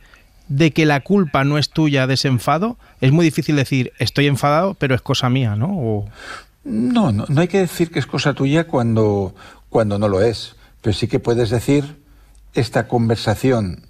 de 0.48 0.70
que 0.70 0.86
la 0.86 1.00
culpa 1.00 1.44
no 1.44 1.58
es 1.58 1.70
tuya 1.70 2.06
de 2.06 2.14
ese 2.14 2.28
enfado, 2.28 2.76
es 3.00 3.12
muy 3.12 3.24
difícil 3.24 3.56
decir 3.56 3.92
estoy 3.98 4.26
enfadado, 4.26 4.74
pero 4.74 4.94
es 4.94 5.02
cosa 5.02 5.28
mía, 5.28 5.56
¿no? 5.56 6.06
No, 6.66 7.12
no, 7.12 7.24
no 7.28 7.40
hay 7.40 7.48
que 7.48 7.60
decir 7.60 7.90
que 7.90 8.00
es 8.00 8.06
cosa 8.06 8.34
tuya 8.34 8.66
cuando, 8.66 9.34
cuando 9.68 9.98
no 9.98 10.08
lo 10.08 10.20
es, 10.20 10.56
pero 10.82 10.92
sí 10.92 11.06
que 11.06 11.20
puedes 11.20 11.48
decir 11.50 12.02
esta 12.54 12.88
conversación 12.88 13.86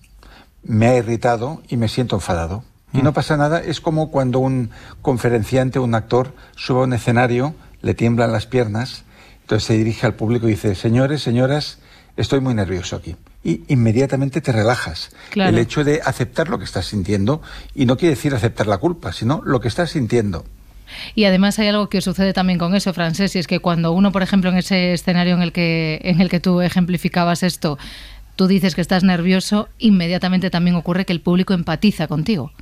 me 0.62 0.88
ha 0.88 0.96
irritado 0.96 1.62
y 1.68 1.76
me 1.76 1.88
siento 1.88 2.16
enfadado. 2.16 2.64
Y 2.92 3.02
no 3.02 3.12
mm. 3.12 3.14
pasa 3.14 3.36
nada, 3.36 3.60
es 3.60 3.80
como 3.80 4.10
cuando 4.10 4.40
un 4.40 4.70
conferenciante, 5.00 5.78
un 5.78 5.94
actor, 5.94 6.34
sube 6.56 6.80
a 6.80 6.84
un 6.84 6.92
escenario, 6.92 7.54
le 7.80 7.94
tiemblan 7.94 8.32
las 8.32 8.46
piernas, 8.46 9.04
entonces 9.42 9.66
se 9.66 9.74
dirige 9.74 10.06
al 10.06 10.14
público 10.14 10.46
y 10.46 10.52
dice, 10.52 10.74
señores, 10.74 11.22
señoras, 11.22 11.78
estoy 12.16 12.40
muy 12.40 12.54
nervioso 12.54 12.96
aquí. 12.96 13.16
Y 13.44 13.62
inmediatamente 13.68 14.40
te 14.40 14.52
relajas. 14.52 15.10
El 15.34 15.58
hecho 15.58 15.84
de 15.84 16.00
aceptar 16.04 16.48
lo 16.48 16.58
que 16.58 16.64
estás 16.64 16.86
sintiendo, 16.86 17.42
y 17.74 17.86
no 17.86 17.96
quiere 17.96 18.16
decir 18.16 18.34
aceptar 18.34 18.66
la 18.66 18.78
culpa, 18.78 19.12
sino 19.12 19.40
lo 19.44 19.60
que 19.60 19.68
estás 19.68 19.90
sintiendo. 19.90 20.44
Y 21.14 21.24
además 21.24 21.58
hay 21.58 21.68
algo 21.68 21.88
que 21.88 22.00
sucede 22.00 22.32
también 22.32 22.58
con 22.58 22.74
eso, 22.74 22.92
Francés, 22.92 23.36
y 23.36 23.38
es 23.38 23.46
que 23.46 23.60
cuando 23.60 23.92
uno, 23.92 24.12
por 24.12 24.22
ejemplo, 24.22 24.50
en 24.50 24.56
ese 24.56 24.92
escenario 24.92 25.34
en 25.34 25.42
el 25.42 25.52
que, 25.52 26.00
en 26.04 26.20
el 26.20 26.28
que 26.28 26.40
tú 26.40 26.60
ejemplificabas 26.60 27.42
esto, 27.42 27.78
tú 28.36 28.46
dices 28.46 28.74
que 28.74 28.80
estás 28.80 29.02
nervioso, 29.02 29.68
inmediatamente 29.78 30.50
también 30.50 30.76
ocurre 30.76 31.04
que 31.04 31.12
el 31.12 31.20
público 31.20 31.54
empatiza 31.54 32.06
contigo. 32.06 32.52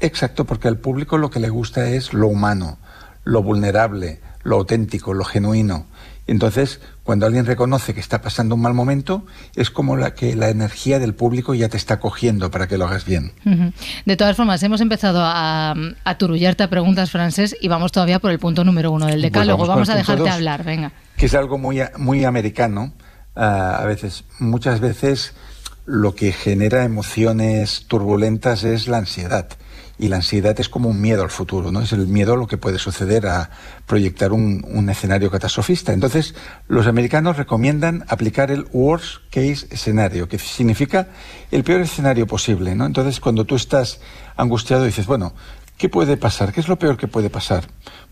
Exacto, 0.00 0.44
porque 0.44 0.68
al 0.68 0.78
público 0.78 1.18
lo 1.18 1.30
que 1.30 1.40
le 1.40 1.48
gusta 1.48 1.88
es 1.88 2.12
lo 2.12 2.28
humano, 2.28 2.78
lo 3.24 3.42
vulnerable, 3.42 4.20
lo 4.44 4.56
auténtico, 4.56 5.14
lo 5.14 5.24
genuino. 5.24 5.86
Entonces, 6.28 6.80
cuando 7.04 7.24
alguien 7.24 7.46
reconoce 7.46 7.94
que 7.94 8.00
está 8.00 8.20
pasando 8.20 8.54
un 8.54 8.60
mal 8.60 8.74
momento, 8.74 9.24
es 9.56 9.70
como 9.70 9.96
la 9.96 10.12
que 10.12 10.36
la 10.36 10.50
energía 10.50 10.98
del 10.98 11.14
público 11.14 11.54
ya 11.54 11.70
te 11.70 11.78
está 11.78 12.00
cogiendo 12.00 12.50
para 12.50 12.68
que 12.68 12.76
lo 12.76 12.84
hagas 12.84 13.06
bien. 13.06 13.32
De 14.04 14.16
todas 14.16 14.36
formas, 14.36 14.62
hemos 14.62 14.82
empezado 14.82 15.20
a, 15.22 15.74
a 16.04 16.18
turullarte 16.18 16.62
a 16.62 16.68
preguntas 16.68 17.10
francés 17.10 17.56
y 17.58 17.68
vamos 17.68 17.92
todavía 17.92 18.18
por 18.18 18.30
el 18.30 18.38
punto 18.38 18.62
número 18.62 18.92
uno 18.92 19.06
del 19.06 19.14
pues 19.14 19.22
decálogo. 19.22 19.66
vamos, 19.66 19.88
a 19.88 19.96
dejarte 19.96 20.28
hablar, 20.28 20.64
venga. 20.64 20.92
Que 21.16 21.26
es 21.26 21.34
algo 21.34 21.56
muy, 21.56 21.80
muy 21.96 22.24
americano. 22.24 22.92
Ah, 23.34 23.78
a 23.80 23.86
veces, 23.86 24.24
muchas 24.38 24.80
veces, 24.80 25.32
lo 25.86 26.14
que 26.14 26.32
genera 26.32 26.84
emociones 26.84 27.86
turbulentas 27.88 28.64
es 28.64 28.86
la 28.86 28.98
ansiedad 28.98 29.48
y 29.98 30.08
la 30.08 30.16
ansiedad 30.16 30.58
es 30.60 30.68
como 30.68 30.88
un 30.88 31.00
miedo 31.00 31.22
al 31.22 31.30
futuro, 31.30 31.72
¿no? 31.72 31.80
Es 31.80 31.92
el 31.92 32.06
miedo 32.06 32.34
a 32.34 32.36
lo 32.36 32.46
que 32.46 32.56
puede 32.56 32.78
suceder 32.78 33.26
a 33.26 33.50
proyectar 33.86 34.32
un, 34.32 34.88
escenario 34.88 35.30
catastrofista. 35.30 35.92
Entonces, 35.92 36.34
los 36.68 36.86
americanos 36.86 37.36
recomiendan 37.36 38.04
aplicar 38.08 38.50
el 38.50 38.68
worst 38.72 39.18
case 39.30 39.66
escenario, 39.70 40.28
que 40.28 40.38
significa 40.38 41.08
el 41.50 41.64
peor 41.64 41.80
escenario 41.80 42.26
posible, 42.26 42.74
¿no? 42.74 42.86
Entonces, 42.86 43.20
cuando 43.20 43.44
tú 43.44 43.56
estás 43.56 44.00
angustiado 44.36 44.84
dices, 44.84 45.06
bueno, 45.06 45.34
¿qué 45.76 45.88
puede 45.88 46.16
pasar? 46.16 46.52
¿Qué 46.52 46.60
es 46.60 46.68
lo 46.68 46.78
peor 46.78 46.96
que 46.96 47.08
puede 47.08 47.28
pasar? 47.28 47.66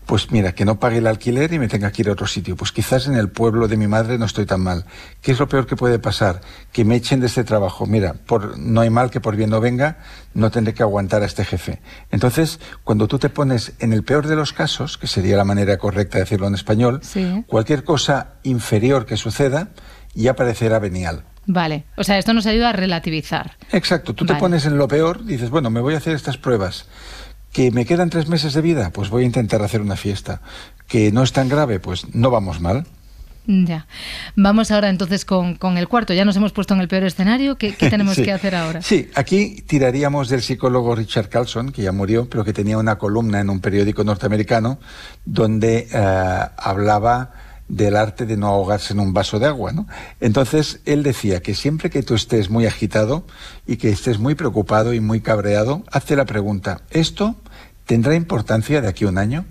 Pues 0.07 0.31
mira, 0.31 0.53
que 0.53 0.63
no 0.63 0.79
pague 0.79 0.99
el 0.99 1.07
alquiler 1.07 1.51
y 1.51 1.59
me 1.59 1.67
tenga 1.67 1.91
que 1.91 2.01
ir 2.01 2.07
a 2.07 2.13
otro 2.13 2.27
sitio. 2.27 2.55
Pues 2.55 2.71
quizás 2.71 3.07
en 3.07 3.15
el 3.15 3.27
pueblo 3.29 3.67
de 3.67 3.75
mi 3.75 3.87
madre 3.87 4.17
no 4.17 4.23
estoy 4.23 4.45
tan 4.45 4.61
mal. 4.61 4.85
¿Qué 5.21 5.33
es 5.33 5.39
lo 5.39 5.49
peor 5.49 5.67
que 5.67 5.75
puede 5.75 5.99
pasar? 5.99 6.39
Que 6.71 6.85
me 6.85 6.95
echen 6.95 7.19
de 7.19 7.27
este 7.27 7.43
trabajo. 7.43 7.85
Mira, 7.85 8.13
por, 8.13 8.57
no 8.57 8.79
hay 8.79 8.89
mal 8.89 9.11
que 9.11 9.19
por 9.19 9.35
bien 9.35 9.49
no 9.49 9.59
venga, 9.59 9.97
no 10.33 10.49
tendré 10.49 10.73
que 10.73 10.81
aguantar 10.81 11.23
a 11.23 11.25
este 11.25 11.43
jefe. 11.43 11.81
Entonces, 12.09 12.61
cuando 12.85 13.09
tú 13.09 13.19
te 13.19 13.29
pones 13.29 13.73
en 13.79 13.91
el 13.91 14.03
peor 14.03 14.27
de 14.27 14.37
los 14.37 14.53
casos, 14.53 14.97
que 14.97 15.07
sería 15.07 15.35
la 15.35 15.43
manera 15.43 15.77
correcta 15.77 16.17
de 16.17 16.23
decirlo 16.23 16.47
en 16.47 16.55
español, 16.55 17.01
cualquier 17.45 17.83
cosa 17.83 18.35
inferior 18.43 19.05
que 19.05 19.17
suceda 19.17 19.71
ya 20.13 20.37
parecerá 20.37 20.79
venial. 20.79 21.25
Vale, 21.47 21.85
o 21.95 22.03
sea, 22.03 22.17
esto 22.17 22.33
nos 22.33 22.45
ayuda 22.45 22.69
a 22.69 22.73
relativizar. 22.73 23.55
Exacto, 23.71 24.13
tú 24.13 24.25
te 24.25 24.35
pones 24.35 24.65
en 24.65 24.77
lo 24.77 24.87
peor, 24.87 25.23
dices, 25.23 25.49
bueno, 25.49 25.69
me 25.69 25.79
voy 25.79 25.93
a 25.93 25.97
hacer 25.97 26.13
estas 26.13 26.37
pruebas. 26.37 26.87
Que 27.57 27.71
me 27.71 27.87
quedan 27.87 28.11
tres 28.11 28.27
meses 28.27 28.53
de 28.53 28.61
vida, 28.61 28.91
pues 28.91 29.09
voy 29.09 29.23
a 29.23 29.25
intentar 29.25 29.63
hacer 29.63 29.81
una 29.81 29.95
fiesta. 29.95 30.41
Que 30.87 31.11
no 31.11 31.23
es 31.23 31.33
tan 31.33 31.49
grave, 31.49 31.79
pues 31.79 32.13
no 32.13 32.29
vamos 32.29 32.61
mal. 32.61 32.85
Ya. 33.47 33.87
Vamos 34.35 34.69
ahora 34.69 34.89
entonces 34.89 35.25
con, 35.25 35.57
el 35.75 35.87
cuarto. 35.87 36.13
Ya 36.13 36.23
nos 36.23 36.35
hemos 36.35 36.51
puesto 36.51 36.75
en 36.75 36.81
el 36.81 36.87
peor 36.87 37.05
escenario. 37.05 37.57
¿Qué, 37.57 37.71
tenemos 37.79 38.15
que 38.15 38.31
hacer 38.31 38.53
ahora? 38.53 38.83
Sí, 38.83 39.09
aquí 39.15 39.63
tiraríamos 39.65 40.29
del 40.29 40.43
psicólogo 40.43 40.93
Richard 40.93 41.29
Carlson, 41.29 41.71
que 41.71 41.81
ya 41.81 41.91
murió, 41.91 42.29
pero 42.29 42.45
que 42.45 42.53
tenía 42.53 42.77
una 42.77 42.99
columna 42.99 43.39
en 43.39 43.49
un 43.49 43.59
periódico 43.59 44.03
norteamericano 44.03 44.77
donde 45.25 45.87
eh, 45.91 46.39
hablaba 46.57 47.31
del 47.67 47.95
arte 47.95 48.25
de 48.25 48.37
no 48.37 48.47
ahogarse 48.47 48.93
en 48.93 48.99
un 48.99 49.13
vaso 49.13 49.39
de 49.39 49.47
agua. 49.47 49.71
¿no? 49.71 49.87
Entonces, 50.19 50.79
él 50.85 51.03
decía 51.03 51.41
que 51.41 51.55
siempre 51.55 51.89
que 51.89 52.03
tú 52.03 52.15
estés 52.15 52.49
muy 52.49 52.65
agitado 52.65 53.25
y 53.65 53.77
que 53.77 53.89
estés 53.89 54.19
muy 54.19 54.35
preocupado 54.35 54.93
y 54.93 54.99
muy 54.99 55.21
cabreado, 55.21 55.83
hazte 55.91 56.15
la 56.15 56.25
pregunta, 56.25 56.81
¿esto 56.91 57.35
tendrá 57.85 58.15
importancia 58.15 58.81
de 58.81 58.87
aquí 58.87 59.05
a 59.05 59.09
un 59.09 59.17
año? 59.17 59.45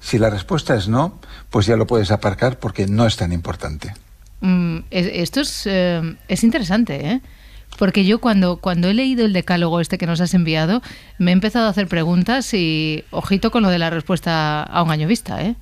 Si 0.00 0.18
la 0.18 0.30
respuesta 0.30 0.74
es 0.74 0.88
no, 0.88 1.20
pues 1.50 1.66
ya 1.66 1.76
lo 1.76 1.86
puedes 1.86 2.10
aparcar 2.10 2.58
porque 2.58 2.86
no 2.86 3.06
es 3.06 3.16
tan 3.16 3.32
importante. 3.32 3.94
Mm, 4.40 4.78
esto 4.90 5.40
es, 5.40 5.62
eh, 5.66 6.16
es 6.26 6.42
interesante, 6.42 7.08
¿eh? 7.08 7.20
Porque 7.78 8.04
yo 8.04 8.20
cuando, 8.20 8.58
cuando 8.58 8.88
he 8.88 8.94
leído 8.94 9.24
el 9.24 9.32
decálogo 9.32 9.80
este 9.80 9.96
que 9.96 10.06
nos 10.06 10.20
has 10.20 10.34
enviado, 10.34 10.82
me 11.18 11.30
he 11.30 11.32
empezado 11.32 11.66
a 11.66 11.70
hacer 11.70 11.86
preguntas 11.86 12.52
y 12.52 13.04
ojito 13.10 13.50
con 13.50 13.62
lo 13.62 13.70
de 13.70 13.78
la 13.78 13.88
respuesta 13.88 14.62
a 14.62 14.82
un 14.82 14.90
año 14.90 15.08
vista, 15.08 15.42
¿eh? 15.42 15.54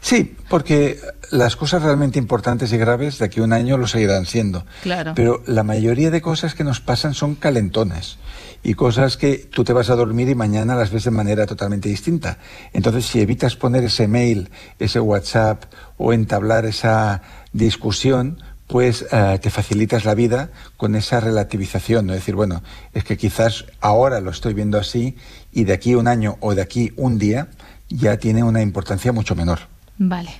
Sí, 0.00 0.36
porque 0.48 1.00
las 1.30 1.56
cosas 1.56 1.82
realmente 1.82 2.18
importantes 2.18 2.72
y 2.72 2.76
graves 2.76 3.18
de 3.18 3.24
aquí 3.24 3.40
a 3.40 3.44
un 3.44 3.52
año 3.52 3.78
lo 3.78 3.86
seguirán 3.86 4.26
siendo. 4.26 4.64
Claro. 4.82 5.12
Pero 5.14 5.42
la 5.46 5.62
mayoría 5.62 6.10
de 6.10 6.20
cosas 6.20 6.54
que 6.54 6.64
nos 6.64 6.80
pasan 6.80 7.14
son 7.14 7.34
calentones 7.34 8.18
y 8.62 8.74
cosas 8.74 9.16
que 9.16 9.48
tú 9.50 9.64
te 9.64 9.72
vas 9.72 9.90
a 9.90 9.96
dormir 9.96 10.28
y 10.28 10.34
mañana 10.34 10.74
las 10.74 10.90
ves 10.90 11.04
de 11.04 11.10
manera 11.10 11.46
totalmente 11.46 11.88
distinta. 11.88 12.38
Entonces, 12.72 13.06
si 13.06 13.20
evitas 13.20 13.56
poner 13.56 13.84
ese 13.84 14.08
mail, 14.08 14.50
ese 14.78 15.00
WhatsApp 15.00 15.64
o 15.98 16.12
entablar 16.12 16.64
esa 16.64 17.22
discusión, 17.52 18.38
pues 18.66 19.06
eh, 19.12 19.38
te 19.42 19.50
facilitas 19.50 20.04
la 20.04 20.14
vida 20.14 20.50
con 20.76 20.94
esa 20.94 21.20
relativización, 21.20 22.06
¿no? 22.06 22.14
decir, 22.14 22.34
bueno, 22.34 22.62
es 22.94 23.04
que 23.04 23.16
quizás 23.16 23.66
ahora 23.80 24.20
lo 24.20 24.30
estoy 24.30 24.54
viendo 24.54 24.78
así 24.78 25.16
y 25.52 25.64
de 25.64 25.74
aquí 25.74 25.94
un 25.94 26.08
año 26.08 26.38
o 26.40 26.54
de 26.54 26.62
aquí 26.62 26.92
un 26.96 27.18
día 27.18 27.48
ya 27.94 28.16
tiene 28.16 28.42
una 28.42 28.62
importancia 28.62 29.12
mucho 29.12 29.34
menor. 29.34 29.60
Vale. 29.98 30.30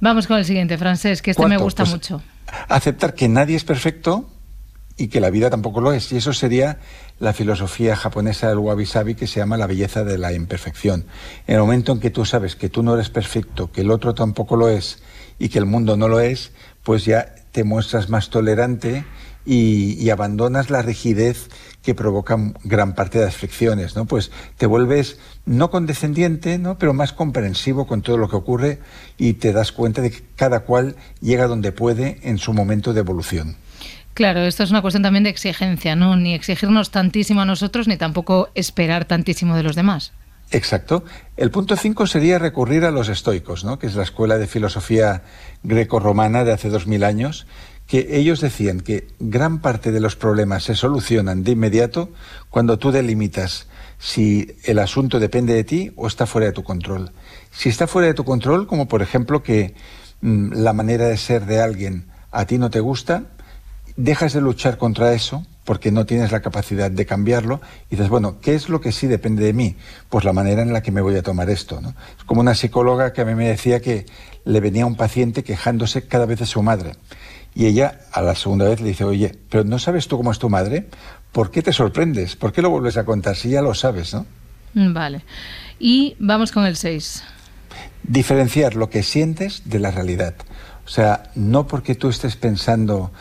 Vamos 0.00 0.26
con 0.26 0.38
el 0.38 0.44
siguiente, 0.44 0.78
francés, 0.78 1.22
que 1.22 1.32
este 1.32 1.46
me 1.46 1.58
gusta 1.58 1.84
pues 1.84 1.92
mucho. 1.92 2.22
Aceptar 2.68 3.14
que 3.14 3.28
nadie 3.28 3.56
es 3.56 3.64
perfecto 3.64 4.28
y 4.96 5.08
que 5.08 5.20
la 5.20 5.30
vida 5.30 5.50
tampoco 5.50 5.80
lo 5.80 5.92
es. 5.92 6.10
Y 6.12 6.16
eso 6.16 6.32
sería 6.32 6.78
la 7.18 7.32
filosofía 7.32 7.96
japonesa 7.96 8.48
del 8.48 8.58
wabi-sabi 8.58 9.14
que 9.14 9.26
se 9.26 9.40
llama 9.40 9.56
la 9.56 9.66
belleza 9.66 10.04
de 10.04 10.18
la 10.18 10.32
imperfección. 10.32 11.06
En 11.46 11.56
el 11.56 11.60
momento 11.60 11.92
en 11.92 12.00
que 12.00 12.10
tú 12.10 12.24
sabes 12.24 12.56
que 12.56 12.68
tú 12.68 12.82
no 12.82 12.94
eres 12.94 13.10
perfecto, 13.10 13.70
que 13.70 13.82
el 13.82 13.90
otro 13.90 14.14
tampoco 14.14 14.56
lo 14.56 14.68
es 14.68 15.02
y 15.38 15.48
que 15.48 15.58
el 15.58 15.66
mundo 15.66 15.96
no 15.96 16.08
lo 16.08 16.20
es, 16.20 16.52
pues 16.82 17.04
ya 17.04 17.34
te 17.52 17.64
muestras 17.64 18.08
más 18.08 18.30
tolerante 18.30 19.04
y, 19.50 19.94
y 20.00 20.10
abandonas 20.10 20.70
la 20.70 20.80
rigidez 20.80 21.48
que 21.82 21.96
provocan 21.96 22.54
gran 22.62 22.94
parte 22.94 23.18
de 23.18 23.24
las 23.24 23.36
fricciones, 23.36 23.96
¿no? 23.96 24.04
Pues 24.04 24.30
te 24.56 24.66
vuelves 24.66 25.18
no 25.44 25.70
condescendiente, 25.72 26.56
¿no? 26.58 26.78
Pero 26.78 26.94
más 26.94 27.12
comprensivo 27.12 27.88
con 27.88 28.02
todo 28.02 28.16
lo 28.16 28.28
que 28.28 28.36
ocurre 28.36 28.78
y 29.18 29.32
te 29.34 29.52
das 29.52 29.72
cuenta 29.72 30.02
de 30.02 30.12
que 30.12 30.22
cada 30.36 30.60
cual 30.60 30.94
llega 31.20 31.48
donde 31.48 31.72
puede 31.72 32.20
en 32.22 32.38
su 32.38 32.52
momento 32.52 32.92
de 32.92 33.00
evolución. 33.00 33.56
Claro, 34.14 34.40
esto 34.42 34.62
es 34.62 34.70
una 34.70 34.82
cuestión 34.82 35.02
también 35.02 35.24
de 35.24 35.30
exigencia, 35.30 35.96
¿no? 35.96 36.14
Ni 36.14 36.32
exigirnos 36.32 36.92
tantísimo 36.92 37.40
a 37.40 37.44
nosotros 37.44 37.88
ni 37.88 37.96
tampoco 37.96 38.50
esperar 38.54 39.04
tantísimo 39.04 39.56
de 39.56 39.64
los 39.64 39.74
demás. 39.74 40.12
Exacto. 40.52 41.04
El 41.36 41.50
punto 41.50 41.76
5 41.76 42.06
sería 42.06 42.38
recurrir 42.38 42.84
a 42.84 42.90
los 42.90 43.08
estoicos, 43.08 43.64
¿no? 43.64 43.78
que 43.78 43.86
es 43.86 43.94
la 43.94 44.02
escuela 44.02 44.36
de 44.36 44.48
filosofía 44.48 45.22
greco-romana 45.62 46.44
de 46.44 46.52
hace 46.52 46.70
dos 46.70 46.86
mil 46.88 47.04
años, 47.04 47.46
que 47.90 48.16
ellos 48.16 48.40
decían 48.40 48.78
que 48.78 49.08
gran 49.18 49.58
parte 49.58 49.90
de 49.90 49.98
los 49.98 50.14
problemas 50.14 50.62
se 50.62 50.76
solucionan 50.76 51.42
de 51.42 51.50
inmediato 51.50 52.10
cuando 52.48 52.78
tú 52.78 52.92
delimitas 52.92 53.66
si 53.98 54.56
el 54.62 54.78
asunto 54.78 55.18
depende 55.18 55.54
de 55.54 55.64
ti 55.64 55.92
o 55.96 56.06
está 56.06 56.24
fuera 56.24 56.46
de 56.46 56.52
tu 56.52 56.62
control. 56.62 57.10
Si 57.50 57.68
está 57.68 57.88
fuera 57.88 58.06
de 58.06 58.14
tu 58.14 58.24
control, 58.24 58.68
como 58.68 58.86
por 58.86 59.02
ejemplo 59.02 59.42
que 59.42 59.74
mm, 60.20 60.52
la 60.52 60.72
manera 60.72 61.06
de 61.06 61.16
ser 61.16 61.46
de 61.46 61.60
alguien 61.60 62.06
a 62.30 62.44
ti 62.46 62.58
no 62.58 62.70
te 62.70 62.78
gusta, 62.78 63.24
dejas 63.96 64.34
de 64.34 64.40
luchar 64.40 64.78
contra 64.78 65.12
eso 65.12 65.44
porque 65.64 65.90
no 65.90 66.06
tienes 66.06 66.30
la 66.30 66.42
capacidad 66.42 66.92
de 66.92 67.06
cambiarlo 67.06 67.60
y 67.88 67.96
dices, 67.96 68.08
bueno, 68.08 68.38
¿qué 68.40 68.54
es 68.54 68.68
lo 68.68 68.80
que 68.80 68.92
sí 68.92 69.08
depende 69.08 69.44
de 69.44 69.52
mí? 69.52 69.74
Pues 70.08 70.24
la 70.24 70.32
manera 70.32 70.62
en 70.62 70.72
la 70.72 70.80
que 70.80 70.92
me 70.92 71.00
voy 71.00 71.16
a 71.16 71.24
tomar 71.24 71.50
esto. 71.50 71.80
¿no? 71.80 71.88
Es 72.16 72.24
como 72.24 72.40
una 72.40 72.54
psicóloga 72.54 73.12
que 73.12 73.22
a 73.22 73.24
mí 73.24 73.34
me 73.34 73.48
decía 73.48 73.80
que 73.80 74.06
le 74.44 74.60
venía 74.60 74.86
un 74.86 74.94
paciente 74.94 75.42
quejándose 75.42 76.06
cada 76.06 76.24
vez 76.24 76.38
de 76.38 76.46
su 76.46 76.62
madre. 76.62 76.92
Y 77.54 77.66
ella 77.66 78.00
a 78.12 78.22
la 78.22 78.34
segunda 78.34 78.68
vez 78.68 78.80
le 78.80 78.88
dice, 78.88 79.04
oye, 79.04 79.36
pero 79.48 79.64
¿no 79.64 79.78
sabes 79.78 80.08
tú 80.08 80.16
cómo 80.16 80.30
es 80.30 80.38
tu 80.38 80.48
madre? 80.48 80.86
¿Por 81.32 81.50
qué 81.50 81.62
te 81.62 81.72
sorprendes? 81.72 82.36
¿Por 82.36 82.52
qué 82.52 82.62
lo 82.62 82.70
vuelves 82.70 82.96
a 82.96 83.04
contar 83.04 83.36
si 83.36 83.50
ya 83.50 83.62
lo 83.62 83.74
sabes, 83.74 84.14
no? 84.14 84.26
Mm, 84.74 84.92
vale. 84.92 85.22
Y 85.78 86.16
vamos 86.18 86.52
con 86.52 86.66
el 86.66 86.76
6. 86.76 87.22
Diferenciar 88.02 88.74
lo 88.74 88.90
que 88.90 89.02
sientes 89.02 89.62
de 89.64 89.78
la 89.78 89.90
realidad. 89.90 90.34
O 90.86 90.88
sea, 90.88 91.30
no 91.34 91.66
porque 91.66 91.94
tú 91.94 92.08
estés 92.08 92.36
pensando 92.36 93.12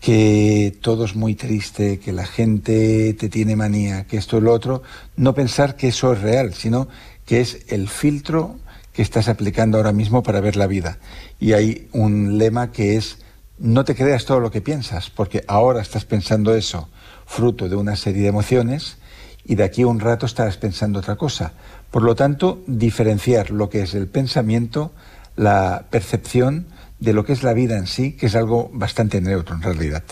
que 0.00 0.76
todo 0.80 1.04
es 1.04 1.14
muy 1.14 1.36
triste, 1.36 2.00
que 2.00 2.12
la 2.12 2.26
gente 2.26 3.14
te 3.14 3.28
tiene 3.28 3.54
manía, 3.54 4.04
que 4.04 4.16
esto 4.16 4.38
y 4.38 4.40
lo 4.40 4.52
otro, 4.52 4.82
no 5.16 5.32
pensar 5.32 5.76
que 5.76 5.88
eso 5.88 6.12
es 6.12 6.20
real, 6.20 6.54
sino 6.54 6.88
que 7.24 7.40
es 7.40 7.60
el 7.68 7.88
filtro 7.88 8.58
que 8.92 9.02
estás 9.02 9.28
aplicando 9.28 9.78
ahora 9.78 9.92
mismo 9.92 10.24
para 10.24 10.40
ver 10.40 10.56
la 10.56 10.66
vida. 10.66 10.98
Y 11.38 11.52
hay 11.52 11.88
un 11.92 12.36
lema 12.36 12.72
que 12.72 12.96
es 12.96 13.18
no 13.62 13.84
te 13.84 13.94
creas 13.94 14.24
todo 14.24 14.40
lo 14.40 14.50
que 14.50 14.60
piensas, 14.60 15.08
porque 15.08 15.44
ahora 15.46 15.80
estás 15.80 16.04
pensando 16.04 16.54
eso, 16.54 16.88
fruto 17.26 17.68
de 17.68 17.76
una 17.76 17.94
serie 17.94 18.22
de 18.22 18.28
emociones, 18.28 18.98
y 19.44 19.54
de 19.54 19.62
aquí 19.62 19.82
a 19.82 19.86
un 19.86 20.00
rato 20.00 20.26
estarás 20.26 20.56
pensando 20.56 20.98
otra 20.98 21.14
cosa. 21.14 21.52
Por 21.92 22.02
lo 22.02 22.16
tanto, 22.16 22.62
diferenciar 22.66 23.50
lo 23.50 23.70
que 23.70 23.82
es 23.82 23.94
el 23.94 24.08
pensamiento, 24.08 24.92
la 25.36 25.84
percepción, 25.90 26.66
de 26.98 27.12
lo 27.12 27.24
que 27.24 27.32
es 27.32 27.42
la 27.42 27.52
vida 27.52 27.76
en 27.78 27.86
sí, 27.86 28.12
que 28.12 28.26
es 28.26 28.34
algo 28.34 28.68
bastante 28.72 29.20
neutro 29.20 29.54
en 29.54 29.62
realidad. 29.62 30.02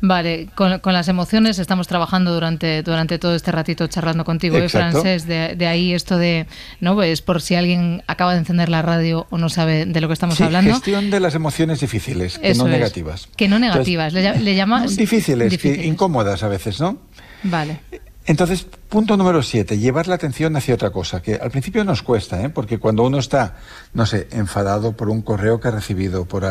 Vale, 0.00 0.48
con, 0.54 0.80
las 0.84 1.08
emociones 1.08 1.58
estamos 1.58 1.88
trabajando 1.88 2.34
durante, 2.34 2.82
durante 2.82 3.18
todo 3.18 3.34
este 3.34 3.50
ratito 3.50 3.86
charlando 3.86 4.24
contigo, 4.24 4.58
¿eh, 4.58 4.68
francés? 4.68 5.26
De, 5.26 5.66
ahí 5.66 5.94
esto 5.94 6.18
de, 6.18 6.46
¿no? 6.80 6.94
Pues 6.94 7.22
por 7.22 7.40
si 7.40 7.54
alguien 7.54 8.02
acaba 8.06 8.32
de 8.32 8.40
encender 8.40 8.68
la 8.68 8.82
radio 8.82 9.26
o 9.30 9.38
no 9.38 9.48
sabe 9.48 9.86
de 9.86 10.00
lo 10.00 10.08
que 10.08 10.14
estamos 10.14 10.36
sí, 10.36 10.42
hablando. 10.42 10.72
gestión 10.74 11.10
de 11.10 11.20
las 11.20 11.34
emociones 11.34 11.80
difíciles, 11.80 12.38
que 12.38 12.54
no 12.54 12.68
negativas. 12.68 13.28
Que 13.36 13.48
no 13.48 13.58
negativas, 13.58 14.12
le, 14.12 14.54
llamas... 14.54 14.96
Difíciles, 14.96 15.50
difíciles. 15.50 15.86
incómodas 15.86 16.42
a 16.42 16.48
veces, 16.48 16.80
¿no? 16.80 16.98
Vale. 17.42 17.80
Entonces, 18.28 18.66
punto 18.88 19.16
número 19.16 19.40
siete, 19.42 19.78
llevar 19.78 20.08
la 20.08 20.16
atención 20.16 20.56
hacia 20.56 20.74
otra 20.74 20.90
cosa, 20.90 21.22
que 21.22 21.36
al 21.36 21.52
principio 21.52 21.84
nos 21.84 22.02
cuesta, 22.02 22.42
¿eh? 22.42 22.48
porque 22.48 22.78
cuando 22.78 23.04
uno 23.04 23.18
está, 23.18 23.56
no 23.94 24.04
sé, 24.04 24.26
enfadado 24.32 24.96
por 24.96 25.10
un 25.10 25.22
correo 25.22 25.60
que 25.60 25.68
ha 25.68 25.70
recibido, 25.70 26.24
por 26.24 26.44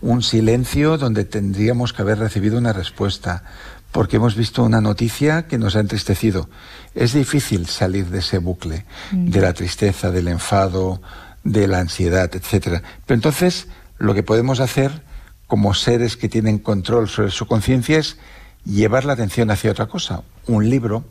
un 0.00 0.22
silencio 0.22 0.98
donde 0.98 1.24
tendríamos 1.24 1.92
que 1.92 2.02
haber 2.02 2.18
recibido 2.18 2.58
una 2.58 2.72
respuesta, 2.72 3.44
porque 3.92 4.16
hemos 4.16 4.34
visto 4.34 4.64
una 4.64 4.80
noticia 4.80 5.46
que 5.46 5.56
nos 5.56 5.76
ha 5.76 5.80
entristecido, 5.80 6.48
es 6.96 7.12
difícil 7.12 7.66
salir 7.66 8.06
de 8.06 8.18
ese 8.18 8.38
bucle, 8.38 8.84
de 9.12 9.40
la 9.40 9.52
tristeza, 9.52 10.10
del 10.10 10.26
enfado, 10.26 11.00
de 11.44 11.68
la 11.68 11.78
ansiedad, 11.78 12.28
etcétera. 12.34 12.82
Pero 13.06 13.14
entonces, 13.14 13.68
lo 13.98 14.14
que 14.14 14.24
podemos 14.24 14.58
hacer 14.58 15.02
como 15.46 15.74
seres 15.74 16.16
que 16.16 16.28
tienen 16.28 16.58
control 16.58 17.08
sobre 17.08 17.30
su 17.30 17.46
conciencia 17.46 17.98
es 17.98 18.18
llevar 18.64 19.04
la 19.04 19.14
atención 19.14 19.50
hacia 19.50 19.70
otra 19.70 19.86
cosa, 19.86 20.22
un 20.46 20.68
libro, 20.68 21.04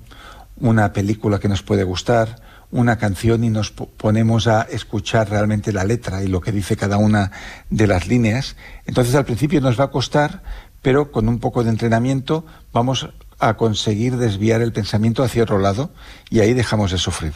una 0.60 0.93
película 0.93 1.39
que 1.39 1.47
nos 1.47 1.64
puede 1.64 1.84
gustar, 1.84 2.41
una 2.72 2.97
canción 2.97 3.43
y 3.43 3.49
nos 3.49 3.72
ponemos 3.72 4.47
a 4.47 4.62
escuchar 4.64 5.30
realmente 5.30 5.74
la 5.74 5.84
letra 5.84 6.24
y 6.24 6.28
lo 6.28 6.41
que 6.41 6.51
dice 6.51 6.78
cada 6.78 6.97
una 6.97 7.32
de 7.70 7.88
las 7.88 8.07
líneas. 8.07 8.55
Entonces 8.86 9.16
al 9.16 9.26
principio 9.26 9.62
nos 9.62 9.80
va 9.80 9.86
a 9.86 9.91
costar, 9.91 10.43
pero 10.82 11.12
con 11.12 11.28
un 11.28 11.39
poco 11.39 11.64
de 11.64 11.72
entrenamiento 11.72 12.45
vamos 12.72 13.10
a 13.39 13.55
conseguir 13.55 14.18
desviar 14.18 14.62
el 14.62 14.74
pensamiento 14.74 15.24
hacia 15.24 15.43
otro 15.43 15.60
lado 15.60 15.91
y 16.30 16.41
ahí 16.41 16.53
dejamos 16.53 16.91
de 16.91 16.97
sufrir. 16.97 17.32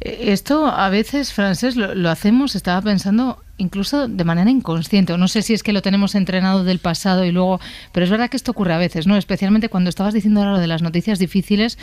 Eh, 0.00 0.26
esto 0.28 0.66
a 0.66 0.88
veces, 0.90 1.32
Francés, 1.32 1.76
lo, 1.76 2.08
hacemos, 2.08 2.54
estaba 2.54 2.80
pensando, 2.80 3.42
incluso 3.56 4.06
de 4.06 4.24
manera 4.24 4.48
inconsciente, 4.50 5.16
no 5.18 5.26
sé 5.26 5.42
si 5.42 5.52
es 5.52 5.64
que 5.64 5.72
lo 5.72 5.82
tenemos 5.82 6.14
entrenado 6.14 6.62
del 6.62 6.78
pasado 6.78 7.24
y 7.24 7.32
luego, 7.32 7.60
pero 7.90 8.04
es 8.04 8.10
verdad 8.10 8.30
que 8.30 8.36
esto 8.36 8.52
ocurre 8.52 8.74
a 8.74 8.78
veces, 8.78 9.08
¿no? 9.08 9.16
Especialmente 9.16 9.68
cuando 9.68 9.90
estabas 9.90 10.14
diciendo 10.14 10.40
ahora 10.40 10.52
lo 10.52 10.60
de 10.60 10.68
las 10.68 10.82
noticias 10.82 11.18
difíciles, 11.18 11.78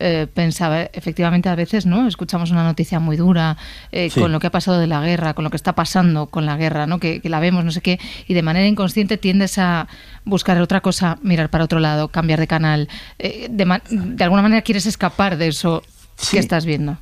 eh, 0.00 0.26
pensaba, 0.32 0.82
efectivamente 0.82 1.48
a 1.48 1.54
veces, 1.54 1.86
¿no? 1.86 2.08
Escuchamos 2.08 2.50
una 2.50 2.64
noticia 2.64 2.98
muy 2.98 3.16
dura 3.16 3.56
eh, 3.92 4.10
con 4.12 4.32
lo 4.32 4.40
que 4.40 4.46
ha 4.46 4.50
pasado 4.50 4.78
de 4.78 4.86
la 4.86 5.00
guerra, 5.02 5.34
con 5.34 5.44
lo 5.44 5.50
que 5.50 5.56
está 5.56 5.74
pasando 5.74 6.26
con 6.26 6.46
la 6.46 6.56
guerra, 6.56 6.86
¿no? 6.86 6.98
Que, 6.98 7.20
la 7.24 7.38
vemos, 7.38 7.64
no 7.64 7.70
sé 7.70 7.80
qué, 7.80 8.00
y 8.26 8.34
de 8.34 8.42
manera 8.42 8.66
inconsciente 8.66 9.18
tiendes 9.18 9.58
a 9.58 9.86
buscar 10.24 10.60
otra 10.60 10.80
cosa, 10.80 11.18
mirar 11.22 11.50
para 11.50 11.64
otro 11.64 11.78
lado, 11.78 12.08
cambiar 12.08 12.40
de 12.40 12.46
canal. 12.46 12.88
de, 13.18 13.80
de, 13.90 14.24
alguna 14.24 14.42
manera 14.42 14.62
quieres 14.62 14.86
escapar 14.86 15.36
de 15.36 15.48
eso 15.48 15.82
que 16.30 16.38
estás 16.38 16.64
viendo. 16.64 16.96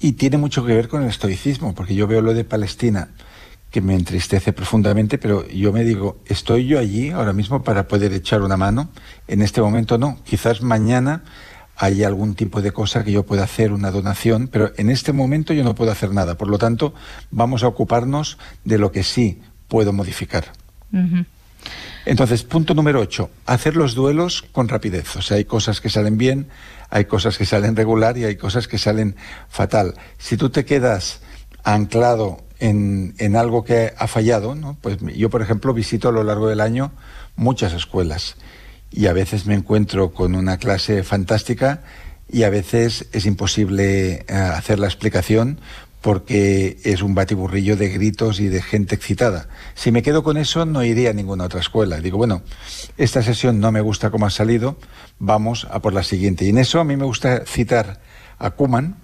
Y 0.00 0.12
tiene 0.12 0.38
mucho 0.38 0.64
que 0.64 0.74
ver 0.74 0.88
con 0.88 1.02
el 1.02 1.08
estoicismo, 1.08 1.74
porque 1.74 1.94
yo 1.94 2.06
veo 2.06 2.22
lo 2.22 2.34
de 2.34 2.44
Palestina 2.44 3.08
que 3.70 3.80
me 3.82 3.94
entristece 3.94 4.52
profundamente, 4.52 5.18
pero 5.18 5.46
yo 5.48 5.72
me 5.72 5.84
digo, 5.84 6.18
¿estoy 6.26 6.66
yo 6.66 6.78
allí 6.78 7.10
ahora 7.10 7.32
mismo 7.32 7.62
para 7.62 7.86
poder 7.86 8.12
echar 8.14 8.40
una 8.42 8.56
mano? 8.56 8.88
En 9.26 9.42
este 9.42 9.60
momento 9.60 9.98
no. 9.98 10.18
Quizás 10.24 10.62
mañana 10.62 11.22
haya 11.78 12.08
algún 12.08 12.34
tipo 12.34 12.60
de 12.60 12.72
cosa 12.72 13.04
que 13.04 13.12
yo 13.12 13.24
pueda 13.24 13.44
hacer, 13.44 13.72
una 13.72 13.92
donación, 13.92 14.48
pero 14.48 14.72
en 14.76 14.90
este 14.90 15.12
momento 15.12 15.54
yo 15.54 15.62
no 15.62 15.76
puedo 15.76 15.92
hacer 15.92 16.12
nada. 16.12 16.36
Por 16.36 16.48
lo 16.48 16.58
tanto, 16.58 16.92
vamos 17.30 17.62
a 17.62 17.68
ocuparnos 17.68 18.36
de 18.64 18.78
lo 18.78 18.90
que 18.90 19.04
sí 19.04 19.40
puedo 19.68 19.92
modificar. 19.92 20.46
Entonces, 22.04 22.42
punto 22.42 22.74
número 22.74 23.00
8, 23.00 23.30
hacer 23.46 23.76
los 23.76 23.94
duelos 23.94 24.42
con 24.50 24.66
rapidez. 24.68 25.14
O 25.16 25.22
sea, 25.22 25.36
hay 25.36 25.44
cosas 25.44 25.80
que 25.80 25.88
salen 25.88 26.18
bien, 26.18 26.48
hay 26.90 27.04
cosas 27.04 27.38
que 27.38 27.46
salen 27.46 27.76
regular 27.76 28.18
y 28.18 28.24
hay 28.24 28.34
cosas 28.34 28.66
que 28.66 28.78
salen 28.78 29.14
fatal. 29.48 29.94
Si 30.18 30.36
tú 30.36 30.50
te 30.50 30.64
quedas 30.64 31.20
anclado 31.62 32.44
en, 32.58 33.14
en 33.18 33.36
algo 33.36 33.62
que 33.62 33.94
ha 33.96 34.08
fallado, 34.08 34.56
¿no? 34.56 34.76
pues 34.80 34.98
yo, 35.16 35.30
por 35.30 35.42
ejemplo, 35.42 35.72
visito 35.72 36.08
a 36.08 36.12
lo 36.12 36.24
largo 36.24 36.48
del 36.48 36.60
año 36.60 36.90
muchas 37.36 37.72
escuelas 37.72 38.36
y 38.90 39.06
a 39.06 39.12
veces 39.12 39.46
me 39.46 39.54
encuentro 39.54 40.12
con 40.12 40.34
una 40.34 40.58
clase 40.58 41.02
fantástica 41.02 41.82
y 42.30 42.42
a 42.42 42.50
veces 42.50 43.06
es 43.12 43.26
imposible 43.26 44.12
eh, 44.12 44.24
hacer 44.28 44.78
la 44.78 44.86
explicación 44.86 45.60
porque 46.00 46.78
es 46.84 47.02
un 47.02 47.14
batiburrillo 47.14 47.76
de 47.76 47.88
gritos 47.88 48.38
y 48.38 48.48
de 48.48 48.62
gente 48.62 48.94
excitada. 48.94 49.48
Si 49.74 49.90
me 49.90 50.02
quedo 50.02 50.22
con 50.22 50.36
eso, 50.36 50.64
no 50.64 50.84
iría 50.84 51.10
a 51.10 51.12
ninguna 51.12 51.44
otra 51.44 51.60
escuela. 51.60 52.00
Digo, 52.00 52.18
bueno, 52.18 52.42
esta 52.96 53.22
sesión 53.22 53.58
no 53.58 53.72
me 53.72 53.80
gusta 53.80 54.10
cómo 54.10 54.26
ha 54.26 54.30
salido, 54.30 54.78
vamos 55.18 55.66
a 55.70 55.80
por 55.80 55.92
la 55.92 56.04
siguiente. 56.04 56.44
Y 56.44 56.50
en 56.50 56.58
eso 56.58 56.78
a 56.78 56.84
mí 56.84 56.96
me 56.96 57.04
gusta 57.04 57.44
citar 57.46 58.00
a 58.38 58.50
Kuman, 58.52 58.96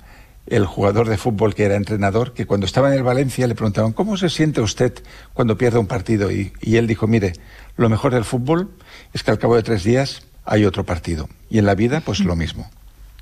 el 0.47 0.67
jugador 0.67 1.09
de 1.09 1.17
fútbol 1.17 1.55
que 1.55 1.65
era 1.65 1.75
entrenador, 1.75 2.33
que 2.33 2.47
cuando 2.47 2.67
estaba 2.67 2.89
en 2.89 2.95
el 2.95 3.03
Valencia 3.03 3.47
le 3.47 3.55
preguntaban, 3.55 3.93
¿cómo 3.93 4.17
se 4.17 4.29
siente 4.29 4.61
usted 4.61 4.93
cuando 5.33 5.57
pierde 5.57 5.79
un 5.79 5.87
partido? 5.87 6.31
Y, 6.31 6.53
y, 6.61 6.77
él 6.77 6.87
dijo, 6.87 7.07
mire, 7.07 7.33
lo 7.77 7.89
mejor 7.89 8.15
del 8.15 8.25
fútbol 8.25 8.71
es 9.15 9.23
que 9.23 9.31
al 9.31 9.39
cabo 9.39 9.57
de 9.57 9.63
tres 9.63 9.85
días 9.85 10.23
hay 10.45 10.67
otro 10.67 10.85
partido. 10.85 11.29
Y 11.49 11.59
en 11.59 11.67
la 11.67 11.75
vida, 11.75 12.03
pues 12.05 12.21
lo 12.21 12.37
mismo. 12.37 12.69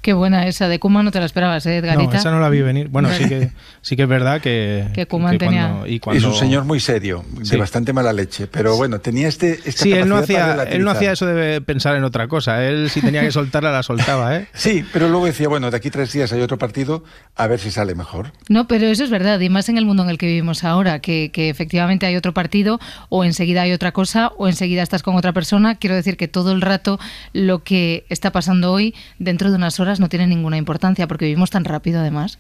Qué 0.02 0.14
buena 0.14 0.48
esa 0.48 0.66
de 0.66 0.80
Kuma, 0.80 1.04
no 1.04 1.12
te 1.12 1.20
la 1.20 1.26
esperabas, 1.26 1.64
¿eh, 1.66 1.76
Edgarita? 1.76 2.12
No, 2.12 2.18
esa 2.18 2.30
no 2.32 2.40
la 2.40 2.48
vi 2.48 2.60
venir. 2.60 2.88
Bueno, 2.88 3.08
sí 3.12 3.28
que, 3.28 3.52
sí 3.82 3.94
que 3.94 4.02
es 4.02 4.08
verdad 4.08 4.40
que... 4.40 4.88
Que 4.94 5.06
Kuma 5.06 5.38
tenía... 5.38 5.84
y 5.86 6.00
Es 6.12 6.24
un 6.24 6.34
señor 6.34 6.64
muy 6.64 6.80
serio, 6.80 7.24
de 7.38 7.56
bastante 7.56 7.92
mala 7.92 8.12
leche, 8.12 8.48
pero 8.48 8.76
bueno, 8.76 8.98
tenía 8.98 9.28
este... 9.28 9.60
Esta 9.64 9.84
sí, 9.84 9.92
él 9.92 10.08
no, 10.08 10.16
hacía, 10.16 10.64
él 10.64 10.82
no 10.82 10.90
hacía 10.90 11.12
eso 11.12 11.24
de 11.26 11.60
pensar 11.60 11.94
en 11.94 12.02
otra 12.02 12.26
cosa, 12.26 12.64
él 12.64 12.90
si 12.90 13.00
tenía 13.00 13.20
que 13.20 13.30
soltarla, 13.30 13.70
la 13.70 13.84
soltaba, 13.84 14.36
¿eh? 14.36 14.48
Sí, 14.54 14.84
pero 14.92 15.08
luego 15.08 15.26
decía, 15.26 15.46
bueno, 15.46 15.70
de 15.70 15.76
aquí 15.76 15.88
tres 15.88 16.12
días 16.12 16.32
hay 16.32 16.40
otro 16.40 16.58
partido, 16.58 17.04
a 17.36 17.46
ver 17.46 17.60
si 17.60 17.70
sale 17.70 17.94
mejor. 17.94 18.32
No, 18.48 18.66
pero 18.66 18.86
eso 18.86 19.04
es 19.04 19.10
verdad, 19.10 19.38
y 19.38 19.50
más 19.50 19.68
en 19.68 19.78
el 19.78 19.86
mundo 19.86 20.02
en 20.02 20.10
el 20.10 20.18
que 20.18 20.26
vivimos 20.26 20.64
ahora, 20.64 20.98
que, 20.98 21.30
que 21.32 21.48
efectivamente 21.48 22.06
hay 22.06 22.16
otro 22.16 22.34
partido, 22.34 22.80
o 23.08 23.22
enseguida 23.22 23.62
hay 23.62 23.72
otra 23.72 23.92
cosa, 23.92 24.32
o 24.36 24.48
enseguida 24.48 24.82
estás 24.82 25.04
con 25.04 25.14
otra 25.14 25.32
persona. 25.32 25.76
Quiero 25.76 25.94
decir 25.94 26.16
que 26.16 26.26
todo 26.26 26.50
el 26.50 26.60
rato 26.60 26.98
lo 27.32 27.62
que 27.62 28.04
está 28.08 28.32
pasando 28.32 28.72
hoy, 28.72 28.96
dentro 29.20 29.50
de 29.50 29.56
unas 29.56 29.78
horas, 29.78 29.91
no 30.00 30.08
tiene 30.08 30.26
ninguna 30.26 30.56
importancia 30.56 31.06
porque 31.06 31.26
vivimos 31.26 31.50
tan 31.50 31.64
rápido 31.64 32.00
además. 32.00 32.38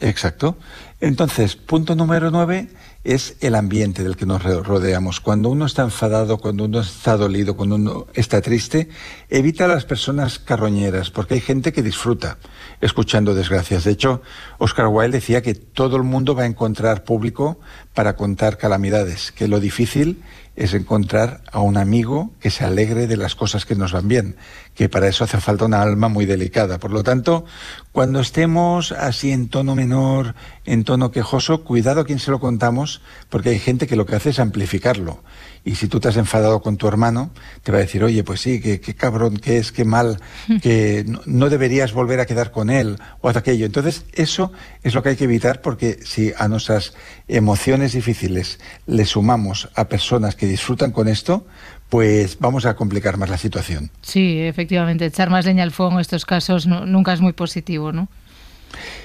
Exacto. 0.00 0.56
Entonces, 1.00 1.54
punto 1.54 1.94
número 1.94 2.30
nueve 2.30 2.68
es 3.04 3.36
el 3.40 3.54
ambiente 3.54 4.02
del 4.02 4.16
que 4.16 4.26
nos 4.26 4.42
rodeamos. 4.42 5.20
Cuando 5.20 5.50
uno 5.50 5.66
está 5.66 5.82
enfadado, 5.82 6.38
cuando 6.38 6.64
uno 6.64 6.80
está 6.80 7.16
dolido, 7.16 7.54
cuando 7.54 7.76
uno 7.76 8.06
está 8.14 8.40
triste, 8.40 8.88
evita 9.28 9.66
a 9.66 9.68
las 9.68 9.84
personas 9.84 10.38
carroñeras, 10.38 11.10
porque 11.10 11.34
hay 11.34 11.40
gente 11.40 11.72
que 11.72 11.82
disfruta 11.82 12.38
escuchando 12.80 13.34
desgracias. 13.34 13.84
De 13.84 13.92
hecho, 13.92 14.22
Oscar 14.58 14.88
Wilde 14.88 15.18
decía 15.18 15.42
que 15.42 15.54
todo 15.54 15.96
el 15.96 16.02
mundo 16.02 16.34
va 16.34 16.44
a 16.44 16.46
encontrar 16.46 17.04
público 17.04 17.60
para 17.92 18.16
contar 18.16 18.56
calamidades, 18.56 19.32
que 19.32 19.48
lo 19.48 19.60
difícil 19.60 20.22
es 20.56 20.72
encontrar 20.72 21.42
a 21.52 21.60
un 21.60 21.76
amigo 21.76 22.32
que 22.40 22.50
se 22.50 22.64
alegre 22.64 23.06
de 23.06 23.16
las 23.16 23.34
cosas 23.34 23.66
que 23.66 23.74
nos 23.74 23.92
van 23.92 24.08
bien, 24.08 24.36
que 24.74 24.88
para 24.88 25.08
eso 25.08 25.24
hace 25.24 25.40
falta 25.40 25.64
una 25.64 25.82
alma 25.82 26.08
muy 26.08 26.26
delicada. 26.26 26.78
Por 26.78 26.90
lo 26.90 27.02
tanto, 27.02 27.44
cuando 27.92 28.20
estemos 28.20 28.92
así 28.92 29.30
en 29.30 29.48
tono 29.48 29.74
menor, 29.74 30.34
en 30.64 30.84
tono 30.84 31.10
quejoso, 31.10 31.62
cuidado 31.62 32.00
a 32.00 32.04
quien 32.04 32.18
se 32.18 32.30
lo 32.30 32.40
contamos, 32.40 33.00
porque 33.28 33.50
hay 33.50 33.58
gente 33.58 33.86
que 33.86 33.96
lo 33.96 34.06
que 34.06 34.16
hace 34.16 34.30
es 34.30 34.38
amplificarlo. 34.38 35.22
Y 35.64 35.76
si 35.76 35.88
tú 35.88 35.98
te 35.98 36.08
has 36.08 36.16
enfadado 36.16 36.60
con 36.60 36.76
tu 36.76 36.86
hermano, 36.88 37.30
te 37.62 37.72
va 37.72 37.78
a 37.78 37.80
decir, 37.80 38.04
oye, 38.04 38.22
pues 38.22 38.40
sí, 38.40 38.60
qué, 38.60 38.94
cabrón 38.94 39.38
que 39.38 39.56
es, 39.58 39.72
qué 39.72 39.84
mal, 39.84 40.20
que 40.62 41.06
no, 41.24 41.48
deberías 41.48 41.92
volver 41.92 42.20
a 42.20 42.26
quedar 42.26 42.50
con 42.50 42.68
él 42.68 42.98
o 43.20 43.30
aquello. 43.30 43.64
Entonces, 43.64 44.04
eso 44.12 44.52
es 44.82 44.94
lo 44.94 45.02
que 45.02 45.10
hay 45.10 45.16
que 45.16 45.24
evitar 45.24 45.62
porque 45.62 46.00
si 46.04 46.32
a 46.36 46.48
nuestras 46.48 46.94
emociones 47.28 47.92
difíciles 47.92 48.58
le 48.86 49.06
sumamos 49.06 49.70
a 49.74 49.88
personas 49.88 50.34
que 50.34 50.46
disfrutan 50.46 50.92
con 50.92 51.08
esto, 51.08 51.46
pues 51.94 52.38
vamos 52.40 52.66
a 52.66 52.74
complicar 52.74 53.18
más 53.18 53.30
la 53.30 53.38
situación. 53.38 53.88
Sí, 54.02 54.40
efectivamente, 54.40 55.06
echar 55.06 55.30
más 55.30 55.46
leña 55.46 55.62
al 55.62 55.70
fuego 55.70 55.92
en 55.92 56.00
estos 56.00 56.26
casos 56.26 56.66
nunca 56.66 57.12
es 57.12 57.20
muy 57.20 57.34
positivo, 57.34 57.92
¿no? 57.92 58.08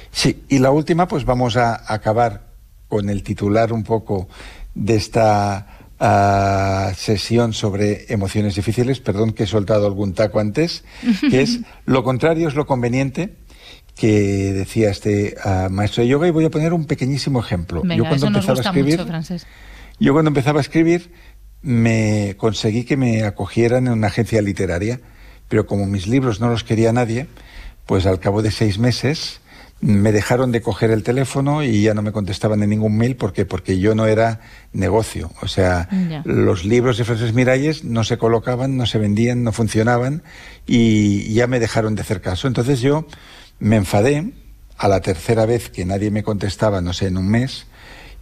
Sí, 0.09 0.41
y 0.49 0.57
la 0.57 0.71
última, 0.71 1.07
pues 1.07 1.23
vamos 1.23 1.55
a 1.55 1.83
acabar 1.93 2.47
con 2.87 3.11
el 3.11 3.21
titular 3.21 3.73
un 3.73 3.83
poco 3.83 4.27
de 4.73 4.95
esta 4.95 5.67
sesión 6.95 7.53
sobre 7.53 8.11
emociones 8.11 8.55
difíciles, 8.55 8.99
perdón 9.01 9.33
que 9.33 9.43
he 9.43 9.47
soltado 9.47 9.85
algún 9.85 10.15
taco 10.15 10.39
antes, 10.39 10.83
que 11.29 11.43
es 11.43 11.59
lo 11.85 12.03
contrario 12.03 12.47
es 12.47 12.55
lo 12.55 12.65
conveniente 12.65 13.35
que 13.95 14.51
decía 14.51 14.89
este 14.89 15.35
ah, 15.45 15.67
maestro 15.69 16.01
de 16.01 16.09
yoga 16.09 16.27
y 16.27 16.31
voy 16.31 16.45
a 16.45 16.49
poner 16.49 16.73
un 16.73 16.85
pequeñísimo 16.85 17.39
ejemplo. 17.39 17.83
yo 17.83 18.03
cuando 18.03 18.25
empezaba 18.25 18.57
a 18.57 18.61
escribir, 18.63 19.05
yo 19.99 20.13
cuando 20.13 20.29
empezaba 20.29 20.57
a 20.57 20.61
escribir 20.61 21.11
me 21.61 22.35
conseguí 22.37 22.83
que 22.83 22.97
me 22.97 23.23
acogieran 23.23 23.87
en 23.87 23.93
una 23.93 24.07
agencia 24.07 24.41
literaria, 24.41 24.99
pero 25.47 25.65
como 25.65 25.85
mis 25.85 26.07
libros 26.07 26.39
no 26.39 26.49
los 26.49 26.63
quería 26.63 26.93
nadie, 26.93 27.27
pues 27.85 28.05
al 28.05 28.19
cabo 28.19 28.41
de 28.41 28.51
seis 28.51 28.79
meses 28.79 29.41
me 29.81 30.11
dejaron 30.11 30.51
de 30.51 30.61
coger 30.61 30.91
el 30.91 31.03
teléfono 31.03 31.63
y 31.63 31.83
ya 31.83 31.93
no 31.93 32.01
me 32.01 32.11
contestaban 32.11 32.61
en 32.63 32.69
ningún 32.69 32.97
mail. 32.97 33.15
Porque 33.15 33.45
porque 33.45 33.79
yo 33.79 33.95
no 33.95 34.07
era 34.07 34.41
negocio, 34.73 35.31
o 35.41 35.47
sea, 35.47 35.87
los 36.25 36.65
libros 36.65 36.97
de 36.97 37.05
Frances 37.05 37.33
Miralles 37.33 37.83
no 37.83 38.03
se 38.03 38.17
colocaban, 38.17 38.77
no 38.77 38.85
se 38.85 38.97
vendían, 38.97 39.43
no 39.43 39.51
funcionaban 39.51 40.23
y 40.67 41.33
ya 41.33 41.47
me 41.47 41.59
dejaron 41.59 41.95
de 41.95 42.01
hacer 42.01 42.21
caso. 42.21 42.47
Entonces 42.47 42.81
yo 42.81 43.07
me 43.59 43.77
enfadé. 43.77 44.33
A 44.81 44.87
la 44.87 45.01
tercera 45.01 45.45
vez 45.45 45.69
que 45.69 45.83
nadie 45.83 46.09
me 46.09 46.23
contestaba, 46.23 46.79
no 46.79 46.93
sé, 46.93 47.07
en 47.07 47.17
un 47.17 47.27
mes, 47.27 47.65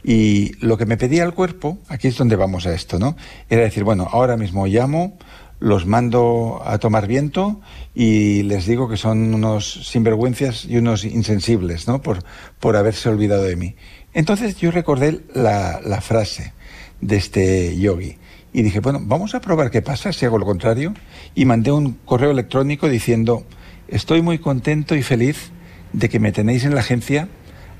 y 0.04 0.54
lo 0.66 0.78
que 0.78 0.86
me 0.86 0.98
pedía 0.98 1.24
el 1.24 1.34
cuerpo, 1.34 1.78
aquí 1.88 2.08
es 2.08 2.18
donde 2.18 2.36
vamos 2.36 2.66
a 2.66 2.74
esto, 2.74 3.00
¿no? 3.00 3.16
Era 3.50 3.64
decir, 3.64 3.84
bueno, 3.84 4.08
ahora 4.12 4.38
mismo 4.38 4.68
llamo, 4.68 5.18
los 5.60 5.86
mando 5.86 6.62
a 6.66 6.78
tomar 6.78 7.08
viento 7.08 7.62
y 7.95 8.43
les 8.43 8.68
digo 8.68 8.88
que 8.88 8.98
son 8.98 9.34
unos 9.34 9.89
sinvergüenzas 9.89 10.66
y 10.66 10.78
unos 10.78 11.04
insensibles, 11.04 11.88
¿no? 11.88 12.02
Por, 12.02 12.24
por 12.60 12.76
haberse 12.76 13.10
olvidado 13.10 13.43
de 13.43 13.56
mí. 13.56 13.76
Entonces 14.14 14.58
yo 14.58 14.72
recordé 14.72 15.22
la, 15.34 15.82
la 15.84 16.02
frase 16.02 16.54
de 17.02 17.18
este 17.18 17.78
yogi 17.78 18.18
y 18.54 18.62
dije, 18.62 18.80
bueno, 18.80 19.00
vamos 19.04 19.36
a 19.36 19.41
probar 19.41 19.72
qué 19.72 19.82
pasa 19.82 20.14
si 20.14 20.26
hago 20.26 20.38
lo 20.38 20.45
contrario. 20.45 20.93
Y 21.36 21.45
mandé 21.45 21.72
un 21.72 21.93
correo 22.06 22.32
electrónico 22.32 22.89
diciendo, 22.89 23.45
estoy 23.88 24.22
muy 24.22 24.39
contento 24.39 24.95
y 24.95 25.04
feliz 25.04 25.52
de 25.93 26.10
que 26.10 26.20
me 26.20 26.32
tenéis 26.32 26.66
en 26.66 26.74
la 26.74 26.82
agencia 26.82 27.28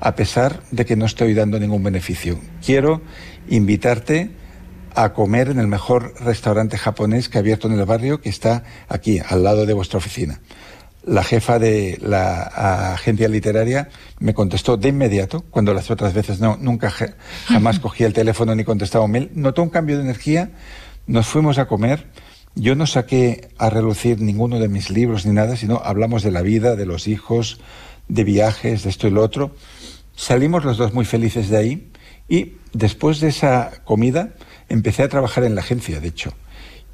a 0.00 0.14
pesar 0.14 0.62
de 0.70 0.84
que 0.84 0.96
no 0.96 1.06
estoy 1.06 1.34
dando 1.34 1.58
ningún 1.58 1.82
beneficio. 1.82 2.38
Quiero 2.64 3.02
invitarte 3.48 4.30
a 4.94 5.12
comer 5.12 5.48
en 5.48 5.58
el 5.58 5.66
mejor 5.66 6.14
restaurante 6.20 6.76
japonés 6.76 7.28
que 7.28 7.38
ha 7.38 7.40
abierto 7.40 7.68
en 7.68 7.78
el 7.78 7.84
barrio, 7.84 8.20
que 8.20 8.28
está 8.28 8.64
aquí, 8.88 9.20
al 9.26 9.44
lado 9.44 9.66
de 9.66 9.72
vuestra 9.72 9.98
oficina. 9.98 10.40
La 11.04 11.22
jefa 11.22 11.58
de 11.58 11.98
la 12.02 12.92
agencia 12.94 13.28
literaria 13.28 13.88
me 14.18 14.34
contestó 14.34 14.76
de 14.76 14.88
inmediato, 14.88 15.44
cuando 15.50 15.72
las 15.72 15.90
otras 15.90 16.12
veces 16.12 16.40
no, 16.40 16.56
nunca 16.60 16.92
jamás 17.46 17.78
cogía 17.78 18.06
el 18.06 18.12
teléfono 18.12 18.54
ni 18.54 18.64
contestaba 18.64 19.04
un 19.04 19.12
mail. 19.12 19.30
Notó 19.34 19.62
un 19.62 19.70
cambio 19.70 19.96
de 19.96 20.02
energía, 20.02 20.50
nos 21.06 21.26
fuimos 21.26 21.58
a 21.58 21.66
comer. 21.66 22.08
Yo 22.56 22.74
no 22.74 22.86
saqué 22.86 23.48
a 23.56 23.70
relucir 23.70 24.20
ninguno 24.20 24.58
de 24.58 24.68
mis 24.68 24.90
libros 24.90 25.24
ni 25.24 25.32
nada, 25.32 25.56
sino 25.56 25.80
hablamos 25.84 26.24
de 26.24 26.32
la 26.32 26.42
vida, 26.42 26.74
de 26.74 26.86
los 26.86 27.06
hijos, 27.06 27.60
de 28.08 28.24
viajes, 28.24 28.82
de 28.82 28.90
esto 28.90 29.06
y 29.06 29.10
lo 29.10 29.22
otro. 29.22 29.54
Salimos 30.16 30.64
los 30.64 30.78
dos 30.78 30.92
muy 30.94 31.04
felices 31.04 31.48
de 31.48 31.56
ahí 31.56 31.90
y 32.28 32.54
después 32.72 33.20
de 33.20 33.28
esa 33.28 33.82
comida 33.84 34.34
empecé 34.68 35.02
a 35.02 35.08
trabajar 35.08 35.44
en 35.44 35.54
la 35.54 35.60
agencia, 35.60 36.00
de 36.00 36.08
hecho. 36.08 36.32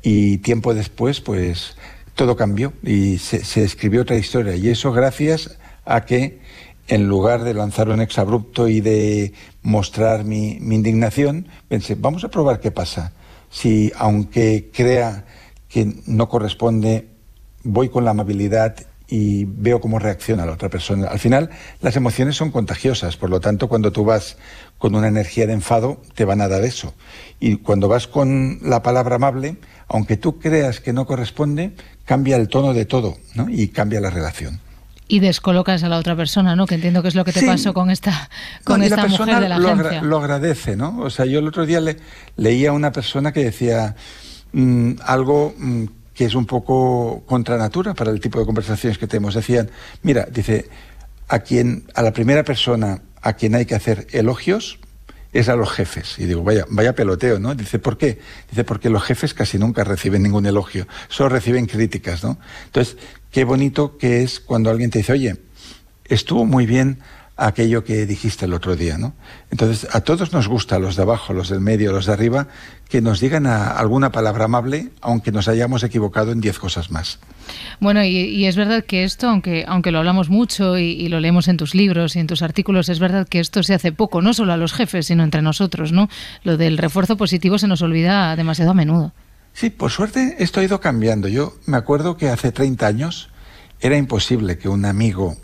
Y 0.02 0.38
tiempo 0.38 0.74
después, 0.74 1.20
pues 1.20 1.76
todo 2.14 2.36
cambió 2.36 2.72
y 2.82 3.18
se, 3.18 3.64
escribió 3.64 4.02
otra 4.02 4.16
historia. 4.16 4.54
Y 4.56 4.68
eso 4.68 4.92
gracias 4.92 5.58
a 5.84 6.04
que 6.04 6.40
en 6.86 7.08
lugar 7.08 7.44
de 7.44 7.54
lanzar 7.54 7.88
un 7.88 8.00
exabrupto 8.00 8.68
y 8.68 8.80
de 8.80 9.32
mostrar 9.62 10.24
mi, 10.24 10.58
mi, 10.60 10.74
indignación, 10.74 11.48
pensé, 11.68 11.94
vamos 11.94 12.24
a 12.24 12.28
probar 12.28 12.60
qué 12.60 12.70
pasa. 12.70 13.12
Si, 13.50 13.90
aunque 13.96 14.70
crea 14.72 15.24
que 15.68 15.94
no 16.06 16.28
corresponde, 16.28 17.08
voy 17.62 17.88
con 17.88 18.04
la 18.04 18.10
amabilidad 18.10 18.76
y 19.16 19.44
veo 19.44 19.80
cómo 19.80 20.00
reacciona 20.00 20.44
la 20.44 20.50
otra 20.50 20.68
persona. 20.68 21.06
Al 21.06 21.20
final, 21.20 21.48
las 21.80 21.94
emociones 21.94 22.34
son 22.34 22.50
contagiosas, 22.50 23.16
por 23.16 23.30
lo 23.30 23.38
tanto, 23.38 23.68
cuando 23.68 23.92
tú 23.92 24.04
vas 24.04 24.36
con 24.76 24.96
una 24.96 25.06
energía 25.06 25.46
de 25.46 25.52
enfado, 25.52 26.02
te 26.16 26.24
van 26.24 26.40
a 26.40 26.48
dar 26.48 26.64
eso. 26.64 26.94
Y 27.38 27.58
cuando 27.58 27.86
vas 27.86 28.08
con 28.08 28.58
la 28.62 28.82
palabra 28.82 29.14
amable, 29.14 29.56
aunque 29.86 30.16
tú 30.16 30.40
creas 30.40 30.80
que 30.80 30.92
no 30.92 31.06
corresponde, 31.06 31.76
cambia 32.04 32.34
el 32.34 32.48
tono 32.48 32.74
de 32.74 32.86
todo 32.86 33.16
¿no? 33.36 33.48
y 33.48 33.68
cambia 33.68 34.00
la 34.00 34.10
relación. 34.10 34.58
Y 35.06 35.20
descolocas 35.20 35.84
a 35.84 35.88
la 35.88 35.98
otra 35.98 36.16
persona, 36.16 36.56
¿no? 36.56 36.66
Que 36.66 36.74
entiendo 36.74 37.00
que 37.00 37.08
es 37.08 37.14
lo 37.14 37.24
que 37.24 37.32
te 37.32 37.46
pasó 37.46 37.72
con 37.72 37.92
esta, 37.92 38.28
con 38.64 38.82
esta 38.82 39.06
mujer 39.06 39.38
de 39.38 39.48
la 39.48 39.60
lo 39.60 39.68
agencia. 39.68 40.02
lo 40.02 40.18
agradece, 40.18 40.74
¿no? 40.74 40.98
O 40.98 41.10
sea, 41.10 41.24
yo 41.24 41.38
el 41.38 41.46
otro 41.46 41.66
día 41.66 41.80
le, 41.80 41.98
leía 42.36 42.70
a 42.70 42.72
una 42.72 42.90
persona 42.90 43.30
que 43.30 43.44
decía 43.44 43.94
mm, 44.52 44.94
algo 45.04 45.54
mm, 45.56 45.84
que 46.14 46.24
es 46.24 46.34
un 46.34 46.46
poco 46.46 47.22
contra 47.26 47.56
natura 47.58 47.94
para 47.94 48.10
el 48.10 48.20
tipo 48.20 48.38
de 48.38 48.46
conversaciones 48.46 48.98
que 48.98 49.06
tenemos. 49.06 49.34
Decían, 49.34 49.70
mira, 50.02 50.26
dice, 50.30 50.68
a 51.28 51.40
quien, 51.40 51.84
a 51.94 52.02
la 52.02 52.12
primera 52.12 52.44
persona 52.44 53.02
a 53.20 53.32
quien 53.32 53.54
hay 53.54 53.64
que 53.64 53.74
hacer 53.74 54.06
elogios, 54.12 54.78
es 55.32 55.48
a 55.48 55.56
los 55.56 55.70
jefes. 55.72 56.18
Y 56.18 56.26
digo, 56.26 56.44
vaya, 56.44 56.64
vaya 56.68 56.94
peloteo, 56.94 57.40
¿no? 57.40 57.54
Dice, 57.54 57.78
¿por 57.78 57.98
qué? 57.98 58.20
Dice, 58.50 58.64
porque 58.64 58.88
los 58.88 59.02
jefes 59.02 59.34
casi 59.34 59.58
nunca 59.58 59.82
reciben 59.82 60.22
ningún 60.22 60.46
elogio, 60.46 60.86
solo 61.08 61.30
reciben 61.30 61.66
críticas, 61.66 62.22
¿no? 62.22 62.38
Entonces, 62.66 62.96
qué 63.32 63.44
bonito 63.44 63.98
que 63.98 64.22
es 64.22 64.38
cuando 64.38 64.70
alguien 64.70 64.90
te 64.90 64.98
dice, 64.98 65.12
oye, 65.12 65.36
estuvo 66.04 66.44
muy 66.44 66.66
bien 66.66 67.00
aquello 67.36 67.82
que 67.82 68.06
dijiste 68.06 68.44
el 68.44 68.54
otro 68.54 68.76
día, 68.76 68.96
¿no? 68.96 69.14
Entonces, 69.50 69.88
a 69.92 70.02
todos 70.02 70.32
nos 70.32 70.46
gusta, 70.46 70.78
los 70.78 70.94
de 70.96 71.02
abajo, 71.02 71.32
los 71.32 71.48
del 71.48 71.60
medio, 71.60 71.92
los 71.92 72.06
de 72.06 72.12
arriba, 72.12 72.46
que 72.88 73.00
nos 73.00 73.18
digan 73.18 73.46
alguna 73.46 74.12
palabra 74.12 74.44
amable, 74.44 74.90
aunque 75.00 75.32
nos 75.32 75.48
hayamos 75.48 75.82
equivocado 75.82 76.30
en 76.30 76.40
diez 76.40 76.58
cosas 76.58 76.90
más. 76.90 77.18
Bueno, 77.80 78.04
y, 78.04 78.46
es 78.46 78.56
verdad 78.56 78.84
que 78.84 79.04
esto, 79.04 79.28
aunque, 79.28 79.64
aunque 79.66 79.90
lo 79.90 79.98
hablamos 79.98 80.30
mucho 80.30 80.78
y, 80.78 81.08
lo 81.08 81.18
leemos 81.18 81.48
en 81.48 81.56
tus 81.56 81.74
libros 81.74 82.14
y 82.14 82.20
en 82.20 82.26
tus 82.26 82.42
artículos, 82.42 82.88
es 82.88 83.00
verdad 83.00 83.26
que 83.28 83.40
esto 83.40 83.62
se 83.62 83.74
hace 83.74 83.90
poco, 83.90 84.22
no 84.22 84.32
solo 84.32 84.52
a 84.52 84.56
los 84.56 84.72
jefes, 84.72 85.06
sino 85.06 85.24
entre 85.24 85.42
nosotros, 85.42 85.92
¿no? 85.92 86.08
Lo 86.44 86.56
del 86.56 86.78
refuerzo 86.78 87.16
positivo 87.16 87.58
se 87.58 87.66
nos 87.66 87.82
olvida 87.82 88.36
demasiado 88.36 88.70
a 88.70 88.74
menudo. 88.74 89.12
Sí, 89.52 89.70
por 89.70 89.90
suerte 89.90 90.36
esto 90.38 90.60
ha 90.60 90.64
ido 90.64 90.80
cambiando. 90.80 91.28
Yo 91.28 91.54
me 91.66 91.76
acuerdo 91.76 92.16
que 92.16 92.28
hace 92.28 92.52
30 92.52 92.86
años 92.86 93.30
era 93.80 93.96
imposible 93.96 94.58
que 94.58 94.68
un 94.68 94.84
amigo 94.84 95.36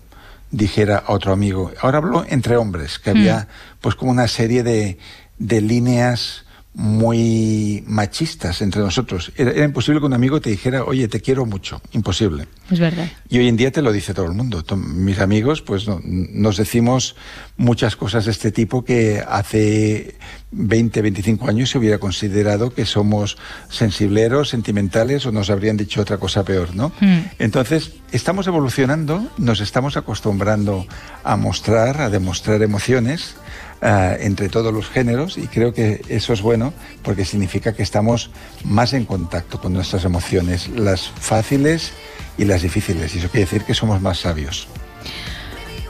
dijera 0.51 1.05
a 1.07 1.12
otro 1.12 1.32
amigo. 1.32 1.72
Ahora 1.80 1.98
hablo 1.98 2.24
entre 2.28 2.57
hombres, 2.57 2.98
que 2.98 3.11
había 3.11 3.40
mm. 3.40 3.46
pues 3.80 3.94
como 3.94 4.11
una 4.11 4.28
serie 4.28 4.62
de, 4.62 4.98
de 5.38 5.61
líneas 5.61 6.44
muy 6.73 7.83
machistas 7.87 8.62
entre 8.62 8.81
nosotros. 8.81 9.33
Era, 9.37 9.64
imposible 9.64 10.01
que 10.01 10.07
un 10.07 10.12
amigo 10.12 10.41
te 10.41 10.51
dijera, 10.51 10.85
oye, 10.85 11.09
te 11.09 11.21
quiero 11.21 11.45
mucho. 11.45 11.83
Imposible. 11.93 12.47
Es 12.71 12.79
verdad. 12.79 13.11
Y 13.29 13.39
hoy 13.39 13.49
en 13.49 13.57
día 13.57 13.73
te 13.73 13.83
lo 13.83 13.93
dice 13.93 14.14
todo 14.14 14.27
el 14.27 14.35
mundo. 14.35 14.64
Mis 14.77 15.18
amigos, 15.18 15.62
pues 15.62 15.87
nos 16.05 16.57
decimos 16.57 17.16
muchas 17.57 17.97
cosas 17.97 18.25
de 18.27 18.31
este 18.31 18.53
tipo 18.53 18.85
que 18.85 19.23
hace 19.27 20.14
20, 20.53 21.03
25 21.03 21.49
años 21.49 21.71
se 21.71 21.79
hubiera 21.79 21.99
considerado 21.99 22.73
que 22.73 22.87
somos 22.87 23.37
sensibleros, 23.68 24.49
sentimentales 24.49 25.27
o 25.27 25.33
nos 25.33 25.51
habrían 25.51 25.77
dicho 25.77 26.01
otra 26.01 26.18
cosa 26.18 26.45
peor, 26.45 26.75
¿no? 26.77 26.93
Hmm. 27.01 27.23
Entonces, 27.41 27.95
estamos 28.12 28.47
evolucionando, 28.47 29.29
nos 29.39 29.61
estamos 29.61 29.97
acostumbrando 29.97 30.87
a 31.25 31.37
mostrar, 31.37 32.01
a 32.01 32.11
demostrar 32.11 32.62
emociones 32.62 33.35
eh, 33.83 34.18
entre 34.20 34.51
todos 34.51 34.74
los 34.74 34.91
géneros 34.91 35.39
y 35.39 35.47
creo 35.47 35.72
que 35.72 36.03
eso 36.11 36.35
es 36.35 36.43
bueno 36.43 36.74
porque 37.03 37.24
significa 37.24 37.72
que 37.72 37.83
estamos 37.83 38.31
más 38.62 38.93
en 38.93 39.07
contacto 39.07 39.59
con 39.59 39.72
nuestras 39.72 40.05
emociones, 40.05 40.68
las 40.68 41.09
fáciles 41.09 41.93
y 42.37 42.45
las 42.45 42.61
difíciles. 42.61 43.14
Y 43.14 43.20
eso 43.20 43.31
quiere 43.31 43.47
decir 43.47 43.62
que 43.62 43.72
somos 43.72 44.03
más 44.03 44.18
sabios. 44.18 44.68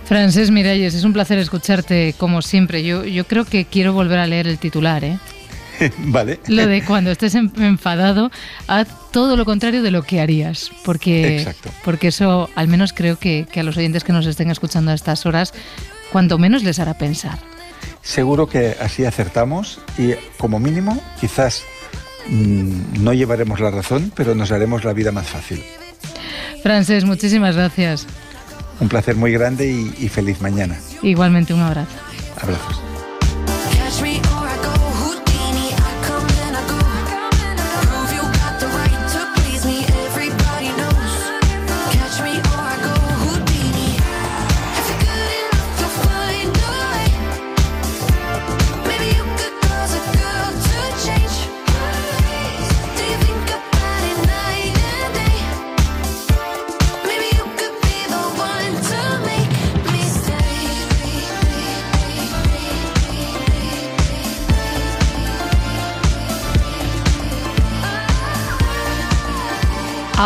Francés 0.05 0.53
Miralles, 0.53 0.95
es 0.95 1.03
un 1.03 1.13
placer 1.13 1.39
escucharte 1.39 2.15
como 2.17 2.43
siempre. 2.43 2.85
Yo, 2.85 3.05
yo 3.05 3.27
creo 3.27 3.45
que 3.45 3.65
quiero 3.65 3.93
volver 3.93 4.21
a 4.21 4.27
leer 4.29 4.47
el 4.47 4.59
titular, 4.59 5.03
¿eh? 5.03 5.19
vale. 5.99 6.39
Lo 6.47 6.69
de 6.69 6.85
cuando 6.85 7.11
estés 7.11 7.35
enfadado, 7.35 8.31
haz 8.69 8.87
todo 9.11 9.37
lo 9.37 9.45
contrario 9.45 9.83
de 9.83 9.91
lo 9.91 10.05
que 10.05 10.21
harías. 10.21 10.71
Porque, 10.85 11.45
porque 11.85 12.09
eso, 12.09 12.49
al 12.55 12.69
menos 12.69 12.93
creo 12.93 13.19
que, 13.19 13.49
que 13.51 13.59
a 13.59 13.63
los 13.65 13.77
oyentes 13.77 14.05
que 14.05 14.13
nos 14.13 14.27
estén 14.27 14.49
escuchando 14.49 14.93
a 14.93 14.95
estas 14.95 15.27
horas, 15.27 15.55
cuanto 16.13 16.39
menos 16.39 16.63
les 16.63 16.79
hará 16.79 16.95
pensar 16.95 17.39
seguro 18.03 18.49
que 18.49 18.77
así 18.81 19.05
acertamos 19.05 19.81
y 19.99 20.15
como 20.39 20.59
mínimo 20.59 21.01
quizás 21.21 21.63
mm, 22.29 23.03
no 23.03 23.13
llevaremos 23.13 23.61
la 23.61 23.71
razón, 23.71 24.13
pero 24.15 24.35
nos 24.35 24.53
haremos 24.53 24.85
la 24.85 24.93
vida 24.93 25.13
más 25.13 25.29
fácil. 25.29 25.63
Frances, 26.63 27.05
muchísimas 27.05 27.57
gracias. 27.57 28.07
Un 28.81 28.89
placer 28.89 29.17
muy 29.17 29.33
grande 29.33 29.71
y, 29.71 29.95
y 29.99 30.09
feliz 30.09 30.41
mañana. 30.41 30.79
Igualmente, 31.03 31.53
un 31.55 31.61
abrazo. 31.61 31.93
Abrazos. 32.41 32.90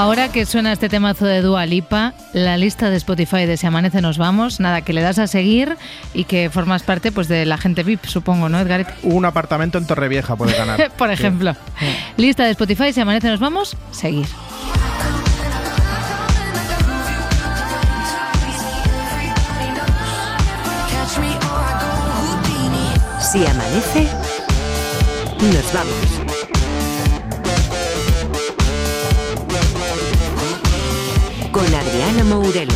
Ahora 0.05 0.29
que 0.29 0.45
suena 0.45 0.71
este 0.71 0.91
temazo 0.91 1.25
de 1.25 1.41
Dua 1.41 1.65
Lipa, 1.65 2.13
la 2.35 2.59
lista 2.59 2.91
de 2.91 2.97
Spotify 2.99 3.47
de 3.47 3.57
Si 3.57 3.67
Amanece 3.67 4.03
Nos 4.03 4.19
Vamos, 4.19 4.61
nada, 4.61 4.83
que 4.83 4.93
le 4.93 5.01
das 5.01 5.19
a 5.19 5.27
seguir 5.27 5.79
y 6.13 6.25
que 6.25 6.51
formas 6.51 6.83
parte 6.83 7.11
pues 7.11 7.27
de 7.27 7.47
la 7.47 7.57
gente 7.57 7.83
VIP, 7.83 8.05
supongo, 8.05 8.51
¿no, 8.51 8.61
Edgar? 8.61 8.97
Un 9.03 9.25
apartamento 9.25 9.79
en 9.79 9.87
Torrevieja 9.87 10.37
puede 10.37 10.59
ganar. 10.59 10.93
Por 10.99 11.11
ejemplo. 11.11 11.57
Lista 12.19 12.45
de 12.45 12.51
Spotify, 12.51 12.93
Si 12.93 13.01
Amanece 13.01 13.29
Nos 13.29 13.41
Vamos, 13.41 13.79
seguir. 13.93 14.27
Si 23.33 23.47
amanece, 23.47 24.07
nos 25.41 25.73
vamos. 25.73 26.24
Adriana 31.77 32.25
Mourelos. 32.25 32.75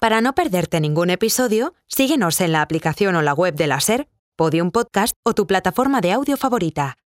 Para 0.00 0.20
no 0.20 0.34
perderte 0.34 0.80
ningún 0.80 1.10
episodio, 1.10 1.74
síguenos 1.86 2.40
en 2.40 2.52
la 2.52 2.62
aplicación 2.62 3.16
o 3.16 3.22
la 3.22 3.32
web 3.32 3.54
de 3.54 3.66
la 3.66 3.80
Ser, 3.80 4.08
Podium 4.36 4.70
Podcast 4.70 5.16
o 5.24 5.34
tu 5.34 5.46
plataforma 5.46 6.00
de 6.00 6.12
audio 6.12 6.36
favorita. 6.36 6.96